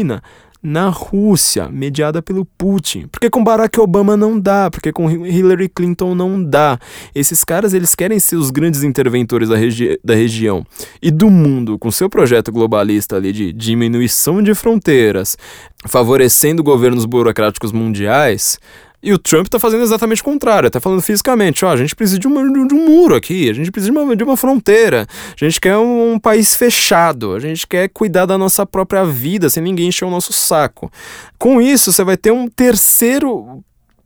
[0.63, 3.09] na Rússia, mediada pelo Putin.
[3.11, 6.79] Porque com Barack Obama não dá, porque com Hillary Clinton não dá.
[7.15, 10.65] Esses caras, eles querem ser os grandes interventores da, regi da região
[11.03, 15.37] e do mundo, com seu projeto globalista ali de diminuição de fronteiras,
[15.87, 18.61] favorecendo governos burocráticos mundiais.
[19.03, 22.21] E o Trump está fazendo exatamente o contrário, está falando fisicamente, ó, a gente precisa
[22.21, 25.45] de, uma, de, um muro aqui, a gente precisa de uma, de uma fronteira, a
[25.45, 29.61] gente quer um, um, país fechado, a gente quer cuidar da nossa própria vida sem
[29.61, 30.91] ninguém encher o nosso saco.
[31.37, 33.65] Com isso, você vai ter um terceiro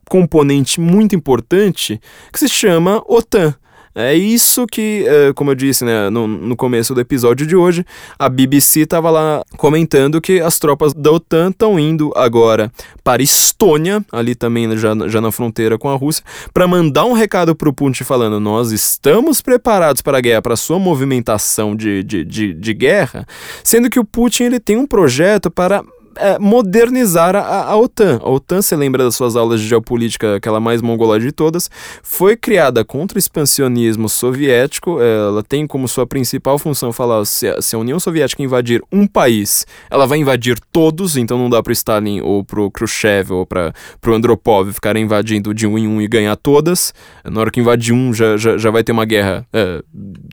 [0.09, 2.01] componente muito importante
[2.33, 3.53] que se chama OTAN.
[3.99, 7.83] É isso que, é, como eu disse né, no, no começo do episódio de hoje,
[8.19, 12.71] a BBC estava lá comentando que as tropas da OTAN estão indo agora
[13.03, 17.55] para Estônia, ali também já, já na fronteira com a Rússia, para mandar um recado
[17.55, 22.03] para o Putin falando: nós estamos preparados para a guerra, para a sua movimentação de,
[22.03, 23.25] de, de, de guerra,
[23.63, 25.83] sendo que o Putin ele tem um projeto para
[26.19, 28.19] é, modernizar a, a, OTAN.
[28.21, 31.69] A OTAN, você lembra das suas aulas de geopolítica, aquela mais mongolada de todas,
[32.03, 35.01] foi criada contra o expansionismo soviético.
[35.01, 38.81] É, ela tem como sua principal função falar se a, se a União Soviética invadir
[38.91, 43.31] um país, ela vai invadir todos, então não dá para Stalin ou para o Khrushchev
[43.31, 43.73] ou para
[44.05, 46.93] o Andropov ficarem invadindo de um em um e ganhar todas.
[47.23, 49.83] Na hora que invadir um, já, já, já vai ter uma guerra é,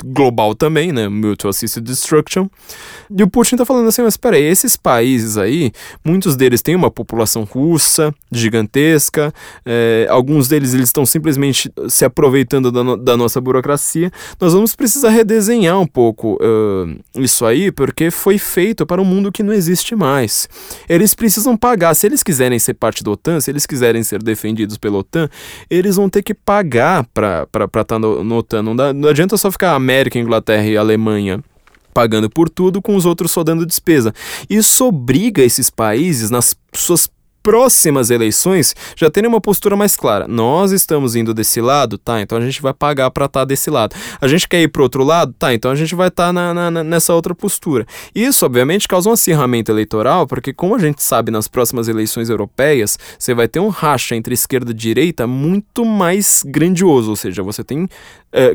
[0.04, 1.08] global também, né?
[1.08, 2.48] Mutual Assisted Destruction.
[3.16, 5.72] E o Putin tá falando assim, mas peraí, esses países aí,
[6.04, 9.32] muitos deles têm uma população russa gigantesca,
[9.64, 14.10] é, alguns deles eles estão simplesmente se aproveitando da, no, da, nossa burocracia.
[14.40, 19.32] Nós vamos precisar redesenhar um pouco uh, isso aí, porque foi feito para um mundo
[19.32, 20.48] que não existe mais.
[20.88, 24.76] Eles precisam pagar, se eles quiserem ser parte da OTAN, se eles quiserem ser defendidos
[24.76, 25.28] pela OTAN,
[25.70, 28.62] eles vão ter que pagar para estar tá no, no OTAN.
[28.62, 31.42] Não, dá, não adianta só ficar América, Inglaterra e Alemanha
[31.94, 34.12] pagando por tudo, com os outros só dando despesa.
[34.50, 37.08] Isso obriga esses países, nas suas
[37.44, 40.26] próximas eleições já terem uma postura mais clara.
[40.26, 42.22] Nós estamos indo desse lado, tá?
[42.22, 43.94] Então a gente vai pagar para estar tá desse lado.
[44.18, 45.52] A gente quer ir para outro lado, tá?
[45.52, 47.86] Então a gente vai estar tá na, na, nessa outra postura.
[48.14, 52.98] Isso, obviamente, causa um acirramento eleitoral, porque, como a gente sabe, nas próximas eleições europeias,
[53.18, 57.62] você vai ter um racha entre esquerda e direita muito mais grandioso, ou seja, você
[57.62, 57.88] tem uh,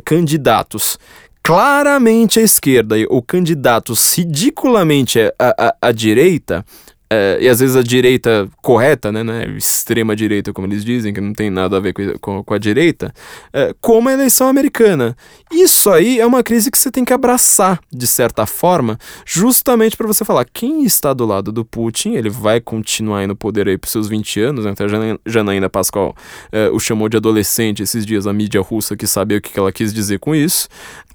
[0.03, 0.97] candidatos
[1.43, 6.65] claramente à esquerda ou candidatos ridiculamente à, à, à direita,
[7.11, 11.19] é, e às vezes a direita correta, né, né, extrema direita, como eles dizem, que
[11.19, 13.11] não tem nada a ver com, com, com a direita,
[13.51, 15.17] é, como a eleição americana.
[15.51, 20.05] Isso aí é uma crise que você tem que abraçar, de certa forma, justamente para
[20.05, 23.89] você falar quem está do lado do Putin, ele vai continuar no poder aí para
[23.89, 26.15] seus 20 anos, né, até a Janaína Pascoal
[26.51, 29.71] é, o chamou de adolescente esses dias, a mídia russa que sabia o que ela
[29.71, 30.67] quis dizer com isso,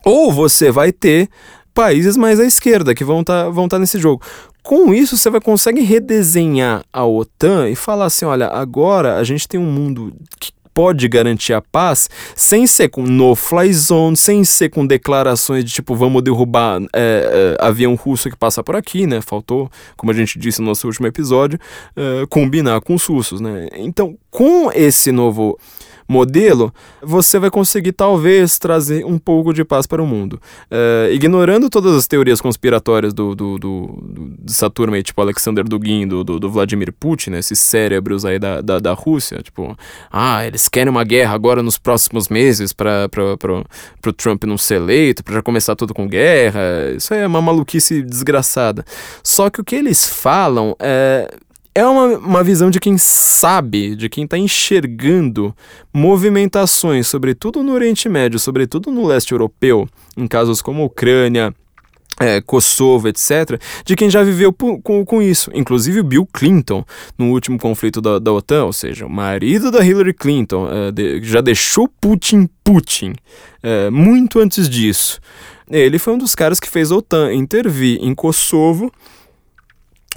[0.04, 1.28] ou você vai ter
[1.72, 4.22] países mais à esquerda que vão estar tá, vão tá nesse jogo.
[4.62, 9.46] Com isso, você vai conseguir redesenhar a OTAN e falar assim: olha, agora a gente
[9.46, 14.70] tem um mundo que pode garantir a paz sem ser com no-fly zone, sem ser
[14.70, 19.20] com declarações de tipo, vamos derrubar é, é, avião russo que passa por aqui, né?
[19.20, 21.60] Faltou, como a gente disse no nosso último episódio,
[21.94, 23.68] é, combinar com os russos, né?
[23.76, 25.56] Então, com esse novo
[26.08, 26.72] modelo,
[27.02, 30.40] você vai conseguir talvez trazer um pouco de paz para o mundo.
[30.70, 35.64] É, ignorando todas as teorias conspiratórias do, do, do, do dessa turma aí, tipo Alexander
[35.64, 39.76] Dugin, do, do, do, Vladimir Putin, né, esses cérebros aí da, da, da Rússia, tipo,
[40.12, 43.08] ah, eles querem uma guerra agora nos próximos meses para
[44.06, 46.60] o Trump não ser eleito, para já começar tudo com guerra,
[46.96, 48.84] isso aí é uma maluquice desgraçada.
[49.22, 51.28] Só que o que eles falam é
[51.74, 55.54] é uma, uma visão de quem sabe, de quem está enxergando
[55.92, 61.52] movimentações, sobretudo no Oriente Médio, sobretudo no leste europeu, em casos como Ucrânia,
[62.20, 65.50] é, Kosovo, etc., de quem já viveu com, com isso.
[65.52, 66.84] Inclusive Bill Clinton,
[67.18, 71.22] no último conflito da, da OTAN, ou seja, o marido da Hillary Clinton, é, de,
[71.24, 73.14] já deixou Putin Putin
[73.62, 75.20] é, muito antes disso.
[75.68, 78.92] Ele foi um dos caras que fez a OTAN intervir em Kosovo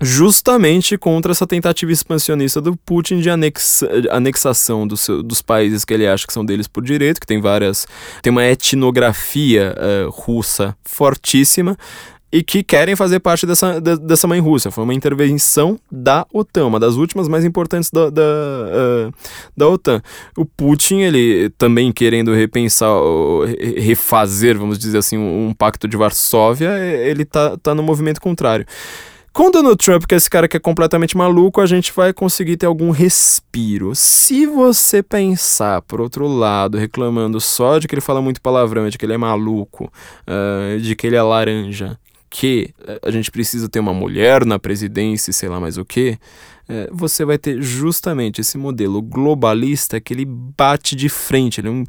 [0.01, 5.93] justamente contra essa tentativa expansionista do Putin de anexa, anexação do seu, dos países que
[5.93, 7.87] ele acha que são deles por direito, que tem várias.
[8.21, 11.77] tem uma etnografia uh, russa fortíssima
[12.31, 14.69] e que querem fazer parte dessa, dessa mãe Rússia.
[14.69, 19.13] Foi uma intervenção da OTAN, uma das últimas mais importantes da, da, uh,
[19.55, 20.01] da OTAN.
[20.37, 22.91] O Putin, ele também querendo repensar,
[23.77, 28.65] refazer, vamos dizer assim, um, um pacto de Varsóvia, ele tá, tá no movimento contrário.
[29.37, 32.57] Com Donald Trump, que é esse cara que é completamente maluco, a gente vai conseguir
[32.57, 33.93] ter algum respiro.
[33.93, 38.97] Se você pensar, por outro lado, reclamando só de que ele fala muito palavrão, de
[38.97, 39.93] que ele é maluco,
[40.27, 41.99] uh, de que ele é laranja,
[42.31, 42.73] que
[43.03, 46.17] a gente precisa ter uma mulher na presidência, sei lá mais o que,
[46.69, 51.71] é, você vai ter justamente esse modelo globalista que ele bate de frente, ele é
[51.71, 51.83] um,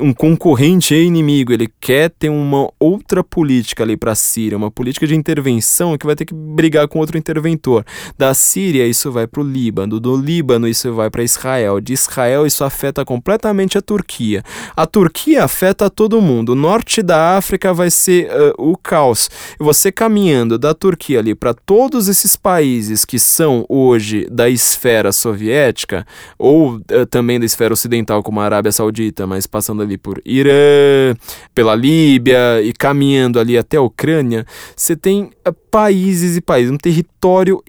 [0.00, 4.70] um concorrente e inimigo, ele quer ter uma outra política ali para a Síria, uma
[4.70, 7.84] política de intervenção que vai ter que brigar com outro interventor.
[8.18, 12.46] Da Síria isso vai para o Líbano, do Líbano isso vai para Israel, de Israel
[12.46, 14.42] isso afeta completamente a Turquia.
[14.76, 19.30] A Turquia afeta todo mundo, o norte da África vai ser uh, o caos.
[19.58, 26.06] Você caminhando da Turquia ali para todos esses países que são hoje da esfera soviética,
[26.38, 31.14] ou uh, também da esfera ocidental, como a Arábia Saudita, mas passando ali por Irã,
[31.54, 36.78] pela Líbia e caminhando ali até a Ucrânia, você tem uh, países e países, um
[36.78, 37.62] território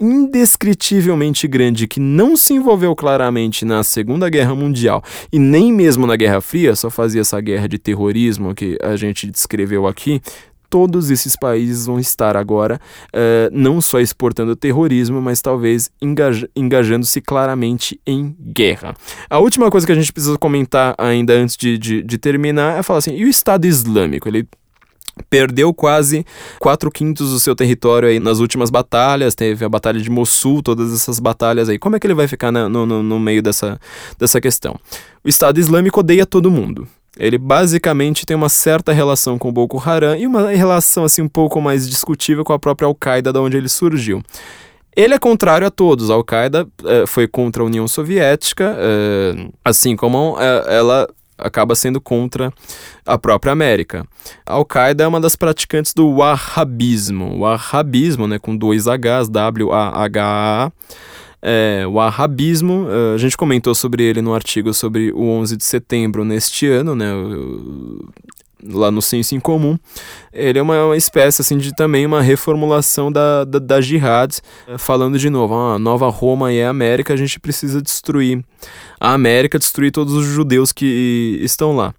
[0.00, 5.02] indescritivelmente grande que não se envolveu claramente na Segunda Guerra Mundial
[5.32, 9.30] e nem mesmo na Guerra Fria, só fazia essa guerra de terrorismo que a gente
[9.30, 10.20] descreveu aqui,
[10.68, 17.20] todos esses países vão estar agora uh, não só exportando terrorismo, mas talvez engaja engajando-se
[17.20, 18.94] claramente em guerra.
[19.28, 22.82] A última coisa que a gente precisa comentar ainda antes de, de, de terminar é
[22.82, 24.28] falar assim: e o Estado Islâmico?
[24.28, 24.46] Ele
[25.28, 26.24] perdeu quase
[26.60, 30.92] 4 quintos do seu território aí nas últimas batalhas, teve a batalha de Mossul, todas
[30.92, 31.78] essas batalhas aí.
[31.78, 33.80] Como é que ele vai ficar no, no, no meio dessa,
[34.18, 34.78] dessa questão?
[35.24, 36.86] O Estado Islâmico odeia todo mundo.
[37.18, 41.60] Ele basicamente tem uma certa relação com Boko Haram e uma relação assim um pouco
[41.60, 44.22] mais discutível com a própria Al-Qaeda, da onde ele surgiu.
[44.96, 46.10] Ele é contrário a todos.
[46.10, 51.08] A Al-Qaeda eh, foi contra a União Soviética, eh, assim como eh, ela
[51.38, 52.52] acaba sendo contra
[53.06, 54.04] a própria América.
[54.44, 57.36] A Al-Qaeda é uma das praticantes do Wahhabismo.
[57.36, 60.72] O Wahhabismo, né, com dois Hs, W-A-H-A,
[61.40, 65.64] é, o Wahhabismo, eh, a gente comentou sobre ele no artigo sobre o 11 de
[65.64, 67.12] setembro neste ano, né,
[68.64, 69.78] lá no Senso em Comum.
[70.32, 74.78] Ele é uma, uma, espécie assim de também uma reformulação da, da, da jihad, eh,
[74.78, 78.44] falando de novo, a ah, nova Roma e a América, a gente precisa destruir
[78.98, 81.94] a América, destruir todos os judeus que estão lá.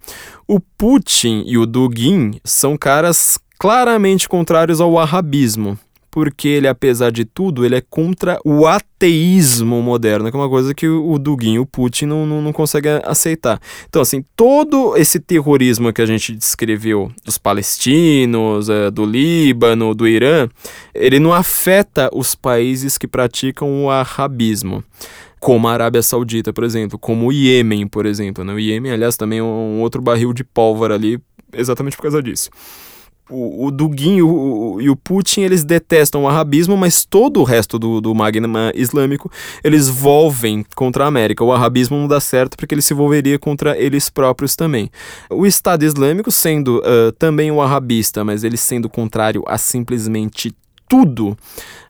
[0.46, 5.78] O Putin e o Dugin são caras claramente contrários ao wahhabismo
[6.10, 10.74] porque ele, apesar de tudo, ele é contra o ateísmo moderno, que é uma coisa
[10.74, 13.60] que o Dugin, o Putin, não, não, não consegue aceitar.
[13.88, 20.08] Então, assim, todo esse terrorismo que a gente descreveu dos palestinos, é, do Líbano, do
[20.08, 20.48] Irã,
[20.94, 24.82] ele não afeta os países que praticam o arabismo
[25.38, 28.44] como a Arábia Saudita, por exemplo, como o Iêmen, por exemplo.
[28.44, 28.52] Né?
[28.52, 31.18] O Iêmen, aliás, também é um outro barril de pólvora ali,
[31.54, 32.50] exatamente por causa disso
[33.30, 37.44] o, o Dugin e o, e o Putin eles detestam o arabismo, mas todo o
[37.44, 39.30] resto do, do magma islâmico
[39.62, 41.44] eles volvem contra a América.
[41.44, 44.90] O arabismo não dá certo porque ele se volveria contra eles próprios também.
[45.30, 50.54] O Estado Islâmico, sendo uh, também o arabista, mas ele sendo contrário a simplesmente
[50.90, 51.38] tudo,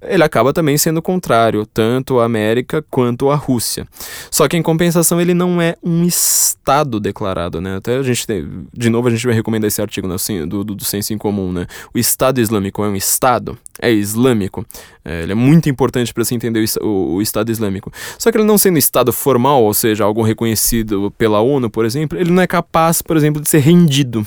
[0.03, 3.89] ele acaba também sendo contrário, tanto à América quanto à Rússia.
[4.31, 7.77] Só que em compensação ele não é um Estado declarado, né?
[7.77, 8.47] Até a gente tem,
[8.77, 10.17] de novo a gente vai recomendar esse artigo né,
[10.47, 11.67] do, do, do senso em comum, né?
[11.95, 13.57] O Estado Islâmico é um Estado?
[13.81, 14.67] É islâmico.
[15.03, 17.91] É, ele é muito importante para se entender o, o, o, Estado Islâmico.
[18.19, 22.19] Só que ele não sendo Estado formal, ou seja, algo reconhecido pela ONU, por exemplo,
[22.19, 24.27] ele não é capaz, por exemplo, de ser rendido.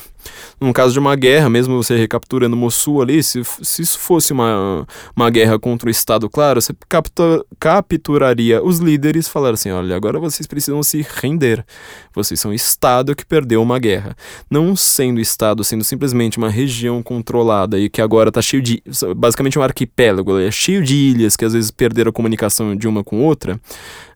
[0.60, 4.88] No caso de uma guerra, mesmo você recapturando Mossul ali, se, se isso fosse uma,
[5.16, 10.20] uma guerra contra o Estado, claro, você captura, capturaria os líderes falaria assim: olha, agora
[10.20, 11.66] vocês precisam se render.
[12.14, 14.16] Vocês são Estado que perdeu uma guerra.
[14.50, 18.82] Não sendo Estado, sendo simplesmente uma região controlada e que agora está cheio de.
[19.16, 23.04] basicamente um arquipélago, é cheio de ilhas que às vezes perderam a comunicação de uma
[23.04, 23.60] com outra,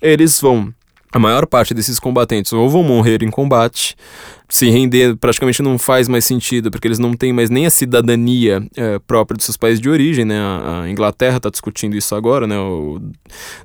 [0.02, 0.74] eles vão
[1.12, 3.96] a maior parte desses combatentes ou vão morrer em combate,
[4.50, 8.66] se render praticamente não faz mais sentido, porque eles não têm mais nem a cidadania
[8.76, 10.40] é, própria de seus países de origem, né?
[10.40, 12.58] A, a Inglaterra está discutindo isso agora, né?
[12.58, 13.02] O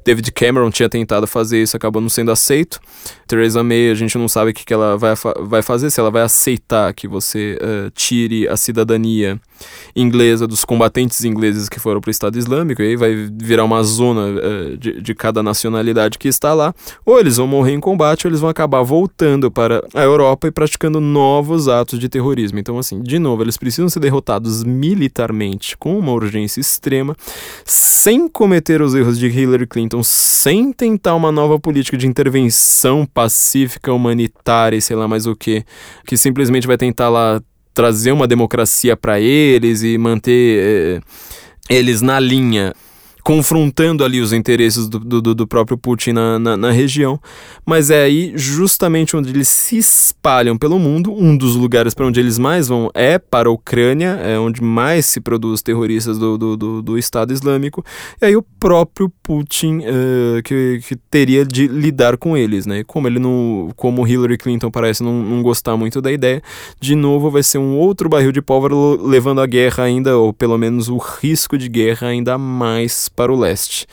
[0.04, 2.80] David Cameron tinha tentado fazer isso, acabou não sendo aceito.
[3.28, 6.10] Theresa May, a gente não sabe o que, que ela vai, vai fazer, se ela
[6.10, 9.40] vai aceitar que você uh, tire a cidadania
[9.94, 13.82] inglesa dos combatentes ingleses que foram para o Estado Islâmico, e aí vai virar uma
[13.84, 16.74] zona uh, de, de cada nacionalidade que está lá,
[17.06, 20.50] ou eles vão morrer em combate, ou eles vão acabar voltando para a Europa e
[20.50, 22.58] para praticando novos atos de terrorismo.
[22.58, 27.14] Então, assim, de novo, eles precisam ser derrotados militarmente com uma urgência extrema,
[27.64, 33.92] sem cometer os erros de Hillary Clinton, sem tentar uma nova política de intervenção pacífica,
[33.92, 35.62] humanitária e sei lá mais o que,
[36.06, 37.40] que simplesmente vai tentar lá
[37.74, 41.00] trazer uma democracia para eles e manter eh,
[41.68, 42.72] eles na linha
[43.22, 47.20] confrontando ali os interesses do, do, do próprio Putin na, na, na, região.
[47.64, 51.12] Mas é aí justamente onde eles se espalham pelo mundo.
[51.12, 55.06] Um dos lugares para onde eles mais vão é para a Ucrânia, é onde mais
[55.06, 57.84] se produz terroristas do, do, do, do Estado Islâmico.
[58.20, 62.82] E aí o próprio Putin uh, que, que teria de lidar com eles, né?
[62.84, 66.42] Como ele não, como Hillary Clinton parece não, não gostar muito da ideia,
[66.80, 70.58] de novo vai ser um outro barril de pólvora levando a guerra ainda, ou pelo
[70.58, 73.86] menos o risco de guerra ainda mais para o leste.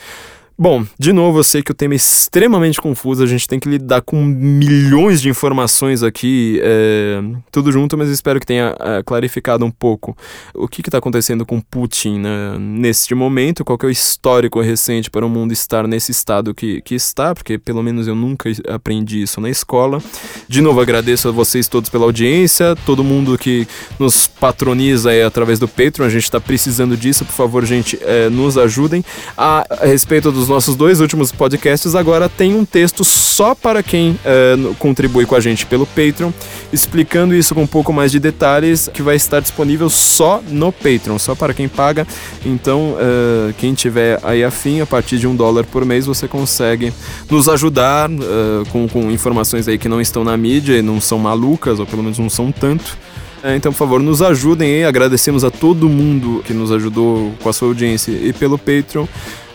[0.61, 3.69] Bom, de novo, eu sei que o tema é extremamente confuso, a gente tem que
[3.69, 9.63] lidar com milhões de informações aqui, é, tudo junto, mas espero que tenha é, clarificado
[9.63, 10.17] um pouco
[10.53, 15.25] o que está acontecendo com Putin né, neste momento, qual é o histórico recente para
[15.25, 19.39] o mundo estar nesse estado que, que está, porque pelo menos eu nunca aprendi isso
[19.39, 20.03] na escola.
[20.45, 23.65] De novo, agradeço a vocês todos pela audiência, todo mundo que
[23.97, 28.57] nos patroniza através do Patreon, a gente está precisando disso, por favor, gente, é, nos
[28.57, 29.05] ajudem.
[29.37, 34.11] A, a respeito dos nossos dois últimos podcasts, agora tem um texto só para quem
[34.11, 36.31] uh, contribui com a gente pelo Patreon,
[36.73, 41.17] explicando isso com um pouco mais de detalhes, que vai estar disponível só no Patreon,
[41.17, 42.05] só para quem paga.
[42.45, 46.91] Então, uh, quem tiver aí afim, a partir de um dólar por mês, você consegue
[47.29, 51.19] nos ajudar uh, com, com informações aí que não estão na mídia e não são
[51.19, 52.97] malucas, ou pelo menos não são tanto.
[53.43, 54.83] É, então, por favor, nos ajudem.
[54.83, 59.05] Agradecemos a todo mundo que nos ajudou com a sua audiência e pelo Patreon.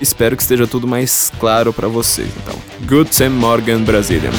[0.01, 2.29] Espero que esteja tudo mais claro para vocês.
[2.43, 4.31] Então, Good Sam Morgan, Brasília.